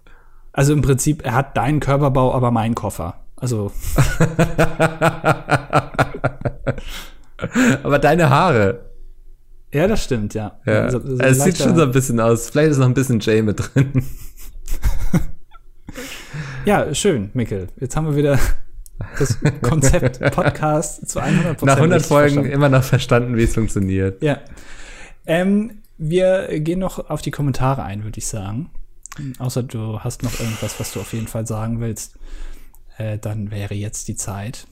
Also 0.52 0.72
im 0.72 0.82
Prinzip, 0.82 1.24
er 1.24 1.34
hat 1.34 1.56
deinen 1.56 1.80
Körperbau, 1.80 2.34
aber 2.34 2.50
meinen 2.50 2.74
Koffer. 2.74 3.20
Also. 3.36 3.72
aber 7.82 7.98
deine 7.98 8.30
Haare. 8.30 8.86
Ja, 9.72 9.86
das 9.86 10.02
stimmt, 10.02 10.34
ja. 10.34 10.58
ja. 10.64 10.90
So, 10.90 11.00
so 11.00 11.18
es 11.18 11.42
sieht 11.42 11.58
schon 11.58 11.76
so 11.76 11.82
ein 11.82 11.92
bisschen 11.92 12.18
aus. 12.20 12.50
Vielleicht 12.50 12.72
ist 12.72 12.78
noch 12.78 12.86
ein 12.86 12.94
bisschen 12.94 13.20
Jay 13.20 13.42
mit 13.42 13.60
drin. 13.60 14.02
ja, 16.64 16.94
schön, 16.94 17.30
Mikkel. 17.34 17.68
Jetzt 17.78 17.94
haben 17.94 18.06
wir 18.06 18.16
wieder 18.16 18.38
das 19.18 19.38
Konzept 19.62 20.20
Podcast 20.32 21.08
zu 21.08 21.20
100% 21.20 21.64
Nach 21.64 21.76
100 21.76 22.02
Folgen 22.02 22.34
verstanden. 22.34 22.50
immer 22.50 22.68
noch 22.68 22.82
verstanden, 22.82 23.36
wie 23.36 23.44
es 23.44 23.54
funktioniert. 23.54 24.22
Ja. 24.22 24.38
Ähm, 25.26 25.82
wir 25.98 26.60
gehen 26.60 26.78
noch 26.78 27.10
auf 27.10 27.20
die 27.20 27.30
Kommentare 27.30 27.82
ein, 27.82 28.04
würde 28.04 28.18
ich 28.18 28.26
sagen. 28.26 28.70
Außer 29.38 29.62
du 29.62 30.00
hast 30.00 30.22
noch 30.22 30.38
irgendwas, 30.40 30.78
was 30.80 30.92
du 30.92 31.00
auf 31.00 31.12
jeden 31.12 31.28
Fall 31.28 31.46
sagen 31.46 31.80
willst. 31.80 32.18
Äh, 32.96 33.18
dann 33.18 33.50
wäre 33.50 33.74
jetzt 33.74 34.08
die 34.08 34.16
Zeit. 34.16 34.66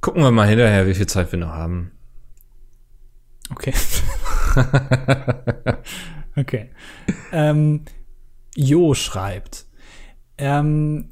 Gucken 0.00 0.22
wir 0.22 0.30
mal 0.30 0.48
hinterher, 0.48 0.86
wie 0.86 0.94
viel 0.94 1.06
Zeit 1.06 1.32
wir 1.32 1.38
noch 1.38 1.48
haben. 1.48 1.90
Okay. 3.50 3.74
okay. 6.36 6.70
Ähm, 7.32 7.84
jo 8.54 8.94
schreibt, 8.94 9.66
ähm, 10.38 11.10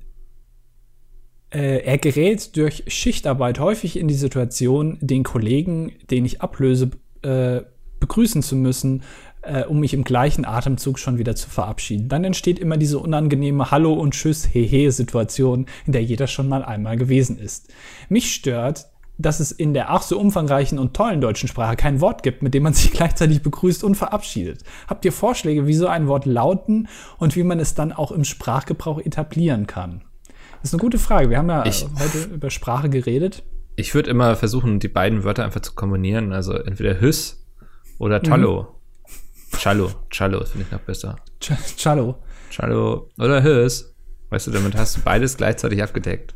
äh, 1.51 1.85
er 1.85 1.99
gerät 1.99 2.57
durch 2.57 2.85
Schichtarbeit 2.87 3.59
häufig 3.59 3.99
in 3.99 4.09
die 4.09 4.15
Situation, 4.15 4.99
den 5.01 5.23
Kollegen, 5.23 5.93
den 6.11 6.25
ich 6.25 6.41
ablöse, 6.41 6.91
äh, 7.23 7.63
begrüßen 8.01 8.43
zu 8.43 8.57
müssen, 8.57 9.03
äh, 9.43 9.65
um 9.65 9.81
mich 9.81 9.95
im 9.95 10.05
gleichen 10.05 10.45
Atemzug 10.45 10.99
schon 10.99 11.19
wieder 11.19 11.35
zu 11.35 11.51
verabschieden. 11.51 12.09
Dann 12.09 12.25
entsteht 12.25 12.59
immer 12.59 12.77
diese 12.77 12.99
unangenehme 12.99 13.71
Hallo 13.71 13.93
und 13.93 14.15
Tschüss, 14.15 14.49
hehe 14.53 14.93
Situation, 14.93 15.67
in 15.87 15.93
der 15.93 16.03
jeder 16.03 16.27
schon 16.27 16.49
mal 16.49 16.65
einmal 16.65 16.97
gewesen 16.97 17.39
ist. 17.39 17.73
Mich 18.09 18.33
stört, 18.33 18.87
dass 19.19 19.41
es 19.41 19.53
in 19.53 19.75
der 19.75 19.91
ach 19.91 20.03
so 20.03 20.19
umfangreichen 20.19 20.79
und 20.79 20.95
tollen 20.95 21.21
deutschen 21.21 21.49
Sprache 21.49 21.77
kein 21.77 22.01
Wort 22.01 22.23
gibt, 22.23 22.43
mit 22.43 22.55
dem 22.55 22.63
man 22.63 22.73
sich 22.73 22.91
gleichzeitig 22.93 23.43
begrüßt 23.43 23.85
und 23.85 23.95
verabschiedet. 23.95 24.63
Habt 24.87 25.05
ihr 25.05 25.13
Vorschläge, 25.13 25.67
wie 25.67 25.75
so 25.75 25.87
ein 25.87 26.07
Wort 26.07 26.27
lauten 26.27 26.89
und 27.19 27.37
wie 27.37 27.43
man 27.43 27.61
es 27.61 27.75
dann 27.75 27.93
auch 27.93 28.13
im 28.13 28.25
Sprachgebrauch 28.25 29.01
etablieren 29.01 29.67
kann? 29.67 30.03
Das 30.61 30.71
ist 30.71 30.75
eine 30.75 30.81
gute 30.81 30.99
Frage. 30.99 31.29
Wir 31.29 31.39
haben 31.39 31.49
ja 31.49 31.67
ich, 31.67 31.87
heute 31.99 32.35
über 32.35 32.51
Sprache 32.51 32.89
geredet. 32.89 33.43
Ich 33.75 33.95
würde 33.95 34.11
immer 34.11 34.37
versuchen, 34.37 34.79
die 34.79 34.89
beiden 34.89 35.25
Wörter 35.25 35.45
einfach 35.45 35.61
zu 35.61 35.75
kombinieren. 35.75 36.33
Also 36.33 36.53
entweder 36.53 37.01
Hüss 37.01 37.45
oder 37.99 38.23
Tallo. 38.23 38.82
Cello. 39.59 39.91
Cello 40.11 40.45
finde 40.45 40.67
ich 40.67 40.73
noch 40.73 40.81
besser. 40.81 41.17
Cello. 41.41 42.23
Cello 42.51 43.11
oder 43.19 43.43
Hüss. 43.43 43.95
Weißt 44.31 44.47
du, 44.47 44.51
damit 44.51 44.75
hast 44.77 44.97
du 44.97 45.01
beides 45.03 45.37
gleichzeitig 45.37 45.83
abgedeckt. 45.83 46.35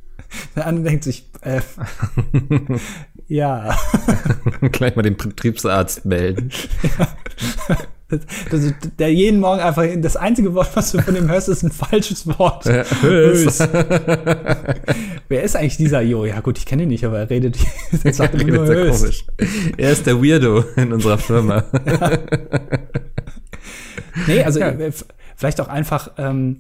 Der 0.55 0.67
andere 0.67 0.85
denkt 0.87 1.05
sich, 1.05 1.31
äh, 1.43 1.61
ja. 3.27 3.77
Gleich 4.73 4.97
mal 4.97 5.03
den 5.03 5.17
Betriebsarzt 5.17 6.05
melden. 6.05 6.51
ja. 6.99 7.09
Das, 8.09 8.21
der 9.01 9.13
jeden 9.13 9.41
Morgen 9.41 9.61
einfach 9.61 9.85
das 9.97 10.17
einzige 10.17 10.55
Wort, 10.55 10.71
was 10.75 10.93
du 10.93 11.03
von 11.03 11.17
ihm 11.17 11.29
hörst, 11.29 11.49
ist 11.49 11.65
ein 11.65 11.73
falsches 11.73 12.25
Wort. 12.39 12.65
Ja, 12.65 12.85
Wer 15.29 15.43
ist 15.43 15.57
eigentlich 15.57 15.77
dieser 15.77 16.03
Jo? 16.03 16.25
Ja 16.25 16.39
gut, 16.41 16.57
ich 16.59 16.67
kenne 16.67 16.85
ihn 16.85 16.91
nicht, 16.91 17.05
aber 17.05 17.19
er 17.19 17.31
redet, 17.31 17.59
er 18.05 18.13
sagt 18.15 18.35
er 18.35 18.41
redet 18.47 18.67
sehr 18.67 18.91
komisch. 18.91 19.25
Er 19.77 19.91
ist 19.91 20.07
der 20.07 20.23
Weirdo 20.23 20.65
in 20.77 20.93
unserer 20.93 21.19
Firma. 21.19 21.65
Ja. 21.85 22.19
Nee, 24.27 24.43
also 24.43 24.61
ja. 24.61 24.73
vielleicht 25.37 25.61
auch 25.61 25.69
einfach, 25.69 26.13
ähm, 26.17 26.57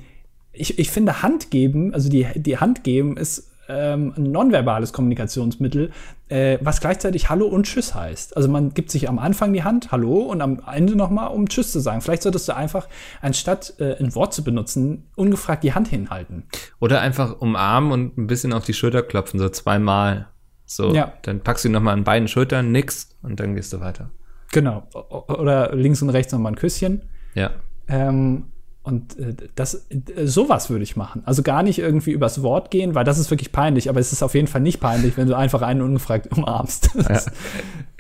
ich, 0.52 0.78
ich 0.78 0.90
finde 0.90 1.22
Hand 1.22 1.50
geben, 1.50 1.94
also 1.94 2.10
die, 2.10 2.26
die 2.34 2.58
Hand 2.58 2.84
geben 2.84 3.16
ist 3.16 3.50
ähm, 3.68 4.14
ein 4.16 4.30
nonverbales 4.30 4.92
Kommunikationsmittel, 4.92 5.90
äh, 6.28 6.58
was 6.60 6.80
gleichzeitig 6.80 7.28
Hallo 7.28 7.46
und 7.46 7.64
Tschüss 7.64 7.94
heißt. 7.94 8.36
Also 8.36 8.48
man 8.48 8.74
gibt 8.74 8.90
sich 8.90 9.08
am 9.08 9.18
Anfang 9.18 9.52
die 9.52 9.64
Hand, 9.64 9.92
Hallo, 9.92 10.18
und 10.20 10.40
am 10.40 10.62
Ende 10.72 10.96
nochmal, 10.96 11.28
um 11.28 11.48
Tschüss 11.48 11.72
zu 11.72 11.80
sagen. 11.80 12.00
Vielleicht 12.00 12.22
solltest 12.22 12.48
du 12.48 12.56
einfach, 12.56 12.88
anstatt 13.20 13.74
äh, 13.78 13.96
ein 13.98 14.14
Wort 14.14 14.34
zu 14.34 14.44
benutzen, 14.44 15.10
ungefragt 15.16 15.64
die 15.64 15.74
Hand 15.74 15.88
hinhalten. 15.88 16.44
Oder 16.80 17.00
einfach 17.00 17.40
umarmen 17.40 17.92
und 17.92 18.18
ein 18.18 18.26
bisschen 18.26 18.52
auf 18.52 18.64
die 18.64 18.74
Schulter 18.74 19.02
klopfen, 19.02 19.38
so 19.38 19.48
zweimal. 19.48 20.28
So, 20.64 20.92
ja. 20.92 21.12
dann 21.22 21.40
packst 21.40 21.64
du 21.64 21.68
nochmal 21.68 21.94
an 21.94 22.04
beiden 22.04 22.26
Schultern, 22.26 22.72
nix, 22.72 23.16
und 23.22 23.38
dann 23.38 23.54
gehst 23.54 23.72
du 23.72 23.80
weiter. 23.80 24.10
Genau. 24.52 24.84
Oder 25.28 25.74
links 25.74 26.02
und 26.02 26.10
rechts 26.10 26.32
nochmal 26.32 26.52
ein 26.52 26.56
Küsschen. 26.56 27.02
Ja. 27.34 27.50
Ähm, 27.88 28.46
und 28.86 29.18
äh, 29.18 29.34
das, 29.56 29.88
äh, 29.90 30.26
sowas 30.26 30.70
würde 30.70 30.84
ich 30.84 30.94
machen. 30.94 31.22
Also 31.26 31.42
gar 31.42 31.64
nicht 31.64 31.80
irgendwie 31.80 32.12
übers 32.12 32.42
Wort 32.42 32.70
gehen, 32.70 32.94
weil 32.94 33.04
das 33.04 33.18
ist 33.18 33.32
wirklich 33.32 33.50
peinlich, 33.50 33.90
aber 33.90 33.98
es 33.98 34.12
ist 34.12 34.22
auf 34.22 34.34
jeden 34.34 34.46
Fall 34.46 34.60
nicht 34.60 34.78
peinlich, 34.78 35.16
wenn 35.16 35.26
du 35.26 35.36
einfach 35.36 35.62
einen 35.62 35.82
ungefragt 35.82 36.28
umarmst. 36.36 36.90
Das, 37.06 37.26
ja. 37.26 37.32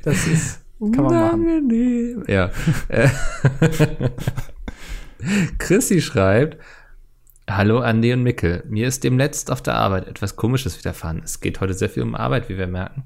das 0.02 0.26
ist, 0.26 0.60
kann 0.78 1.04
man 1.04 1.14
machen. 1.14 2.24
Ja. 2.28 2.50
Chrissy 5.58 6.00
schreibt, 6.00 6.58
Hallo 7.48 7.80
Andi 7.80 8.12
und 8.12 8.22
Mickel. 8.22 8.62
Mir 8.68 8.86
ist 8.86 9.02
demnächst 9.04 9.50
auf 9.50 9.62
der 9.62 9.74
Arbeit 9.74 10.06
etwas 10.06 10.36
Komisches 10.36 10.78
widerfahren. 10.78 11.20
Es 11.24 11.40
geht 11.40 11.60
heute 11.60 11.74
sehr 11.74 11.90
viel 11.90 12.02
um 12.04 12.14
Arbeit, 12.14 12.48
wie 12.48 12.58
wir 12.58 12.66
merken. 12.68 13.04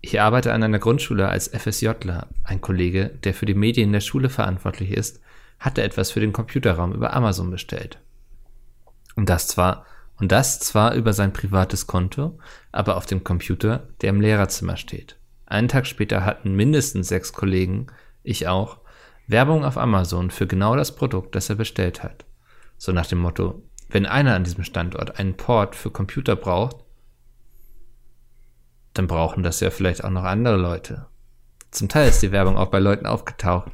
Ich 0.00 0.20
arbeite 0.20 0.52
an 0.52 0.62
einer 0.62 0.78
Grundschule 0.78 1.28
als 1.28 1.48
FSJler. 1.48 2.28
Ein 2.44 2.60
Kollege, 2.60 3.10
der 3.22 3.34
für 3.34 3.46
die 3.46 3.54
Medien 3.54 3.92
der 3.92 4.00
Schule 4.00 4.28
verantwortlich 4.30 4.90
ist, 4.90 5.20
hatte 5.58 5.82
etwas 5.82 6.10
für 6.10 6.20
den 6.20 6.32
Computerraum 6.32 6.92
über 6.92 7.14
Amazon 7.14 7.50
bestellt. 7.50 8.00
Und 9.16 9.28
das 9.28 9.48
zwar, 9.48 9.84
und 10.16 10.32
das 10.32 10.60
zwar 10.60 10.94
über 10.94 11.12
sein 11.12 11.32
privates 11.32 11.86
Konto, 11.86 12.38
aber 12.72 12.96
auf 12.96 13.06
dem 13.06 13.24
Computer, 13.24 13.88
der 14.00 14.10
im 14.10 14.20
Lehrerzimmer 14.20 14.76
steht. 14.76 15.16
Einen 15.46 15.68
Tag 15.68 15.86
später 15.86 16.24
hatten 16.24 16.54
mindestens 16.54 17.08
sechs 17.08 17.32
Kollegen, 17.32 17.86
ich 18.22 18.46
auch, 18.46 18.78
Werbung 19.26 19.64
auf 19.64 19.76
Amazon 19.76 20.30
für 20.30 20.46
genau 20.46 20.76
das 20.76 20.94
Produkt, 20.94 21.34
das 21.34 21.50
er 21.50 21.56
bestellt 21.56 22.02
hat. 22.02 22.24
So 22.76 22.92
nach 22.92 23.06
dem 23.06 23.18
Motto, 23.18 23.62
wenn 23.88 24.06
einer 24.06 24.34
an 24.34 24.44
diesem 24.44 24.64
Standort 24.64 25.18
einen 25.18 25.36
Port 25.36 25.74
für 25.74 25.90
Computer 25.90 26.36
braucht, 26.36 26.76
dann 28.94 29.06
brauchen 29.06 29.42
das 29.42 29.60
ja 29.60 29.70
vielleicht 29.70 30.04
auch 30.04 30.10
noch 30.10 30.24
andere 30.24 30.56
Leute. 30.56 31.06
Zum 31.70 31.88
Teil 31.88 32.08
ist 32.08 32.22
die 32.22 32.32
Werbung 32.32 32.56
auch 32.56 32.68
bei 32.68 32.78
Leuten 32.78 33.06
aufgetaucht, 33.06 33.70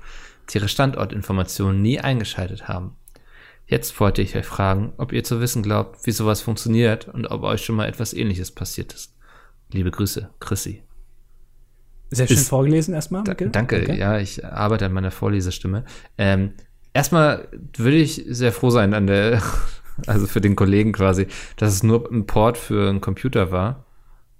ihre 0.53 0.69
Standortinformationen 0.69 1.81
nie 1.81 2.01
eingeschaltet 2.01 2.67
haben. 2.69 2.97
Jetzt 3.67 3.99
wollte 4.01 4.21
ich 4.21 4.37
euch 4.37 4.45
fragen, 4.45 4.93
ob 4.99 5.13
ihr 5.13 5.25
zu 5.25 5.41
wissen 5.41 5.63
glaubt, 5.63 6.07
wie 6.07 6.11
sowas 6.11 6.43
funktioniert 6.43 7.09
und 7.09 7.27
ob 7.27 7.43
euch 7.45 7.65
schon 7.65 7.77
mal 7.77 7.89
etwas 7.89 8.13
ähnliches 8.13 8.51
passiert 8.51 8.93
ist. 8.93 9.15
Liebe 9.73 9.91
Grüße, 9.91 10.31
Chrissy. 10.41 10.83
Sehr 12.11 12.27
schön 12.27 12.37
ist, 12.37 12.49
vorgelesen 12.49 12.95
erstmal. 12.95 13.25
Da, 13.25 13.35
danke, 13.35 13.83
okay. 13.83 13.99
ja, 13.99 14.19
ich 14.19 14.45
arbeite 14.45 14.87
an 14.87 14.93
meiner 14.93 15.11
Vorlesestimme. 15.11 15.85
Ähm, 16.19 16.53
erstmal 16.93 17.49
würde 17.77 17.97
ich 17.97 18.25
sehr 18.29 18.53
froh 18.53 18.71
sein 18.71 18.93
an 18.95 19.07
der, 19.07 19.43
also 20.07 20.27
für 20.27 20.41
den 20.41 20.57
Kollegen 20.57 20.93
quasi, 20.93 21.27
dass 21.57 21.73
es 21.73 21.83
nur 21.83 22.11
ein 22.11 22.27
Port 22.27 22.59
für 22.59 22.89
einen 22.89 23.01
Computer 23.01 23.51
war. 23.51 23.84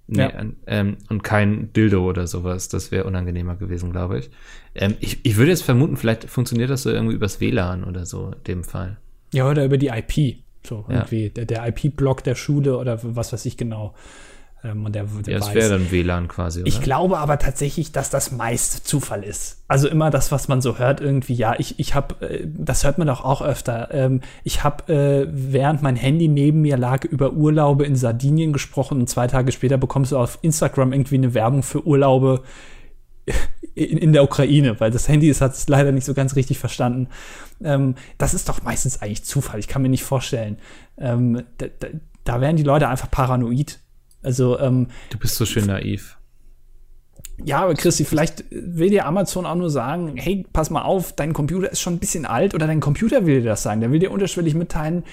Nee, 0.07 0.21
ja. 0.21 0.45
ähm, 0.67 0.97
und 1.09 1.23
kein 1.23 1.73
Dildo 1.73 2.07
oder 2.07 2.27
sowas. 2.27 2.69
Das 2.69 2.91
wäre 2.91 3.05
unangenehmer 3.05 3.55
gewesen, 3.55 3.91
glaube 3.91 4.19
ich. 4.19 4.29
Ähm, 4.75 4.95
ich. 4.99 5.25
Ich 5.25 5.37
würde 5.37 5.51
jetzt 5.51 5.63
vermuten, 5.63 5.97
vielleicht 5.97 6.29
funktioniert 6.29 6.69
das 6.69 6.83
so 6.83 6.91
irgendwie 6.91 7.15
übers 7.15 7.41
WLAN 7.41 7.83
oder 7.83 8.05
so 8.05 8.27
in 8.27 8.43
dem 8.43 8.63
Fall. 8.63 8.97
Ja, 9.33 9.49
oder 9.49 9.65
über 9.65 9.77
die 9.77 9.87
IP. 9.87 10.37
So 10.63 10.85
irgendwie 10.87 11.29
der, 11.29 11.45
der 11.45 11.67
IP-Block 11.67 12.23
der 12.23 12.35
Schule 12.35 12.77
oder 12.77 12.99
was 13.03 13.33
weiß 13.33 13.45
ich 13.45 13.57
genau. 13.57 13.93
Ähm, 14.65 14.85
und 14.85 14.95
der, 14.95 15.03
der 15.03 15.33
ja, 15.33 15.39
das 15.39 15.53
wäre 15.53 15.69
dann 15.69 15.91
WLAN 15.91 16.27
quasi. 16.27 16.61
Oder? 16.61 16.67
Ich 16.67 16.81
glaube 16.81 17.19
aber 17.19 17.37
tatsächlich, 17.37 17.91
dass 17.91 18.09
das 18.09 18.31
meist 18.31 18.87
Zufall 18.87 19.23
ist. 19.23 19.63
Also 19.67 19.87
immer 19.87 20.09
das, 20.09 20.31
was 20.31 20.47
man 20.47 20.61
so 20.61 20.77
hört, 20.79 21.01
irgendwie, 21.01 21.33
ja, 21.33 21.55
ich, 21.57 21.79
ich 21.79 21.93
habe, 21.93 22.27
äh, 22.27 22.47
das 22.47 22.83
hört 22.83 22.97
man 22.97 23.07
doch 23.07 23.23
auch 23.23 23.41
öfter. 23.41 23.89
Ähm, 23.91 24.21
ich 24.43 24.63
habe, 24.63 24.91
äh, 24.91 25.27
während 25.29 25.83
mein 25.83 25.95
Handy 25.95 26.27
neben 26.27 26.61
mir 26.61 26.77
lag, 26.77 27.03
über 27.03 27.33
Urlaube 27.33 27.85
in 27.85 27.95
Sardinien 27.95 28.53
gesprochen 28.53 28.99
und 28.99 29.09
zwei 29.09 29.27
Tage 29.27 29.51
später 29.51 29.77
bekommst 29.77 30.11
du 30.11 30.17
auf 30.17 30.39
Instagram 30.41 30.93
irgendwie 30.93 31.15
eine 31.15 31.33
Werbung 31.33 31.61
für 31.61 31.85
Urlaube 31.85 32.41
in, 33.75 33.97
in 33.97 34.13
der 34.13 34.23
Ukraine, 34.23 34.79
weil 34.79 34.89
das 34.89 35.07
Handy 35.07 35.31
hat 35.31 35.53
es 35.53 35.67
leider 35.67 35.91
nicht 35.91 36.05
so 36.05 36.15
ganz 36.15 36.35
richtig 36.35 36.57
verstanden. 36.57 37.09
Ähm, 37.63 37.95
das 38.17 38.33
ist 38.33 38.49
doch 38.49 38.63
meistens 38.63 39.01
eigentlich 39.01 39.25
Zufall. 39.25 39.59
Ich 39.59 39.67
kann 39.67 39.83
mir 39.83 39.89
nicht 39.89 40.03
vorstellen. 40.03 40.57
Ähm, 40.97 41.43
da, 41.59 41.67
da, 41.79 41.87
da 42.23 42.41
werden 42.41 42.57
die 42.57 42.63
Leute 42.63 42.87
einfach 42.87 43.11
paranoid. 43.11 43.79
Also 44.25 44.59
ähm, 44.59 44.87
du 45.09 45.17
bist 45.17 45.35
so 45.35 45.45
schön 45.45 45.67
naiv. 45.67 46.17
Ja, 47.43 47.61
aber 47.63 47.73
Christi, 47.73 48.05
vielleicht 48.05 48.45
will 48.49 48.89
dir 48.89 49.05
Amazon 49.05 49.45
auch 49.45 49.55
nur 49.55 49.69
sagen, 49.69 50.13
hey, 50.15 50.45
pass 50.53 50.69
mal 50.69 50.83
auf, 50.83 51.13
dein 51.13 51.33
Computer 51.33 51.69
ist 51.69 51.81
schon 51.81 51.95
ein 51.95 51.99
bisschen 51.99 52.25
alt 52.25 52.55
oder 52.55 52.65
dein 52.65 52.79
Computer 52.79 53.25
will 53.25 53.41
dir 53.41 53.49
das 53.49 53.63
sagen. 53.63 53.81
Der 53.81 53.91
will 53.91 53.99
dir 53.99 54.11
unterschwellig 54.11 54.55
mitteilen, 54.55 55.03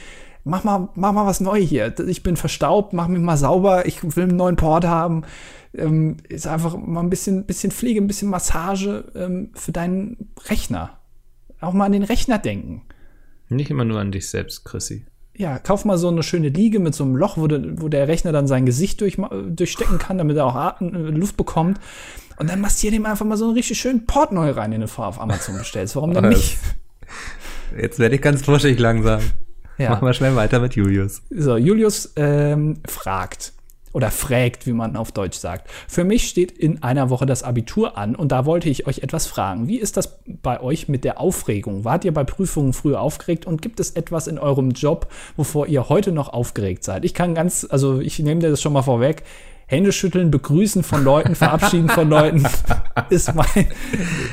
mach 0.44 0.62
mal, 0.64 0.88
mach 0.94 1.12
mal 1.12 1.26
was 1.26 1.40
neu 1.40 1.60
hier. 1.60 1.98
Ich 2.06 2.22
bin 2.22 2.36
verstaubt, 2.36 2.92
mach 2.92 3.08
mich 3.08 3.20
mal 3.20 3.36
sauber, 3.36 3.86
ich 3.86 4.02
will 4.16 4.24
einen 4.24 4.36
neuen 4.36 4.56
Port 4.56 4.84
haben. 4.84 5.24
Ähm, 5.74 6.18
ist 6.28 6.46
einfach 6.46 6.76
mal 6.76 7.00
ein 7.00 7.10
bisschen, 7.10 7.44
bisschen 7.44 7.72
Pflege, 7.72 8.00
ein 8.00 8.06
bisschen 8.06 8.30
Massage 8.30 9.04
ähm, 9.14 9.50
für 9.54 9.72
deinen 9.72 10.32
Rechner. 10.48 10.98
Auch 11.60 11.72
mal 11.72 11.86
an 11.86 11.92
den 11.92 12.04
Rechner 12.04 12.38
denken. 12.38 12.82
Nicht 13.48 13.70
immer 13.70 13.84
nur 13.84 14.00
an 14.00 14.12
dich 14.12 14.28
selbst, 14.30 14.64
Chrissy. 14.64 15.06
Ja, 15.36 15.58
kauf 15.58 15.84
mal 15.84 15.96
so 15.96 16.08
eine 16.08 16.22
schöne 16.22 16.50
Liege 16.50 16.78
mit 16.78 16.94
so 16.94 17.04
einem 17.04 17.16
Loch, 17.16 17.38
wo, 17.38 17.46
de, 17.46 17.80
wo 17.80 17.88
der 17.88 18.06
Rechner 18.06 18.32
dann 18.32 18.46
sein 18.46 18.66
Gesicht 18.66 19.00
durch, 19.00 19.16
durchstecken 19.48 19.98
kann, 19.98 20.18
damit 20.18 20.36
er 20.36 20.46
auch 20.46 20.54
Atem, 20.54 20.94
äh, 20.94 21.10
Luft 21.10 21.36
bekommt. 21.36 21.80
Und 22.36 22.50
dann 22.50 22.60
massier 22.60 22.90
dem 22.90 23.06
einfach 23.06 23.24
mal 23.24 23.36
so 23.36 23.46
einen 23.46 23.54
richtig 23.54 23.78
schönen 23.78 24.06
Port 24.06 24.32
neu 24.32 24.50
rein, 24.50 24.70
den 24.70 24.82
du 24.82 24.88
vorher 24.88 25.08
auf 25.08 25.20
Amazon 25.20 25.58
bestellst. 25.58 25.96
Warum 25.96 26.12
denn 26.12 26.28
nicht? 26.28 26.58
Jetzt 27.78 27.98
werde 27.98 28.16
ich 28.16 28.22
ganz 28.22 28.42
vorsichtig 28.42 28.78
langsam. 28.78 29.20
Ja. 29.78 29.90
Machen 29.90 30.06
wir 30.06 30.12
schnell 30.12 30.36
weiter 30.36 30.60
mit 30.60 30.74
Julius. 30.74 31.22
So, 31.30 31.56
Julius 31.56 32.12
ähm, 32.16 32.80
fragt 32.86 33.52
oder 33.92 34.10
fragt, 34.10 34.66
wie 34.66 34.72
man 34.72 34.96
auf 34.96 35.12
Deutsch 35.12 35.38
sagt. 35.38 35.70
Für 35.88 36.04
mich 36.04 36.28
steht 36.28 36.52
in 36.52 36.82
einer 36.82 37.10
Woche 37.10 37.26
das 37.26 37.42
Abitur 37.42 37.96
an 37.96 38.14
und 38.14 38.32
da 38.32 38.46
wollte 38.46 38.68
ich 38.68 38.86
euch 38.86 39.00
etwas 39.00 39.26
fragen. 39.26 39.68
Wie 39.68 39.78
ist 39.78 39.96
das 39.96 40.18
bei 40.26 40.60
euch 40.60 40.88
mit 40.88 41.04
der 41.04 41.20
Aufregung? 41.20 41.84
Wart 41.84 42.04
ihr 42.04 42.14
bei 42.14 42.24
Prüfungen 42.24 42.72
früher 42.72 43.00
aufgeregt 43.00 43.46
und 43.46 43.62
gibt 43.62 43.80
es 43.80 43.90
etwas 43.90 44.26
in 44.26 44.38
eurem 44.38 44.70
Job, 44.70 45.08
wovor 45.36 45.66
ihr 45.66 45.88
heute 45.88 46.12
noch 46.12 46.32
aufgeregt 46.32 46.84
seid? 46.84 47.04
Ich 47.04 47.14
kann 47.14 47.34
ganz, 47.34 47.66
also 47.68 48.00
ich 48.00 48.18
nehme 48.18 48.40
dir 48.40 48.50
das 48.50 48.62
schon 48.62 48.72
mal 48.72 48.82
vorweg. 48.82 49.22
Hände 49.66 49.92
schütteln, 49.92 50.30
begrüßen 50.30 50.82
von 50.82 51.02
Leuten, 51.02 51.34
verabschieden 51.34 51.88
von 51.88 52.08
Leuten 52.08 52.44
ist 53.10 53.34
mein. 53.34 53.46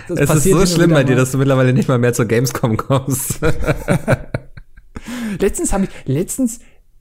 Das 0.10 0.20
es 0.20 0.46
ist 0.46 0.52
so 0.52 0.66
schlimm 0.66 0.92
bei 0.92 1.06
dir, 1.06 1.16
dass 1.16 1.32
du 1.32 1.38
mittlerweile 1.38 1.72
nicht 1.72 1.88
mal 1.88 1.98
mehr 1.98 2.12
zur 2.14 2.26
Gamescom 2.26 2.76
kommst. 2.76 3.40
letztens 5.40 5.72
habe 5.72 5.86
ich, 5.86 5.90
letztens, 6.06 6.60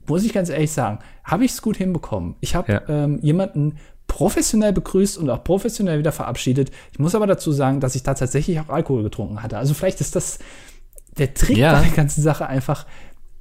muss 0.09 0.23
ich 0.23 0.33
ganz 0.33 0.49
ehrlich 0.49 0.71
sagen, 0.71 0.99
habe 1.23 1.45
ich 1.45 1.51
es 1.51 1.61
gut 1.61 1.77
hinbekommen. 1.77 2.35
Ich 2.39 2.55
habe 2.55 2.71
ja. 2.71 2.81
ähm, 2.87 3.19
jemanden 3.21 3.77
professionell 4.07 4.73
begrüßt 4.73 5.17
und 5.17 5.29
auch 5.29 5.43
professionell 5.43 5.99
wieder 5.99 6.11
verabschiedet. 6.11 6.71
Ich 6.91 6.99
muss 6.99 7.15
aber 7.15 7.27
dazu 7.27 7.51
sagen, 7.51 7.79
dass 7.79 7.95
ich 7.95 8.03
da 8.03 8.13
tatsächlich 8.15 8.59
auch 8.59 8.69
Alkohol 8.69 9.03
getrunken 9.03 9.41
hatte. 9.43 9.57
Also 9.57 9.73
vielleicht 9.73 10.01
ist 10.01 10.15
das 10.15 10.39
der 11.17 11.33
Trick 11.33 11.57
ja. 11.57 11.73
bei 11.73 11.81
der 11.85 11.95
ganzen 11.95 12.21
Sache 12.21 12.47
einfach 12.47 12.85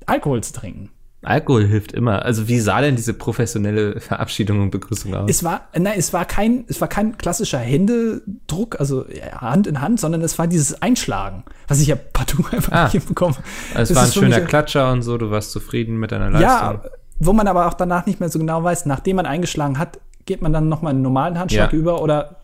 Alkohol 0.06 0.42
zu 0.42 0.52
trinken. 0.52 0.90
Alkohol 1.22 1.66
hilft 1.66 1.92
immer. 1.92 2.24
Also 2.24 2.46
wie 2.46 2.60
sah 2.60 2.80
denn 2.80 2.94
diese 2.94 3.12
professionelle 3.12 4.00
Verabschiedung 4.00 4.62
und 4.62 4.70
Begrüßung 4.70 5.14
aus? 5.14 5.28
Es 5.28 5.42
war, 5.42 5.62
nein, 5.76 5.94
es 5.96 6.12
war 6.12 6.24
kein, 6.24 6.64
es 6.68 6.80
war 6.80 6.86
kein 6.86 7.18
klassischer 7.18 7.58
Händedruck, 7.58 8.78
also 8.78 9.04
Hand 9.32 9.66
in 9.66 9.80
Hand, 9.80 9.98
sondern 9.98 10.22
es 10.22 10.38
war 10.38 10.46
dieses 10.46 10.80
Einschlagen, 10.80 11.42
was 11.66 11.80
ich 11.80 11.88
ja 11.88 11.96
partout 11.96 12.44
einfach 12.52 12.72
ah, 12.72 12.84
nicht 12.84 12.92
hinbekomme. 12.92 13.34
Also 13.74 13.92
es 13.92 13.96
war 13.96 14.04
ein 14.06 14.12
schöner 14.12 14.40
Klatscher 14.42 14.92
und 14.92 15.02
so, 15.02 15.18
du 15.18 15.30
warst 15.30 15.50
zufrieden 15.50 15.98
mit 15.98 16.12
deiner 16.12 16.30
Leistung. 16.30 16.42
Ja, 16.42 16.82
wo 17.18 17.32
man 17.32 17.48
aber 17.48 17.66
auch 17.66 17.74
danach 17.74 18.06
nicht 18.06 18.20
mehr 18.20 18.28
so 18.28 18.38
genau 18.38 18.62
weiß, 18.62 18.86
nachdem 18.86 19.16
man 19.16 19.26
eingeschlagen 19.26 19.78
hat, 19.78 19.98
geht 20.24 20.40
man 20.40 20.52
dann 20.52 20.68
nochmal 20.68 20.92
einen 20.92 21.02
normalen 21.02 21.38
Handschlag 21.38 21.72
ja. 21.72 21.78
über 21.78 22.00
oder 22.00 22.36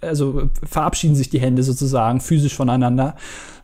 also 0.00 0.50
verabschieden 0.68 1.14
sich 1.14 1.30
die 1.30 1.40
Hände 1.40 1.62
sozusagen 1.62 2.20
physisch 2.20 2.54
voneinander. 2.54 3.16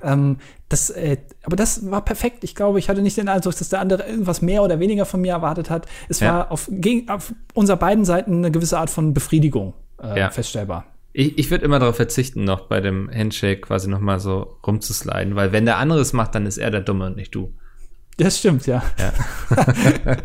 Ähm, 0.03 0.39
das, 0.69 0.91
äh, 0.91 1.16
aber 1.45 1.57
das 1.57 1.91
war 1.91 2.05
perfekt. 2.05 2.45
Ich 2.45 2.55
glaube, 2.55 2.79
ich 2.79 2.89
hatte 2.89 3.03
nicht 3.03 3.16
den 3.16 3.29
Eindruck, 3.29 3.57
dass 3.57 3.69
der 3.69 3.81
andere 3.81 4.05
irgendwas 4.05 4.43
mehr 4.43 4.62
oder 4.62 4.81
weniger 4.81 5.07
von 5.07 5.21
mir 5.21 5.33
erwartet 5.33 5.71
hat. 5.71 5.87
Es 6.09 6.21
ja. 6.21 6.33
war 6.33 6.53
auf, 6.53 6.69
gegen, 6.71 7.09
auf 7.09 7.33
unserer 7.55 7.79
beiden 7.79 8.05
Seiten 8.05 8.37
eine 8.37 8.51
gewisse 8.51 8.79
Art 8.79 8.91
von 8.91 9.14
Befriedigung 9.14 9.75
äh, 10.03 10.19
ja. 10.19 10.31
feststellbar. 10.31 10.85
Ich, 11.12 11.39
ich 11.39 11.51
würde 11.51 11.64
immer 11.64 11.79
darauf 11.79 11.97
verzichten, 11.97 12.45
noch 12.45 12.69
bei 12.69 12.81
dem 12.81 13.11
Handshake 13.11 13.62
quasi 13.62 13.89
noch 13.89 14.01
mal 14.01 14.21
so 14.21 14.59
rumzusliden, 14.66 15.35
weil 15.37 15.53
wenn 15.53 15.64
der 15.64 15.79
andere 15.79 16.01
es 16.01 16.12
macht, 16.12 16.35
dann 16.35 16.45
ist 16.47 16.59
er 16.59 16.71
der 16.71 16.83
Dumme 16.83 17.07
und 17.07 17.16
nicht 17.16 17.35
du. 17.35 17.55
Das 18.19 18.39
stimmt, 18.39 18.66
ja. 18.66 18.83
ja. 18.99 19.12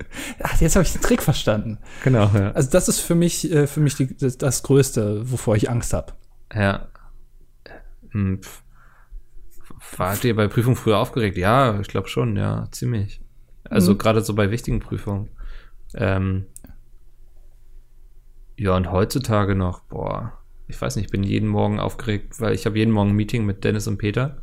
Ach, 0.42 0.60
jetzt 0.60 0.76
habe 0.76 0.84
ich 0.84 0.92
den 0.92 1.02
Trick 1.02 1.22
verstanden. 1.22 1.78
Genau, 2.04 2.30
ja. 2.34 2.52
Also 2.52 2.70
das 2.70 2.88
ist 2.88 3.00
für 3.00 3.14
mich, 3.14 3.50
äh, 3.50 3.66
für 3.66 3.80
mich 3.80 3.96
die, 3.96 4.16
das, 4.16 4.38
das, 4.38 4.62
Größte, 4.62 5.30
wovor 5.30 5.56
ich 5.56 5.70
Angst 5.70 5.92
habe. 5.92 6.12
Ja. 6.54 6.88
Hm, 8.10 8.40
Wart 9.96 10.24
ihr 10.24 10.36
bei 10.36 10.48
Prüfungen 10.48 10.76
früher 10.76 10.98
aufgeregt? 10.98 11.36
Ja, 11.36 11.78
ich 11.80 11.88
glaube 11.88 12.08
schon, 12.08 12.36
ja, 12.36 12.68
ziemlich. 12.70 13.20
Also 13.64 13.92
mhm. 13.94 13.98
gerade 13.98 14.22
so 14.22 14.34
bei 14.34 14.50
wichtigen 14.50 14.80
Prüfungen. 14.80 15.30
Ähm, 15.94 16.46
ja, 18.56 18.76
und 18.76 18.90
heutzutage 18.90 19.54
noch, 19.54 19.80
boah, 19.84 20.38
ich 20.68 20.80
weiß 20.80 20.96
nicht, 20.96 21.06
ich 21.06 21.10
bin 21.10 21.22
jeden 21.22 21.48
Morgen 21.48 21.80
aufgeregt, 21.80 22.40
weil 22.40 22.54
ich 22.54 22.64
habe 22.64 22.78
jeden 22.78 22.92
Morgen 22.92 23.10
ein 23.10 23.16
Meeting 23.16 23.44
mit 23.44 23.64
Dennis 23.64 23.86
und 23.86 23.98
Peter. 23.98 24.42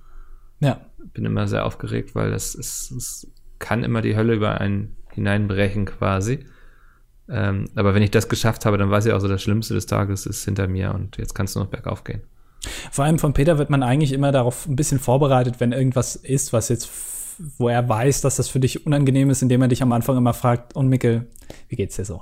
Ja. 0.60 0.82
Bin 1.14 1.26
immer 1.26 1.48
sehr 1.48 1.66
aufgeregt, 1.66 2.16
weil 2.16 2.32
das 2.32 2.54
ist, 2.54 2.92
es 2.92 3.32
kann 3.58 3.84
immer 3.84 4.02
die 4.02 4.16
Hölle 4.16 4.36
über 4.36 4.60
einen 4.60 4.96
hineinbrechen 5.14 5.86
quasi. 5.86 6.46
Ähm, 7.30 7.70
aber 7.76 7.94
wenn 7.94 8.02
ich 8.02 8.12
das 8.12 8.28
geschafft 8.28 8.66
habe, 8.66 8.78
dann 8.78 8.90
weiß 8.90 9.06
ich 9.06 9.14
auch 9.14 9.20
so, 9.20 9.28
das 9.28 9.42
Schlimmste 9.42 9.74
des 9.74 9.86
Tages 9.86 10.26
ist 10.26 10.44
hinter 10.46 10.68
mir 10.68 10.94
und 10.94 11.18
jetzt 11.18 11.36
kannst 11.36 11.56
du 11.56 11.60
noch 11.60 11.68
bergauf 11.68 12.04
gehen. 12.04 12.22
Vor 12.92 13.06
allem 13.06 13.20
von 13.20 13.34
Peter 13.34 13.58
wird 13.58 13.70
man 13.70 13.84
eigentlich 13.84 14.12
immer 14.12 14.32
darauf 14.32 14.68
ein 14.68 14.76
bisschen 14.76 15.00
vorbereitet, 15.00 15.60
wenn 15.60 15.72
irgendwas 15.72 16.16
ist, 16.16 16.52
was 16.52 16.70
jetzt, 16.70 16.90
wo 17.58 17.70
er 17.70 17.88
weiß, 17.88 18.22
dass 18.22 18.36
das 18.36 18.50
für 18.50 18.60
dich 18.60 18.86
unangenehm 18.86 19.30
ist, 19.30 19.42
indem 19.42 19.62
er 19.62 19.68
dich 19.68 19.82
am 19.82 19.92
Anfang 19.92 20.18
immer 20.18 20.34
fragt, 20.34 20.76
und 20.76 20.90
Mickel, 20.90 21.28
wie 21.70 21.76
geht's 21.76 21.96
dir 21.96 22.06
so? 22.06 22.22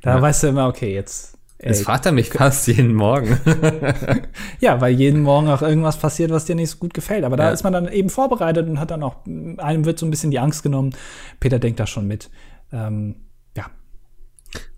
Da 0.00 0.16
ja. 0.16 0.22
weißt 0.22 0.44
du 0.44 0.46
immer, 0.48 0.68
okay, 0.68 0.94
jetzt. 0.94 1.36
Jetzt 1.62 1.84
fragt 1.84 2.06
er 2.06 2.12
mich 2.12 2.30
fast 2.30 2.66
jeden 2.68 2.94
Morgen. 2.94 3.38
ja, 4.60 4.80
weil 4.80 4.94
jeden 4.94 5.20
Morgen 5.20 5.48
auch 5.48 5.60
irgendwas 5.60 5.98
passiert, 5.98 6.30
was 6.30 6.46
dir 6.46 6.54
nicht 6.54 6.70
so 6.70 6.78
gut 6.78 6.94
gefällt. 6.94 7.24
Aber 7.24 7.36
da 7.36 7.44
ja. 7.44 7.50
ist 7.50 7.64
man 7.64 7.72
dann 7.72 7.88
eben 7.88 8.08
vorbereitet 8.08 8.66
und 8.68 8.80
hat 8.80 8.90
dann 8.90 9.02
auch, 9.02 9.16
einem 9.26 9.84
wird 9.84 9.98
so 9.98 10.06
ein 10.06 10.10
bisschen 10.10 10.30
die 10.30 10.38
Angst 10.38 10.62
genommen. 10.62 10.94
Peter 11.38 11.58
denkt 11.58 11.78
da 11.78 11.86
schon 11.86 12.06
mit. 12.06 12.30
Ähm, 12.72 13.16
ja. 13.56 13.66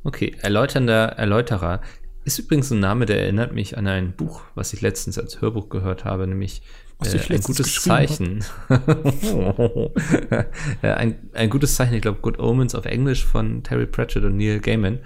Okay, 0.03 0.35
erläuternder 0.41 1.11
Erläuterer. 1.11 1.83
Ist 2.25 2.39
übrigens 2.39 2.71
ein 2.71 2.81
Name, 2.81 3.07
der 3.07 3.21
erinnert 3.21 3.53
mich 3.53 3.79
an 3.79 3.87
ein 3.87 4.13
Buch, 4.13 4.43
was 4.55 4.73
ich 4.73 4.81
letztens 4.81 5.19
als 5.19 5.41
Hörbuch 5.41 5.69
gehört 5.69 6.05
habe, 6.05 6.27
nämlich 6.27 6.63
äh, 7.05 7.35
ein 7.35 7.41
gutes 7.41 7.83
Zeichen. 7.83 8.45
ein, 10.83 11.31
ein 11.33 11.51
gutes 11.51 11.75
Zeichen, 11.75 11.95
ich 11.95 12.03
glaube 12.03 12.21
Good 12.21 12.39
Omens 12.39 12.75
auf 12.75 12.87
Englisch 12.87 13.25
von 13.25 13.63
Terry 13.63 13.87
Pratchett 13.87 14.25
und 14.25 14.37
Neil 14.37 14.61
Gaiman. 14.61 15.01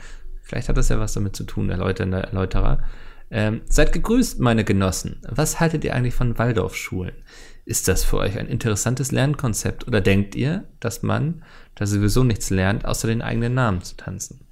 Vielleicht 0.46 0.68
hat 0.68 0.76
das 0.76 0.88
ja 0.88 1.00
was 1.00 1.12
damit 1.12 1.34
zu 1.34 1.42
tun, 1.42 1.70
erläuternder 1.70 2.20
Erläuterer. 2.20 2.84
Ähm, 3.32 3.62
seid 3.68 3.92
gegrüßt, 3.92 4.38
meine 4.38 4.62
Genossen. 4.62 5.20
Was 5.28 5.58
haltet 5.58 5.82
ihr 5.82 5.92
eigentlich 5.92 6.14
von 6.14 6.38
Waldorfschulen? 6.38 7.16
Ist 7.64 7.88
das 7.88 8.04
für 8.04 8.18
euch 8.18 8.38
ein 8.38 8.46
interessantes 8.46 9.10
Lernkonzept 9.10 9.88
oder 9.88 10.00
denkt 10.00 10.36
ihr, 10.36 10.68
dass 10.78 11.02
man 11.02 11.42
da 11.74 11.84
sowieso 11.84 12.22
nichts 12.22 12.50
lernt, 12.50 12.84
außer 12.84 13.08
den 13.08 13.22
eigenen 13.22 13.54
Namen 13.54 13.82
zu 13.82 13.96
tanzen? 13.96 14.46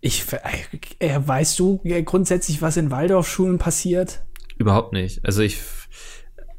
Ich, 0.00 0.24
äh, 1.00 1.20
weißt 1.22 1.58
du 1.58 1.82
grundsätzlich, 2.06 2.62
was 2.62 2.78
in 2.78 2.90
Waldorfschulen 2.90 3.58
passiert? 3.58 4.22
Überhaupt 4.56 4.94
nicht. 4.94 5.22
Also 5.26 5.42
ich, 5.42 5.60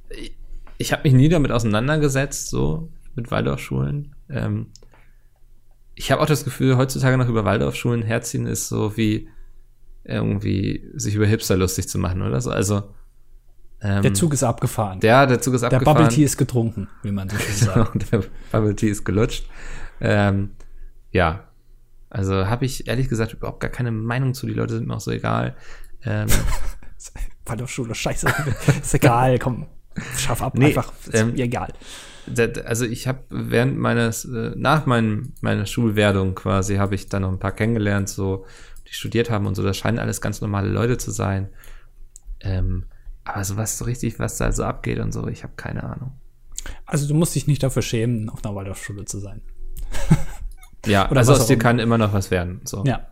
ich, 0.09 0.38
ich 0.78 0.91
habe 0.91 1.01
mich 1.03 1.13
nie 1.13 1.30
damit 1.30 1.51
auseinandergesetzt, 1.51 2.49
so 2.49 2.91
mit 3.16 3.32
Waldorfschulen. 3.32 4.16
Ähm, 4.30 4.68
ich 5.96 6.12
habe 6.12 6.22
auch 6.22 6.26
das 6.26 6.43
Gefühl, 6.43 6.78
heutzutage 6.78 7.18
noch 7.18 7.30
über 7.30 7.46
Waldorfschulen 7.46 8.04
herziehen 8.04 8.46
ist 8.46 8.68
so 8.68 8.98
wie 8.98 9.30
irgendwie 10.04 10.91
sich 10.93 11.16
über 11.16 11.26
Hipster 11.26 11.58
lustig 11.58 11.89
zu 11.89 11.98
machen 11.98 12.22
oder 12.22 12.39
so. 12.41 12.52
Also 12.52 12.84
ähm, 13.82 14.02
der 14.02 14.14
Zug 14.14 14.34
ist 14.34 14.43
abgefahren. 14.43 15.00
Ja, 15.02 15.26
der 15.26 15.41
Zug 15.41 15.54
ist 15.56 15.64
abgefahren. 15.64 15.86
Der 15.86 15.93
Bubble 15.93 16.08
Tea 16.16 16.24
ist 16.24 16.38
getrunken, 16.38 16.88
wie 17.04 17.12
man 17.12 17.30
so 17.30 17.38
schön 17.38 17.56
sagt. 17.56 18.12
der 18.12 18.24
Bubble 18.52 18.76
Tea 18.76 18.89
ist 18.89 19.04
gelutscht. 19.04 19.48
Ähm, 20.00 20.52
ja, 21.12 21.48
also 22.10 22.48
habe 22.48 22.66
ich 22.66 22.88
ehrlich 22.88 23.10
gesagt 23.10 23.34
überhaupt 23.34 23.60
gar 23.60 23.72
keine 23.72 23.91
Meinung 23.91 24.34
zu. 24.34 24.46
Die 24.46 24.54
Leute 24.54 24.76
sind 24.76 24.88
mir 24.88 24.96
auch 24.96 25.02
so 25.02 25.12
egal. 25.12 25.56
Ähm, 26.04 26.28
Waldorfschule, 27.46 27.93
scheiße. 27.93 28.28
ist 28.82 28.93
egal, 28.93 29.38
komm, 29.39 29.68
schaff 30.18 30.41
ab, 30.41 30.58
nee, 30.58 30.68
einfach, 30.68 30.91
ist 31.06 31.14
ähm, 31.14 31.34
mir 31.34 31.46
egal. 31.46 31.74
Also 32.65 32.86
ich 32.86 33.07
habe 33.07 33.19
während 33.30 33.78
meines, 33.78 34.26
äh, 34.26 34.53
nach 34.55 34.86
meinem, 34.86 35.34
meiner 35.41 35.65
Schulwerdung 35.65 36.36
quasi, 36.36 36.78
habe 36.78 36.95
ich 36.95 37.07
dann 37.07 37.21
noch 37.21 37.32
ein 37.32 37.39
paar 37.39 37.51
kennengelernt, 37.51 38.09
so, 38.09 38.45
die 38.88 38.93
studiert 38.93 39.30
haben 39.30 39.45
und 39.45 39.55
so. 39.55 39.63
Das 39.63 39.78
scheinen 39.78 39.99
alles 39.99 40.21
ganz 40.21 40.41
normale 40.41 40.69
Leute 40.69 40.97
zu 40.97 41.11
sein. 41.11 41.49
Ähm, 42.41 42.86
aber 43.23 43.43
so 43.43 43.57
was 43.57 43.78
so 43.78 43.86
richtig, 43.86 44.19
was 44.19 44.38
da 44.38 44.51
so 44.51 44.63
abgeht 44.63 44.99
und 44.99 45.11
so, 45.11 45.28
ich 45.28 45.43
habe 45.43 45.53
keine 45.55 45.84
Ahnung. 45.84 46.13
Also 46.86 47.07
du 47.07 47.13
musst 47.13 47.36
dich 47.36 47.47
nicht 47.47 47.63
dafür 47.63 47.82
schämen, 47.82 48.30
auf 48.30 48.43
einer 48.43 48.55
Waldorfschule 48.55 49.05
zu 49.05 49.19
sein. 49.19 49.41
Ja, 50.86 51.09
Oder 51.11 51.19
also 51.19 51.34
aus 51.34 51.47
dir 51.47 51.57
kann 51.57 51.80
immer 51.80 51.97
noch 51.97 52.13
was 52.13 52.32
werden. 52.32 52.61
So. 52.63 52.84
Ja. 52.86 53.07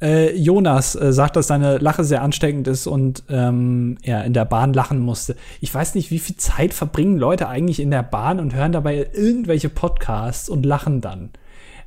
Äh, 0.00 0.36
Jonas 0.36 0.94
äh, 0.94 1.12
sagt, 1.12 1.36
dass 1.36 1.48
seine 1.48 1.78
Lache 1.78 2.04
sehr 2.04 2.22
ansteckend 2.22 2.68
ist 2.68 2.86
und 2.86 3.24
ähm, 3.28 3.98
er 4.02 4.24
in 4.24 4.32
der 4.32 4.44
Bahn 4.44 4.72
lachen 4.72 5.00
musste. 5.00 5.36
Ich 5.60 5.74
weiß 5.74 5.94
nicht, 5.94 6.10
wie 6.10 6.20
viel 6.20 6.36
Zeit 6.36 6.72
verbringen 6.72 7.18
Leute 7.18 7.48
eigentlich 7.48 7.80
in 7.80 7.90
der 7.90 8.04
Bahn 8.04 8.38
und 8.38 8.54
hören 8.54 8.72
dabei 8.72 9.08
irgendwelche 9.12 9.68
Podcasts 9.68 10.48
und 10.48 10.64
lachen 10.64 11.00
dann. 11.00 11.30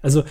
Also 0.01 0.23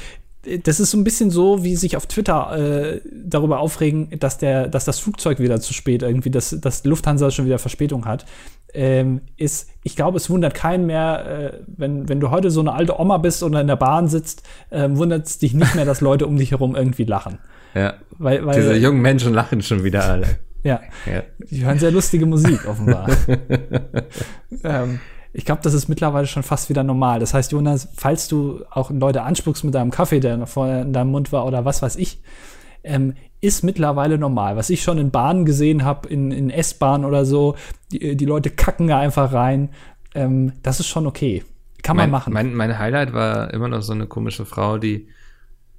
das 0.64 0.81
ist 0.81 0.91
so 0.91 0.97
ein 0.97 1.05
bisschen 1.05 1.31
so, 1.31 1.64
wie 1.64 1.76
sich 1.76 1.97
auf 1.97 2.07
Twitter 2.07 2.57
äh, 2.57 3.01
darüber 3.12 3.61
aufregen, 3.61 4.09
dass 4.18 4.39
der, 4.39 4.68
dass 4.68 4.87
das 4.87 4.99
Flugzeug 4.99 5.39
wieder 5.39 5.61
zu 5.61 5.74
spät 5.74 6.03
irgendwie, 6.03 6.31
dass, 6.31 6.59
dass 6.61 6.85
Lufthansa 6.85 7.31
schon 7.31 7.45
wieder 7.45 7.59
Verspätung 7.59 8.07
hat. 8.07 8.24
Ähm, 8.72 9.20
ist, 9.37 9.68
ich 9.83 9.97
glaube, 9.97 10.16
es 10.16 10.31
wundert 10.31 10.55
keinen 10.55 10.87
mehr, 10.87 11.26
äh, 11.26 11.59
wenn, 11.66 12.09
wenn 12.09 12.20
du 12.20 12.31
heute 12.31 12.51
so 12.51 12.61
eine 12.61 12.72
alte 12.72 12.99
Oma 12.99 13.18
bist 13.18 13.43
oder 13.43 13.61
in 13.61 13.66
der 13.66 13.76
Bahn 13.76 14.09
sitzt, 14.09 14.43
äh, 14.70 14.89
wundert 14.91 15.26
es 15.26 15.39
dich 15.39 15.53
nicht 15.53 15.74
mehr, 15.74 15.85
dass 15.85 16.01
Leute 16.01 16.26
um 16.26 16.37
dich 16.37 16.53
herum 16.53 16.74
irgendwie 16.74 17.05
lachen. 17.05 17.39
Ja. 17.75 17.95
Weil, 18.18 18.45
weil, 18.45 18.57
Diese 18.57 18.77
jungen 18.77 19.01
Menschen 19.01 19.33
lachen 19.33 19.62
schon 19.62 19.85
wieder 19.85 20.05
alle. 20.05 20.39
Ja. 20.62 20.81
ja. 21.07 21.23
Die 21.39 21.64
hören 21.64 21.79
sehr 21.79 21.91
lustige 21.91 22.27
Musik, 22.27 22.66
offenbar. 22.66 23.09
ähm, 24.64 25.01
ich 25.33 25.45
glaube, 25.45 25.62
das 25.62 25.75
ist 25.75 25.89
mittlerweile 25.89 26.27
schon 26.27 26.43
fast 26.43 26.68
wieder 26.68 26.83
normal. 26.83 27.21
Das 27.21 27.35
heißt, 27.35 27.53
Jonas, 27.53 27.89
falls 27.97 28.29
du 28.29 28.64
auch 28.71 28.91
Leute 28.91 29.23
anspuckst 29.23 29.64
mit 29.64 29.75
deinem 29.75 29.91
Kaffee, 29.91 30.21
der 30.21 30.37
noch 30.37 30.49
vorher 30.49 30.83
in 30.83 30.93
deinem 30.93 31.11
Mund 31.12 31.33
war 31.33 31.47
oder 31.47 31.64
was 31.64 31.83
weiß 31.83 31.97
ich, 31.97 32.21
ähm, 32.83 33.14
ist 33.41 33.62
mittlerweile 33.62 34.18
normal. 34.18 34.57
Was 34.57 34.71
ich 34.71 34.83
schon 34.83 34.99
in 34.99 35.11
Bahnen 35.11 35.45
gesehen 35.45 35.85
habe, 35.85 36.09
in, 36.09 36.31
in 36.31 36.51
S-Bahnen 36.51 37.05
oder 37.05 37.25
so, 37.25 37.57
die, 37.93 38.16
die, 38.16 38.25
Leute 38.25 38.51
kacken 38.51 38.89
da 38.89 38.99
einfach 38.99 39.33
rein. 39.33 39.71
Ähm, 40.14 40.53
das 40.62 40.81
ist 40.81 40.89
schon 40.89 41.07
okay. 41.07 41.45
Kann 41.83 41.97
man 41.97 42.05
mein, 42.05 42.11
machen. 42.11 42.33
Mein, 42.33 42.55
mein 42.55 42.79
Highlight 42.79 43.12
war 43.12 43.53
immer 43.55 43.68
noch 43.68 43.83
so 43.83 43.93
eine 43.93 44.07
komische 44.07 44.45
Frau, 44.45 44.79
die 44.79 45.09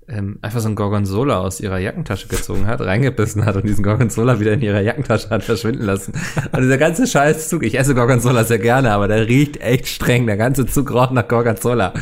ähm, 0.07 0.39
einfach 0.41 0.59
so 0.59 0.69
ein 0.69 0.75
Gorgonzola 0.75 1.39
aus 1.39 1.59
ihrer 1.59 1.77
Jackentasche 1.77 2.27
gezogen 2.27 2.67
hat, 2.67 2.81
reingebissen 2.81 3.45
hat 3.45 3.55
und 3.55 3.65
diesen 3.65 3.83
Gorgonzola 3.83 4.39
wieder 4.39 4.53
in 4.53 4.61
ihrer 4.61 4.81
Jackentasche 4.81 5.29
hat 5.29 5.43
verschwinden 5.43 5.85
lassen. 5.85 6.13
Und 6.51 6.61
dieser 6.61 6.77
ganze 6.77 7.07
Scheißzug, 7.07 7.63
ich 7.63 7.77
esse 7.77 7.95
Gorgonzola 7.95 8.43
sehr 8.43 8.59
gerne, 8.59 8.91
aber 8.91 9.07
der 9.07 9.27
riecht 9.27 9.61
echt 9.61 9.87
streng. 9.87 10.27
Der 10.27 10.37
ganze 10.37 10.65
Zug 10.65 10.91
roch 10.91 11.11
nach 11.11 11.27
Gorgonzola. 11.27 11.93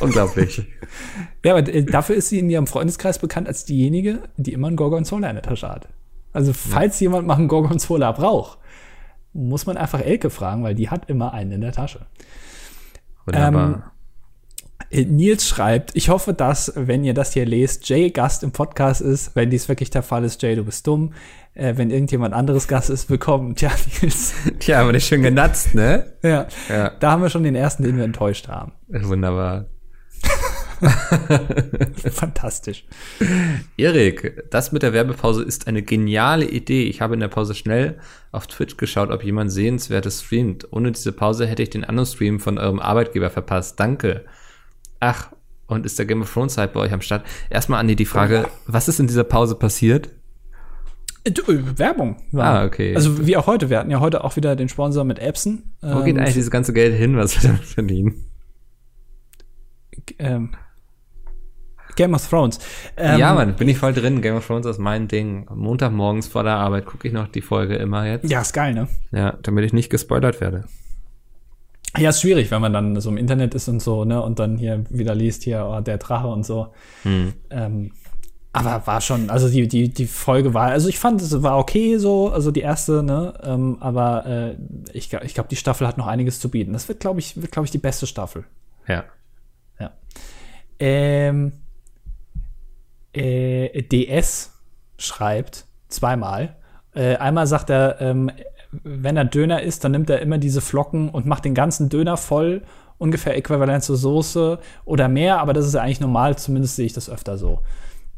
Unglaublich. 0.00 0.66
ja, 1.44 1.56
aber 1.56 1.68
äh, 1.68 1.84
dafür 1.84 2.16
ist 2.16 2.28
sie 2.28 2.38
in 2.38 2.50
ihrem 2.50 2.66
Freundeskreis 2.66 3.18
bekannt 3.18 3.48
als 3.48 3.64
diejenige, 3.64 4.20
die 4.36 4.52
immer 4.52 4.68
einen 4.68 4.76
Gorgonzola 4.76 5.28
in 5.28 5.36
der 5.36 5.42
Tasche 5.42 5.68
hat. 5.68 5.88
Also, 6.32 6.52
falls 6.52 7.00
ja. 7.00 7.04
jemand 7.06 7.26
mal 7.26 7.34
einen 7.34 7.48
Gorgonzola 7.48 8.12
braucht, 8.12 8.58
muss 9.32 9.66
man 9.66 9.76
einfach 9.76 10.00
Elke 10.00 10.30
fragen, 10.30 10.62
weil 10.62 10.74
die 10.74 10.90
hat 10.90 11.08
immer 11.08 11.32
einen 11.32 11.52
in 11.52 11.60
der 11.60 11.72
Tasche. 11.72 12.06
Wunderbar. 13.26 13.66
Ähm, 13.66 13.74
äh, 13.74 13.99
Nils 14.90 15.46
schreibt, 15.46 15.94
ich 15.94 16.08
hoffe, 16.08 16.32
dass, 16.32 16.72
wenn 16.74 17.04
ihr 17.04 17.14
das 17.14 17.32
hier 17.32 17.46
lest, 17.46 17.88
Jay 17.88 18.10
Gast 18.10 18.42
im 18.42 18.52
Podcast 18.52 19.00
ist. 19.00 19.36
Wenn 19.36 19.50
dies 19.50 19.68
wirklich 19.68 19.90
der 19.90 20.02
Fall 20.02 20.24
ist, 20.24 20.42
Jay, 20.42 20.56
du 20.56 20.64
bist 20.64 20.86
dumm. 20.86 21.12
Äh, 21.54 21.76
wenn 21.76 21.90
irgendjemand 21.90 22.34
anderes 22.34 22.68
Gast 22.68 22.90
ist, 22.90 23.10
willkommen. 23.10 23.54
Tja, 23.56 23.70
Nils. 24.00 24.32
Tja, 24.58 24.80
aber 24.80 24.92
nicht 24.92 25.06
schön 25.06 25.22
genatzt, 25.22 25.74
ne? 25.74 26.12
ja. 26.22 26.46
ja. 26.68 26.90
Da 26.98 27.12
haben 27.12 27.22
wir 27.22 27.30
schon 27.30 27.42
den 27.42 27.54
ersten, 27.54 27.82
den 27.82 27.96
wir 27.96 28.04
enttäuscht 28.04 28.48
haben. 28.48 28.72
Wunderbar. 28.88 29.66
Fantastisch. 32.10 32.84
Erik, 33.76 34.44
das 34.50 34.72
mit 34.72 34.82
der 34.82 34.92
Werbepause 34.92 35.42
ist 35.42 35.66
eine 35.68 35.82
geniale 35.82 36.46
Idee. 36.46 36.84
Ich 36.84 37.00
habe 37.00 37.14
in 37.14 37.20
der 37.20 37.28
Pause 37.28 37.54
schnell 37.54 37.98
auf 38.32 38.46
Twitch 38.46 38.76
geschaut, 38.76 39.10
ob 39.10 39.22
jemand 39.22 39.52
Sehenswertes 39.52 40.22
streamt. 40.22 40.66
Ohne 40.72 40.92
diese 40.92 41.12
Pause 41.12 41.46
hätte 41.46 41.62
ich 41.62 41.70
den 41.70 41.84
anderen 41.84 42.06
Stream 42.06 42.40
von 42.40 42.58
eurem 42.58 42.80
Arbeitgeber 42.80 43.30
verpasst. 43.30 43.78
Danke. 43.78 44.24
Ach, 45.00 45.32
und 45.66 45.86
ist 45.86 45.98
der 45.98 46.06
Game 46.06 46.22
of 46.22 46.32
Thrones 46.32 46.58
Hype 46.58 46.72
bei 46.74 46.80
euch 46.80 46.92
am 46.92 47.00
Start? 47.00 47.24
Erstmal, 47.48 47.80
Andi, 47.80 47.96
die 47.96 48.04
Frage, 48.04 48.48
was 48.66 48.88
ist 48.88 49.00
in 49.00 49.06
dieser 49.06 49.24
Pause 49.24 49.54
passiert? 49.54 50.10
Äh, 51.24 51.30
äh, 51.30 51.78
Werbung. 51.78 52.16
War. 52.32 52.60
Ah, 52.60 52.64
okay. 52.64 52.94
Also 52.94 53.26
wie 53.26 53.36
auch 53.36 53.46
heute. 53.46 53.70
Wir 53.70 53.78
hatten 53.78 53.90
ja 53.90 54.00
heute 54.00 54.24
auch 54.24 54.36
wieder 54.36 54.56
den 54.56 54.68
Sponsor 54.68 55.04
mit 55.04 55.18
Epson. 55.18 55.62
Wo 55.80 56.02
geht 56.02 56.16
ähm, 56.16 56.20
eigentlich 56.20 56.34
dieses 56.34 56.50
ganze 56.50 56.72
Geld 56.72 56.94
hin, 56.94 57.16
was 57.16 57.40
wir 57.40 57.50
damit 57.50 57.64
verdienen? 57.64 58.26
Ähm, 60.18 60.50
Game 61.96 62.14
of 62.14 62.26
Thrones. 62.28 62.58
Ähm, 62.96 63.18
ja, 63.18 63.34
Mann, 63.34 63.56
bin 63.56 63.68
ich 63.68 63.78
voll 63.78 63.92
drin. 63.92 64.22
Game 64.22 64.36
of 64.36 64.46
Thrones 64.46 64.66
ist 64.66 64.78
mein 64.78 65.08
Ding. 65.08 65.46
Montagmorgens 65.54 66.28
vor 66.28 66.44
der 66.44 66.54
Arbeit 66.54 66.86
gucke 66.86 67.06
ich 67.06 67.12
noch 67.12 67.28
die 67.28 67.42
Folge 67.42 67.76
immer 67.76 68.06
jetzt. 68.06 68.30
Ja, 68.30 68.40
ist 68.40 68.54
geil, 68.54 68.74
ne? 68.74 68.88
Ja, 69.12 69.36
damit 69.42 69.64
ich 69.64 69.72
nicht 69.72 69.90
gespoilert 69.90 70.40
werde. 70.40 70.64
Ja, 71.98 72.10
ist 72.10 72.20
schwierig, 72.20 72.50
wenn 72.50 72.60
man 72.60 72.72
dann 72.72 73.00
so 73.00 73.10
im 73.10 73.16
Internet 73.16 73.54
ist 73.54 73.68
und 73.68 73.80
so, 73.80 74.04
ne, 74.04 74.22
und 74.22 74.38
dann 74.38 74.58
hier 74.58 74.84
wieder 74.90 75.14
liest, 75.14 75.42
hier, 75.42 75.66
oh, 75.68 75.80
der 75.80 75.98
Drache 75.98 76.28
und 76.28 76.46
so. 76.46 76.72
Hm. 77.02 77.32
Ähm, 77.50 77.92
aber 78.52 78.86
war 78.86 79.00
schon, 79.00 79.30
also 79.30 79.48
die, 79.48 79.68
die, 79.68 79.88
die 79.88 80.06
Folge 80.06 80.54
war, 80.54 80.68
also 80.70 80.88
ich 80.88 80.98
fand, 80.98 81.22
es 81.22 81.42
war 81.42 81.58
okay 81.58 81.98
so, 81.98 82.30
also 82.30 82.50
die 82.50 82.60
erste, 82.60 83.02
ne, 83.02 83.34
ähm, 83.42 83.78
aber 83.80 84.26
äh, 84.26 84.56
ich, 84.92 85.12
ich 85.12 85.34
glaube, 85.34 85.48
die 85.48 85.56
Staffel 85.56 85.86
hat 85.86 85.98
noch 85.98 86.06
einiges 86.06 86.40
zu 86.40 86.48
bieten. 86.48 86.72
Das 86.72 86.88
wird, 86.88 87.00
glaube 87.00 87.20
ich, 87.20 87.40
wird, 87.40 87.52
glaube 87.52 87.66
ich, 87.66 87.70
die 87.70 87.78
beste 87.78 88.06
Staffel. 88.06 88.44
Ja. 88.88 89.04
Ja. 89.78 89.92
Ähm, 90.78 91.52
äh, 93.12 93.82
DS 93.82 94.52
schreibt 94.96 95.66
zweimal. 95.88 96.56
Äh, 96.94 97.16
einmal 97.16 97.46
sagt 97.46 97.70
er, 97.70 98.00
ähm, 98.00 98.30
wenn 98.72 99.16
er 99.16 99.24
Döner 99.24 99.62
isst, 99.62 99.84
dann 99.84 99.92
nimmt 99.92 100.10
er 100.10 100.20
immer 100.20 100.38
diese 100.38 100.60
Flocken 100.60 101.08
und 101.08 101.26
macht 101.26 101.44
den 101.44 101.54
ganzen 101.54 101.88
Döner 101.88 102.16
voll, 102.16 102.62
ungefähr 102.98 103.36
äquivalent 103.36 103.82
zur 103.82 103.96
Soße 103.96 104.58
oder 104.84 105.08
mehr, 105.08 105.40
aber 105.40 105.52
das 105.52 105.66
ist 105.66 105.74
ja 105.74 105.82
eigentlich 105.82 106.00
normal, 106.00 106.36
zumindest 106.38 106.76
sehe 106.76 106.86
ich 106.86 106.92
das 106.92 107.10
öfter 107.10 107.38
so. 107.38 107.60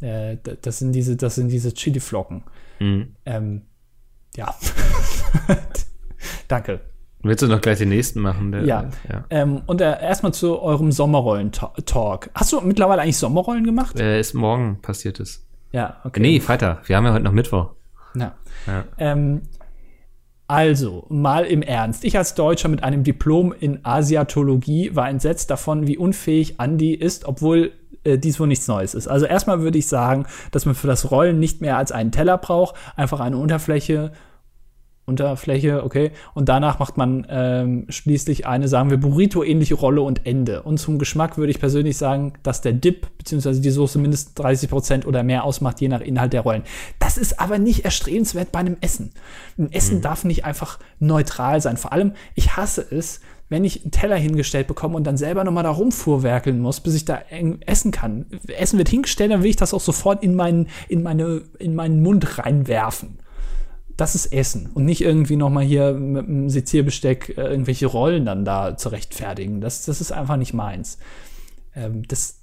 Äh, 0.00 0.36
das 0.62 0.78
sind 0.78 0.92
diese, 0.92 1.16
das 1.16 1.36
sind 1.36 1.48
diese 1.48 1.72
Chili-Flocken. 1.72 2.42
Mhm. 2.80 3.14
Ähm, 3.24 3.62
ja. 4.36 4.54
Danke. 6.48 6.80
Willst 7.24 7.42
du 7.42 7.46
noch 7.46 7.60
gleich 7.60 7.78
den 7.78 7.90
nächsten 7.90 8.20
machen? 8.20 8.50
Der, 8.50 8.64
ja. 8.64 8.90
ja. 9.08 9.24
Ähm, 9.30 9.62
und 9.66 9.80
äh, 9.80 10.02
erstmal 10.02 10.34
zu 10.34 10.60
eurem 10.60 10.90
Sommerrollen-Talk. 10.90 12.30
Hast 12.34 12.52
du 12.52 12.60
mittlerweile 12.60 13.02
eigentlich 13.02 13.18
Sommerrollen 13.18 13.64
gemacht? 13.64 13.98
Äh, 14.00 14.18
ist 14.18 14.34
morgen 14.34 14.80
passiert 14.82 15.20
es. 15.20 15.46
Ja, 15.70 16.00
okay. 16.02 16.20
Nee, 16.20 16.40
Freitag. 16.40 16.88
Wir 16.88 16.96
haben 16.96 17.06
ja 17.06 17.12
heute 17.12 17.24
noch 17.24 17.32
Mittwoch. 17.32 17.70
Ja. 18.16 18.34
ja. 18.66 18.84
Ähm, 18.98 19.42
also, 20.52 21.06
mal 21.08 21.46
im 21.46 21.62
Ernst. 21.62 22.04
Ich 22.04 22.18
als 22.18 22.34
Deutscher 22.34 22.68
mit 22.68 22.84
einem 22.84 23.04
Diplom 23.04 23.54
in 23.58 23.80
Asiatologie 23.84 24.94
war 24.94 25.08
entsetzt 25.08 25.50
davon, 25.50 25.86
wie 25.86 25.96
unfähig 25.96 26.56
Andy 26.58 26.92
ist, 26.92 27.24
obwohl 27.24 27.72
äh, 28.04 28.18
dies 28.18 28.38
wohl 28.38 28.48
nichts 28.48 28.68
Neues 28.68 28.94
ist. 28.94 29.08
Also 29.08 29.24
erstmal 29.24 29.62
würde 29.62 29.78
ich 29.78 29.86
sagen, 29.86 30.26
dass 30.50 30.66
man 30.66 30.74
für 30.74 30.86
das 30.86 31.10
Rollen 31.10 31.38
nicht 31.38 31.62
mehr 31.62 31.78
als 31.78 31.90
einen 31.90 32.12
Teller 32.12 32.36
braucht, 32.36 32.74
einfach 32.96 33.20
eine 33.20 33.38
Unterfläche 33.38 34.12
Unterfläche, 35.04 35.82
okay. 35.82 36.12
Und 36.32 36.48
danach 36.48 36.78
macht 36.78 36.96
man 36.96 37.26
ähm, 37.28 37.86
schließlich 37.88 38.46
eine, 38.46 38.68
sagen 38.68 38.90
wir, 38.90 38.98
Burrito-ähnliche 38.98 39.74
Rolle 39.74 40.00
und 40.00 40.26
Ende. 40.26 40.62
Und 40.62 40.78
zum 40.78 41.00
Geschmack 41.00 41.36
würde 41.36 41.50
ich 41.50 41.58
persönlich 41.58 41.96
sagen, 41.96 42.34
dass 42.44 42.60
der 42.60 42.72
Dip 42.72 43.08
bzw. 43.18 43.60
die 43.60 43.70
Soße 43.70 43.98
mindestens 43.98 44.36
30% 44.36 45.04
oder 45.06 45.24
mehr 45.24 45.42
ausmacht, 45.42 45.80
je 45.80 45.88
nach 45.88 46.02
Inhalt 46.02 46.32
der 46.32 46.42
Rollen. 46.42 46.62
Das 47.00 47.18
ist 47.18 47.40
aber 47.40 47.58
nicht 47.58 47.84
erstrebenswert 47.84 48.52
bei 48.52 48.60
einem 48.60 48.76
Essen. 48.80 49.10
Ein 49.58 49.72
Essen 49.72 49.98
mhm. 49.98 50.02
darf 50.02 50.24
nicht 50.24 50.44
einfach 50.44 50.78
neutral 51.00 51.60
sein. 51.60 51.78
Vor 51.78 51.92
allem, 51.92 52.12
ich 52.36 52.56
hasse 52.56 52.86
es, 52.88 53.20
wenn 53.48 53.64
ich 53.64 53.82
einen 53.82 53.90
Teller 53.90 54.16
hingestellt 54.16 54.68
bekomme 54.68 54.94
und 54.94 55.04
dann 55.04 55.16
selber 55.16 55.42
nochmal 55.42 55.64
da 55.64 55.70
rumfuhrwerkeln 55.70 56.60
muss, 56.60 56.80
bis 56.80 56.94
ich 56.94 57.04
da 57.04 57.22
essen 57.66 57.90
kann. 57.90 58.26
Essen 58.56 58.78
wird 58.78 58.88
hingestellt, 58.88 59.32
dann 59.32 59.42
will 59.42 59.50
ich 59.50 59.56
das 59.56 59.74
auch 59.74 59.80
sofort 59.80 60.22
in 60.22 60.36
meinen, 60.36 60.68
in 60.88 61.02
meine, 61.02 61.42
in 61.58 61.74
meinen 61.74 62.02
Mund 62.02 62.38
reinwerfen 62.38 63.18
das 64.02 64.16
ist 64.16 64.32
Essen 64.32 64.68
und 64.74 64.84
nicht 64.84 65.00
irgendwie 65.00 65.36
noch 65.36 65.48
mal 65.48 65.62
hier 65.62 65.92
mit 65.92 66.26
einem 66.26 66.50
Sezierbesteck 66.50 67.38
äh, 67.38 67.42
irgendwelche 67.42 67.86
Rollen 67.86 68.24
dann 68.24 68.44
da 68.44 68.76
zu 68.76 68.88
rechtfertigen. 68.88 69.60
Das, 69.60 69.84
das 69.84 70.00
ist 70.00 70.10
einfach 70.10 70.36
nicht 70.36 70.52
meins. 70.52 70.98
Ähm, 71.76 72.02
das 72.08 72.40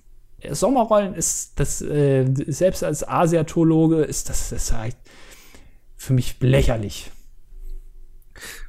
Sommerrollen 0.49 1.14
ist 1.16 1.60
das 1.60 1.82
äh, 1.82 2.26
selbst 2.47 2.82
als 2.82 3.05
Asiatologe 3.05 4.03
ist 4.03 4.30
das, 4.30 4.51
das 4.51 4.72
halt 4.72 4.95
für 5.97 6.14
mich 6.14 6.38
lächerlich. 6.39 7.12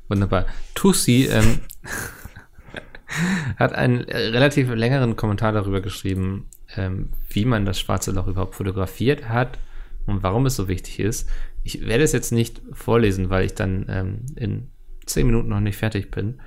Wunderbar. 0.08 0.46
Tussi 0.74 1.28
ähm, 1.30 1.60
hat 3.56 3.72
einen 3.72 4.00
relativ 4.00 4.68
längeren 4.68 5.14
Kommentar 5.14 5.52
darüber 5.52 5.80
geschrieben, 5.80 6.48
ähm, 6.74 7.10
wie 7.28 7.44
man 7.44 7.64
das 7.64 7.78
schwarze 7.78 8.10
Loch 8.10 8.26
überhaupt 8.26 8.56
fotografiert 8.56 9.28
hat 9.28 9.60
und 10.06 10.24
warum 10.24 10.46
es 10.46 10.56
so 10.56 10.66
wichtig 10.66 10.98
ist. 10.98 11.28
Ich 11.62 11.86
werde 11.86 12.04
es 12.04 12.12
jetzt 12.12 12.32
nicht 12.32 12.62
vorlesen, 12.72 13.30
weil 13.30 13.44
ich 13.44 13.54
dann 13.54 13.86
ähm, 13.88 14.26
in 14.36 14.68
zehn 15.06 15.26
Minuten 15.26 15.48
noch 15.48 15.60
nicht 15.60 15.76
fertig 15.76 16.10
bin. 16.10 16.40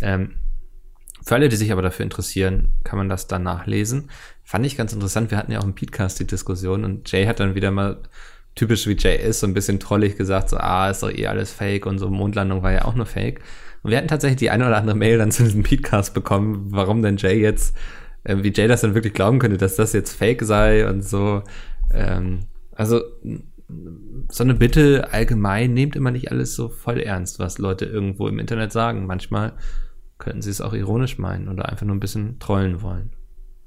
Ähm, 0.00 0.34
für 1.24 1.36
alle, 1.36 1.48
die 1.48 1.56
sich 1.56 1.72
aber 1.72 1.82
dafür 1.82 2.04
interessieren, 2.04 2.74
kann 2.84 2.98
man 2.98 3.08
das 3.08 3.26
dann 3.26 3.42
nachlesen. 3.42 4.10
Fand 4.42 4.66
ich 4.66 4.76
ganz 4.76 4.92
interessant. 4.92 5.30
Wir 5.30 5.38
hatten 5.38 5.52
ja 5.52 5.60
auch 5.60 5.64
im 5.64 5.74
Podcast 5.74 6.18
die 6.18 6.26
Diskussion 6.26 6.84
und 6.84 7.10
Jay 7.10 7.26
hat 7.26 7.40
dann 7.40 7.54
wieder 7.54 7.70
mal 7.70 8.02
typisch 8.54 8.86
wie 8.86 8.96
Jay 8.98 9.16
ist, 9.16 9.40
so 9.40 9.46
ein 9.46 9.54
bisschen 9.54 9.80
trollig 9.80 10.16
gesagt, 10.18 10.50
so, 10.50 10.58
ah, 10.58 10.90
ist 10.90 11.02
doch 11.02 11.10
eh 11.10 11.26
alles 11.26 11.52
fake 11.52 11.86
und 11.86 11.98
so 11.98 12.10
Mondlandung 12.10 12.62
war 12.62 12.72
ja 12.72 12.84
auch 12.84 12.94
nur 12.94 13.06
fake. 13.06 13.40
Und 13.82 13.90
wir 13.90 13.98
hatten 13.98 14.08
tatsächlich 14.08 14.38
die 14.38 14.50
eine 14.50 14.66
oder 14.66 14.76
andere 14.76 14.96
Mail 14.96 15.18
dann 15.18 15.30
zu 15.30 15.42
diesem 15.44 15.62
Podcast 15.62 16.12
bekommen, 16.12 16.66
warum 16.70 17.02
denn 17.02 17.16
Jay 17.16 17.40
jetzt, 17.40 17.74
äh, 18.24 18.36
wie 18.42 18.52
Jay 18.52 18.68
das 18.68 18.82
dann 18.82 18.94
wirklich 18.94 19.14
glauben 19.14 19.38
könnte, 19.38 19.56
dass 19.56 19.76
das 19.76 19.92
jetzt 19.92 20.12
fake 20.12 20.42
sei 20.42 20.88
und 20.88 21.02
so. 21.02 21.42
Ähm, 21.92 22.40
Also 22.74 23.02
so 24.28 24.44
eine 24.44 24.54
Bitte 24.54 25.12
allgemein, 25.12 25.74
nehmt 25.74 25.96
immer 25.96 26.10
nicht 26.10 26.30
alles 26.30 26.54
so 26.54 26.68
voll 26.68 27.00
ernst, 27.00 27.38
was 27.38 27.58
Leute 27.58 27.84
irgendwo 27.84 28.28
im 28.28 28.38
Internet 28.38 28.72
sagen. 28.72 29.06
Manchmal 29.06 29.52
könnten 30.18 30.42
sie 30.42 30.50
es 30.50 30.60
auch 30.60 30.72
ironisch 30.72 31.18
meinen 31.18 31.48
oder 31.48 31.68
einfach 31.68 31.86
nur 31.86 31.96
ein 31.96 32.00
bisschen 32.00 32.38
trollen 32.38 32.82
wollen. 32.82 33.10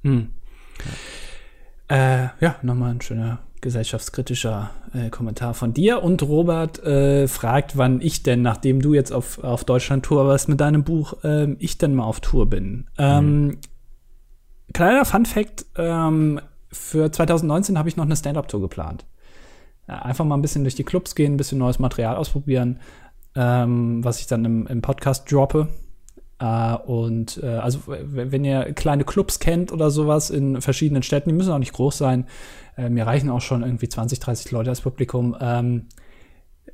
Hm. 0.03 0.29
Ja, 1.89 1.95
äh, 1.95 2.29
ja 2.39 2.55
nochmal 2.61 2.91
ein 2.91 3.01
schöner 3.01 3.39
gesellschaftskritischer 3.61 4.69
äh, 4.93 5.09
Kommentar 5.09 5.53
von 5.53 5.73
dir. 5.73 6.03
Und 6.03 6.21
Robert 6.23 6.83
äh, 6.83 7.27
fragt, 7.27 7.77
wann 7.77 7.99
ich 7.99 8.23
denn, 8.23 8.41
nachdem 8.41 8.81
du 8.81 8.93
jetzt 8.93 9.11
auf, 9.11 9.43
auf 9.43 9.63
Deutschland-Tour 9.63 10.27
warst 10.27 10.49
mit 10.49 10.61
deinem 10.61 10.83
Buch, 10.83 11.23
äh, 11.23 11.53
ich 11.59 11.77
denn 11.77 11.95
mal 11.95 12.03
auf 12.03 12.19
Tour 12.19 12.49
bin. 12.49 12.87
Ähm, 12.97 13.47
mhm. 13.47 13.57
Kleiner 14.73 15.03
Fun-Fact: 15.03 15.65
ähm, 15.77 16.39
Für 16.71 17.11
2019 17.11 17.77
habe 17.77 17.89
ich 17.89 17.97
noch 17.97 18.05
eine 18.05 18.15
Stand-Up-Tour 18.15 18.61
geplant. 18.61 19.05
Einfach 19.87 20.25
mal 20.25 20.35
ein 20.35 20.41
bisschen 20.41 20.63
durch 20.63 20.75
die 20.75 20.83
Clubs 20.83 21.15
gehen, 21.15 21.33
ein 21.33 21.37
bisschen 21.37 21.59
neues 21.59 21.79
Material 21.79 22.15
ausprobieren, 22.15 22.79
ähm, 23.35 24.03
was 24.03 24.19
ich 24.19 24.27
dann 24.27 24.45
im, 24.45 24.67
im 24.67 24.81
Podcast 24.81 25.31
droppe. 25.31 25.67
Uh, 26.41 26.75
und 26.85 27.39
uh, 27.41 27.59
also 27.59 27.79
wenn 27.85 28.43
ihr 28.43 28.73
kleine 28.73 29.05
Clubs 29.05 29.39
kennt 29.39 29.71
oder 29.71 29.89
sowas 29.89 30.29
in 30.29 30.59
verschiedenen 30.59 31.01
Städten, 31.01 31.29
die 31.29 31.35
müssen 31.35 31.53
auch 31.53 31.59
nicht 31.59 31.71
groß 31.71 31.97
sein, 31.97 32.27
äh, 32.77 32.89
mir 32.89 33.07
reichen 33.07 33.29
auch 33.29 33.39
schon 33.39 33.63
irgendwie 33.63 33.87
20, 33.87 34.19
30 34.19 34.51
Leute 34.51 34.69
als 34.69 34.81
Publikum. 34.81 35.37
Ähm, 35.39 35.87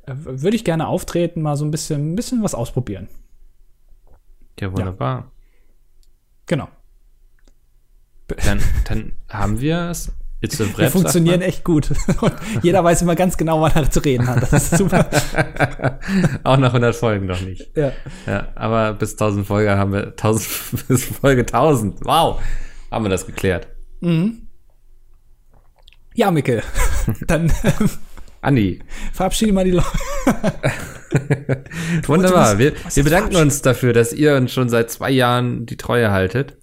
äh, 0.04 0.14
Würde 0.16 0.56
ich 0.56 0.64
gerne 0.64 0.88
auftreten, 0.88 1.42
mal 1.42 1.56
so 1.56 1.64
ein 1.64 1.70
bisschen, 1.70 2.12
ein 2.12 2.16
bisschen 2.16 2.42
was 2.42 2.56
ausprobieren. 2.56 3.08
Ja, 4.58 4.72
wunderbar. 4.72 5.18
Ja. 5.18 5.32
Genau. 6.46 6.68
Dann, 8.44 8.60
dann 8.88 9.12
haben 9.28 9.60
wir 9.60 9.90
es. 9.90 10.12
It's 10.42 10.60
a 10.60 10.64
Wir 10.76 10.90
funktionieren 10.90 11.40
echt 11.40 11.62
gut. 11.62 11.90
Und 12.20 12.34
jeder 12.62 12.82
weiß 12.82 13.02
immer 13.02 13.14
ganz 13.14 13.36
genau, 13.36 13.60
wann 13.60 13.72
er 13.74 13.88
zu 13.88 14.00
reden 14.00 14.26
hat. 14.26 14.42
Das 14.42 14.52
ist 14.52 14.76
super. 14.76 15.08
Auch 16.42 16.56
nach 16.56 16.70
100 16.70 16.96
Folgen 16.96 17.26
noch 17.26 17.40
nicht. 17.40 17.70
Ja. 17.76 17.92
ja 18.26 18.48
aber 18.56 18.92
bis 18.94 19.12
1000 19.12 19.46
Folge 19.46 19.70
haben 19.76 19.92
wir, 19.92 20.08
1000, 20.08 20.86
bis 20.88 21.04
Folge 21.04 21.42
1000. 21.42 22.04
Wow. 22.04 22.40
Haben 22.90 23.04
wir 23.04 23.08
das 23.10 23.24
geklärt. 23.24 23.68
Mhm. 24.00 24.48
Ja, 26.14 26.30
Micke. 26.32 26.62
Dann. 27.26 27.50
Andi. 28.42 28.80
Verabschiede 29.12 29.52
mal 29.52 29.64
die 29.64 29.70
Leute. 29.70 29.86
Wunderbar. 32.06 32.58
Wir, 32.58 32.74
wir 32.92 33.04
bedanken 33.04 33.36
uns 33.36 33.62
dafür, 33.62 33.92
dass 33.92 34.12
ihr 34.12 34.34
uns 34.34 34.52
schon 34.52 34.68
seit 34.68 34.90
zwei 34.90 35.10
Jahren 35.10 35.66
die 35.66 35.76
Treue 35.76 36.10
haltet. 36.10 36.58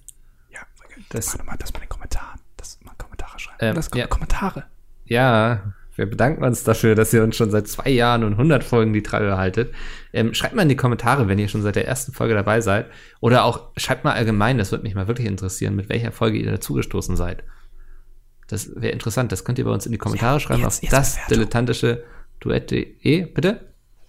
Ja, 0.52 0.60
das, 1.08 1.28
warte 1.28 1.44
mal, 1.46 1.56
das 1.58 1.72
mal 1.72 1.78
in 1.78 1.84
den 1.86 1.88
Kommentaren. 1.88 2.40
Das 2.56 2.78
mal 2.84 2.92
Kommentare 2.98 3.38
schreiben. 3.38 3.49
Ähm, 3.60 3.74
das 3.74 3.90
ja. 3.94 4.06
Kommentare. 4.06 4.64
Ja, 5.04 5.74
wir 5.96 6.06
bedanken 6.06 6.44
uns 6.44 6.64
dafür, 6.64 6.94
dass 6.94 7.12
ihr 7.12 7.22
uns 7.22 7.36
schon 7.36 7.50
seit 7.50 7.68
zwei 7.68 7.90
Jahren 7.90 8.24
und 8.24 8.32
100 8.32 8.64
Folgen 8.64 8.92
die 8.92 9.02
Treue 9.02 9.36
haltet. 9.36 9.74
Ähm, 10.12 10.32
schreibt 10.32 10.54
mal 10.54 10.62
in 10.62 10.70
die 10.70 10.76
Kommentare, 10.76 11.28
wenn 11.28 11.38
ihr 11.38 11.48
schon 11.48 11.62
seit 11.62 11.76
der 11.76 11.86
ersten 11.86 12.12
Folge 12.12 12.34
dabei 12.34 12.62
seid. 12.62 12.86
Oder 13.20 13.44
auch 13.44 13.68
schreibt 13.76 14.04
mal 14.04 14.14
allgemein, 14.14 14.56
das 14.56 14.70
würde 14.70 14.84
mich 14.84 14.94
mal 14.94 15.08
wirklich 15.08 15.26
interessieren, 15.26 15.76
mit 15.76 15.88
welcher 15.88 16.10
Folge 16.10 16.38
ihr 16.38 16.50
dazugestoßen 16.50 17.16
seid. 17.16 17.44
Das 18.48 18.74
wäre 18.76 18.92
interessant. 18.92 19.30
Das 19.30 19.44
könnt 19.44 19.58
ihr 19.58 19.64
bei 19.64 19.72
uns 19.72 19.84
in 19.84 19.92
die 19.92 19.98
Kommentare 19.98 20.36
ja, 20.36 20.40
schreiben 20.40 20.62
jetzt, 20.62 20.78
auf 20.78 20.82
jetzt 20.82 20.92
das 20.92 21.14
Bewertung. 21.14 21.34
dilettantische 21.34 22.04
Duett.de. 22.40 23.26
Bitte? 23.26 23.60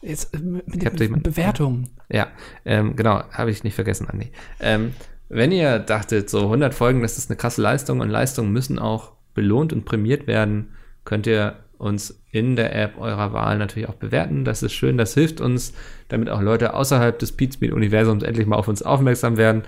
Jetzt 0.01 0.33
äh, 0.33 0.39
mit 0.39 0.99
den 0.99 1.21
Bewertungen. 1.21 1.89
Ja, 2.09 2.27
ähm, 2.63 2.95
genau. 2.95 3.23
Habe 3.31 3.51
ich 3.51 3.63
nicht 3.63 3.75
vergessen, 3.75 4.07
Andi. 4.09 4.31
Ähm, 4.59 4.93
wenn 5.27 5.51
ihr 5.51 5.79
dachtet, 5.79 6.29
so 6.29 6.43
100 6.43 6.73
Folgen, 6.73 7.01
das 7.01 7.17
ist 7.17 7.29
eine 7.29 7.37
krasse 7.37 7.61
Leistung 7.61 7.99
und 7.99 8.09
Leistungen 8.09 8.51
müssen 8.51 8.79
auch 8.79 9.13
belohnt 9.33 9.73
und 9.73 9.85
prämiert 9.85 10.27
werden, 10.27 10.73
könnt 11.05 11.27
ihr 11.27 11.59
uns 11.77 12.21
in 12.31 12.55
der 12.55 12.75
App 12.75 12.99
eurer 12.99 13.33
Wahl 13.33 13.57
natürlich 13.57 13.89
auch 13.89 13.95
bewerten. 13.95 14.45
Das 14.45 14.61
ist 14.61 14.73
schön, 14.73 14.97
das 14.97 15.13
hilft 15.13 15.41
uns, 15.41 15.73
damit 16.09 16.29
auch 16.29 16.41
Leute 16.41 16.73
außerhalb 16.75 17.17
des 17.17 17.31
Pizmeet-Universums 17.31 18.23
endlich 18.23 18.45
mal 18.45 18.55
auf 18.55 18.67
uns 18.67 18.83
aufmerksam 18.83 19.37
werden 19.37 19.63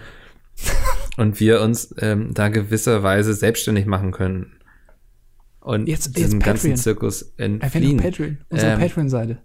und 1.18 1.39
wir 1.39 1.61
uns 1.61 1.93
ähm, 1.99 2.34
da 2.34 2.49
gewisserweise 2.49 3.34
selbstständig 3.34 3.88
machen 3.88 4.11
können 4.11 4.53
und 5.64 5.88
jetzt, 5.88 6.18
diesem 6.18 6.39
jetzt 6.39 6.45
ganzen 6.45 6.76
Zirkus 6.76 7.34
entfliehen. 7.38 7.97
Patreon, 7.97 8.38
unsere 8.49 8.74
ähm, 8.74 8.80
Patreon-Seite. 8.80 9.38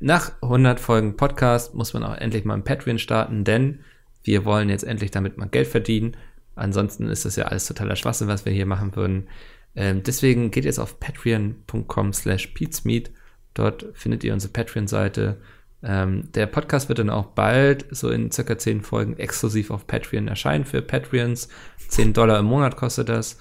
Nach 0.00 0.32
100 0.42 0.80
Folgen 0.80 1.16
Podcast 1.16 1.74
muss 1.74 1.94
man 1.94 2.02
auch 2.02 2.16
endlich 2.16 2.44
mal 2.44 2.54
ein 2.54 2.64
Patreon 2.64 2.98
starten, 2.98 3.44
denn 3.44 3.80
wir 4.22 4.44
wollen 4.44 4.68
jetzt 4.68 4.84
endlich 4.84 5.10
damit 5.10 5.38
mal 5.38 5.48
Geld 5.48 5.68
verdienen. 5.68 6.16
Ansonsten 6.54 7.08
ist 7.08 7.24
das 7.24 7.36
ja 7.36 7.44
alles 7.46 7.66
totaler 7.66 7.96
Schwachsinn, 7.96 8.28
was 8.28 8.44
wir 8.44 8.52
hier 8.52 8.66
machen 8.66 8.96
würden. 8.96 9.28
Ähm, 9.76 10.02
deswegen 10.02 10.50
geht 10.50 10.64
jetzt 10.64 10.78
auf 10.78 11.00
patreon.com 11.00 12.12
slash 12.12 12.48
peatsmeet. 12.48 13.10
Dort 13.54 13.86
findet 13.94 14.24
ihr 14.24 14.32
unsere 14.32 14.52
Patreon-Seite. 14.52 15.40
Ähm, 15.82 16.30
der 16.32 16.46
Podcast 16.46 16.88
wird 16.88 16.98
dann 16.98 17.10
auch 17.10 17.26
bald, 17.26 17.86
so 17.90 18.10
in 18.10 18.30
circa 18.30 18.58
10 18.58 18.82
Folgen, 18.82 19.16
exklusiv 19.16 19.70
auf 19.70 19.86
Patreon 19.86 20.28
erscheinen 20.28 20.64
für 20.64 20.82
Patreons. 20.82 21.48
10 21.88 22.12
Dollar 22.12 22.38
im 22.38 22.46
Monat 22.46 22.76
kostet 22.76 23.08
das. 23.08 23.38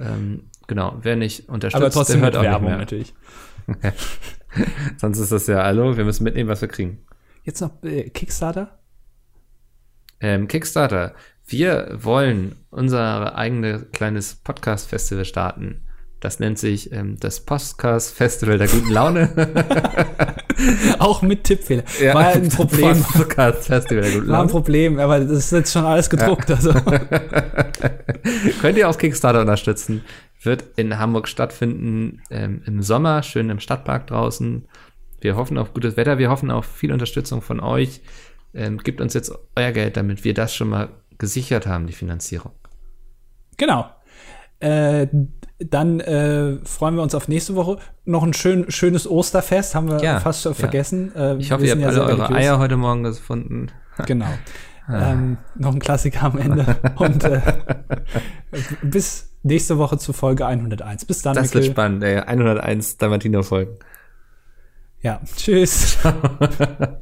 Ähm, 0.00 0.44
Genau, 0.66 0.98
wer 1.02 1.16
nicht 1.16 1.48
unterstützt, 1.48 1.82
Aber 1.82 1.90
trotzdem 1.90 2.20
der 2.20 2.24
hört 2.24 2.36
auch 2.36 2.42
Werbung, 2.42 2.70
natürlich. 2.70 3.12
Sonst 4.96 5.18
ist 5.18 5.32
das 5.32 5.46
ja, 5.46 5.62
hallo, 5.62 5.96
wir 5.96 6.04
müssen 6.04 6.24
mitnehmen, 6.24 6.48
was 6.48 6.60
wir 6.60 6.68
kriegen. 6.68 7.04
Jetzt 7.44 7.60
noch 7.60 7.82
äh, 7.82 8.10
Kickstarter? 8.10 8.78
Ähm, 10.20 10.46
Kickstarter. 10.48 11.14
Wir 11.52 11.98
wollen 12.00 12.56
unser 12.70 13.36
eigenes 13.36 13.84
kleines 13.92 14.36
Podcast-Festival 14.36 15.26
starten. 15.26 15.82
Das 16.18 16.40
nennt 16.40 16.58
sich 16.58 16.92
ähm, 16.92 17.18
das 17.20 17.40
Podcast-Festival 17.40 18.56
der 18.56 18.68
guten 18.68 18.90
Laune. 18.90 19.28
Auch 20.98 21.20
mit 21.20 21.44
Tippfehler. 21.44 21.82
Ja, 22.00 22.14
War 22.14 22.28
ein 22.28 22.48
Problem. 22.50 23.02
Podcast-Festival 23.02 24.02
der 24.02 24.12
guten 24.12 24.26
Laune. 24.28 24.38
War 24.38 24.42
ein 24.44 24.48
Problem, 24.48 24.98
aber 24.98 25.20
das 25.20 25.30
ist 25.30 25.52
jetzt 25.52 25.72
schon 25.72 25.84
alles 25.84 26.08
gedruckt. 26.08 26.48
Ja. 26.48 26.56
Also. 26.56 26.72
Könnt 28.62 28.78
ihr 28.78 28.88
auf 28.88 28.96
Kickstarter 28.96 29.42
unterstützen 29.42 30.02
wird 30.44 30.64
in 30.76 30.98
Hamburg 30.98 31.28
stattfinden 31.28 32.22
ähm, 32.30 32.62
im 32.64 32.82
Sommer, 32.82 33.22
schön 33.22 33.50
im 33.50 33.60
Stadtpark 33.60 34.06
draußen. 34.06 34.66
Wir 35.20 35.36
hoffen 35.36 35.58
auf 35.58 35.72
gutes 35.74 35.96
Wetter, 35.96 36.18
wir 36.18 36.30
hoffen 36.30 36.50
auf 36.50 36.64
viel 36.64 36.92
Unterstützung 36.92 37.42
von 37.42 37.60
euch. 37.60 38.00
Ähm, 38.54 38.78
gebt 38.78 39.00
uns 39.00 39.14
jetzt 39.14 39.32
euer 39.54 39.70
Geld, 39.70 39.96
damit 39.96 40.24
wir 40.24 40.34
das 40.34 40.54
schon 40.54 40.70
mal 40.70 40.88
gesichert 41.22 41.68
haben, 41.68 41.86
die 41.86 41.92
Finanzierung. 41.92 42.50
Genau. 43.56 43.86
Äh, 44.58 45.06
dann 45.60 46.00
äh, 46.00 46.56
freuen 46.64 46.96
wir 46.96 47.02
uns 47.02 47.14
auf 47.14 47.28
nächste 47.28 47.54
Woche. 47.54 47.78
Noch 48.04 48.24
ein 48.24 48.34
schön, 48.34 48.68
schönes 48.72 49.08
Osterfest, 49.08 49.76
haben 49.76 49.88
wir 49.88 50.02
ja, 50.02 50.18
fast 50.18 50.44
ja. 50.44 50.52
vergessen. 50.52 51.14
Äh, 51.14 51.36
ich 51.36 51.52
hoffe, 51.52 51.64
ihr 51.64 51.72
habt 51.72 51.80
ja 51.80 51.88
alle 51.88 52.02
eure 52.02 52.34
Eier 52.34 52.58
heute 52.58 52.76
Morgen 52.76 53.04
gefunden. 53.04 53.70
Genau. 54.06 54.26
Ah. 54.88 55.12
Ähm, 55.12 55.36
noch 55.54 55.74
ein 55.74 55.78
Klassiker 55.78 56.22
am 56.22 56.38
Ende. 56.38 56.76
Und 56.96 57.22
äh, 57.24 57.42
bis 58.82 59.34
nächste 59.42 59.76
Woche 59.76 59.98
zu 59.98 60.14
Folge 60.14 60.46
101. 60.46 61.04
Bis 61.04 61.20
dann. 61.20 61.34
Das 61.34 61.48
Mikkel. 61.48 61.60
wird 61.60 61.72
spannend, 61.72 62.02
ey. 62.02 62.16
101 62.18 62.96
Dalmatiner-Folgen. 62.96 63.76
Ja, 65.02 65.20
tschüss. 65.36 65.98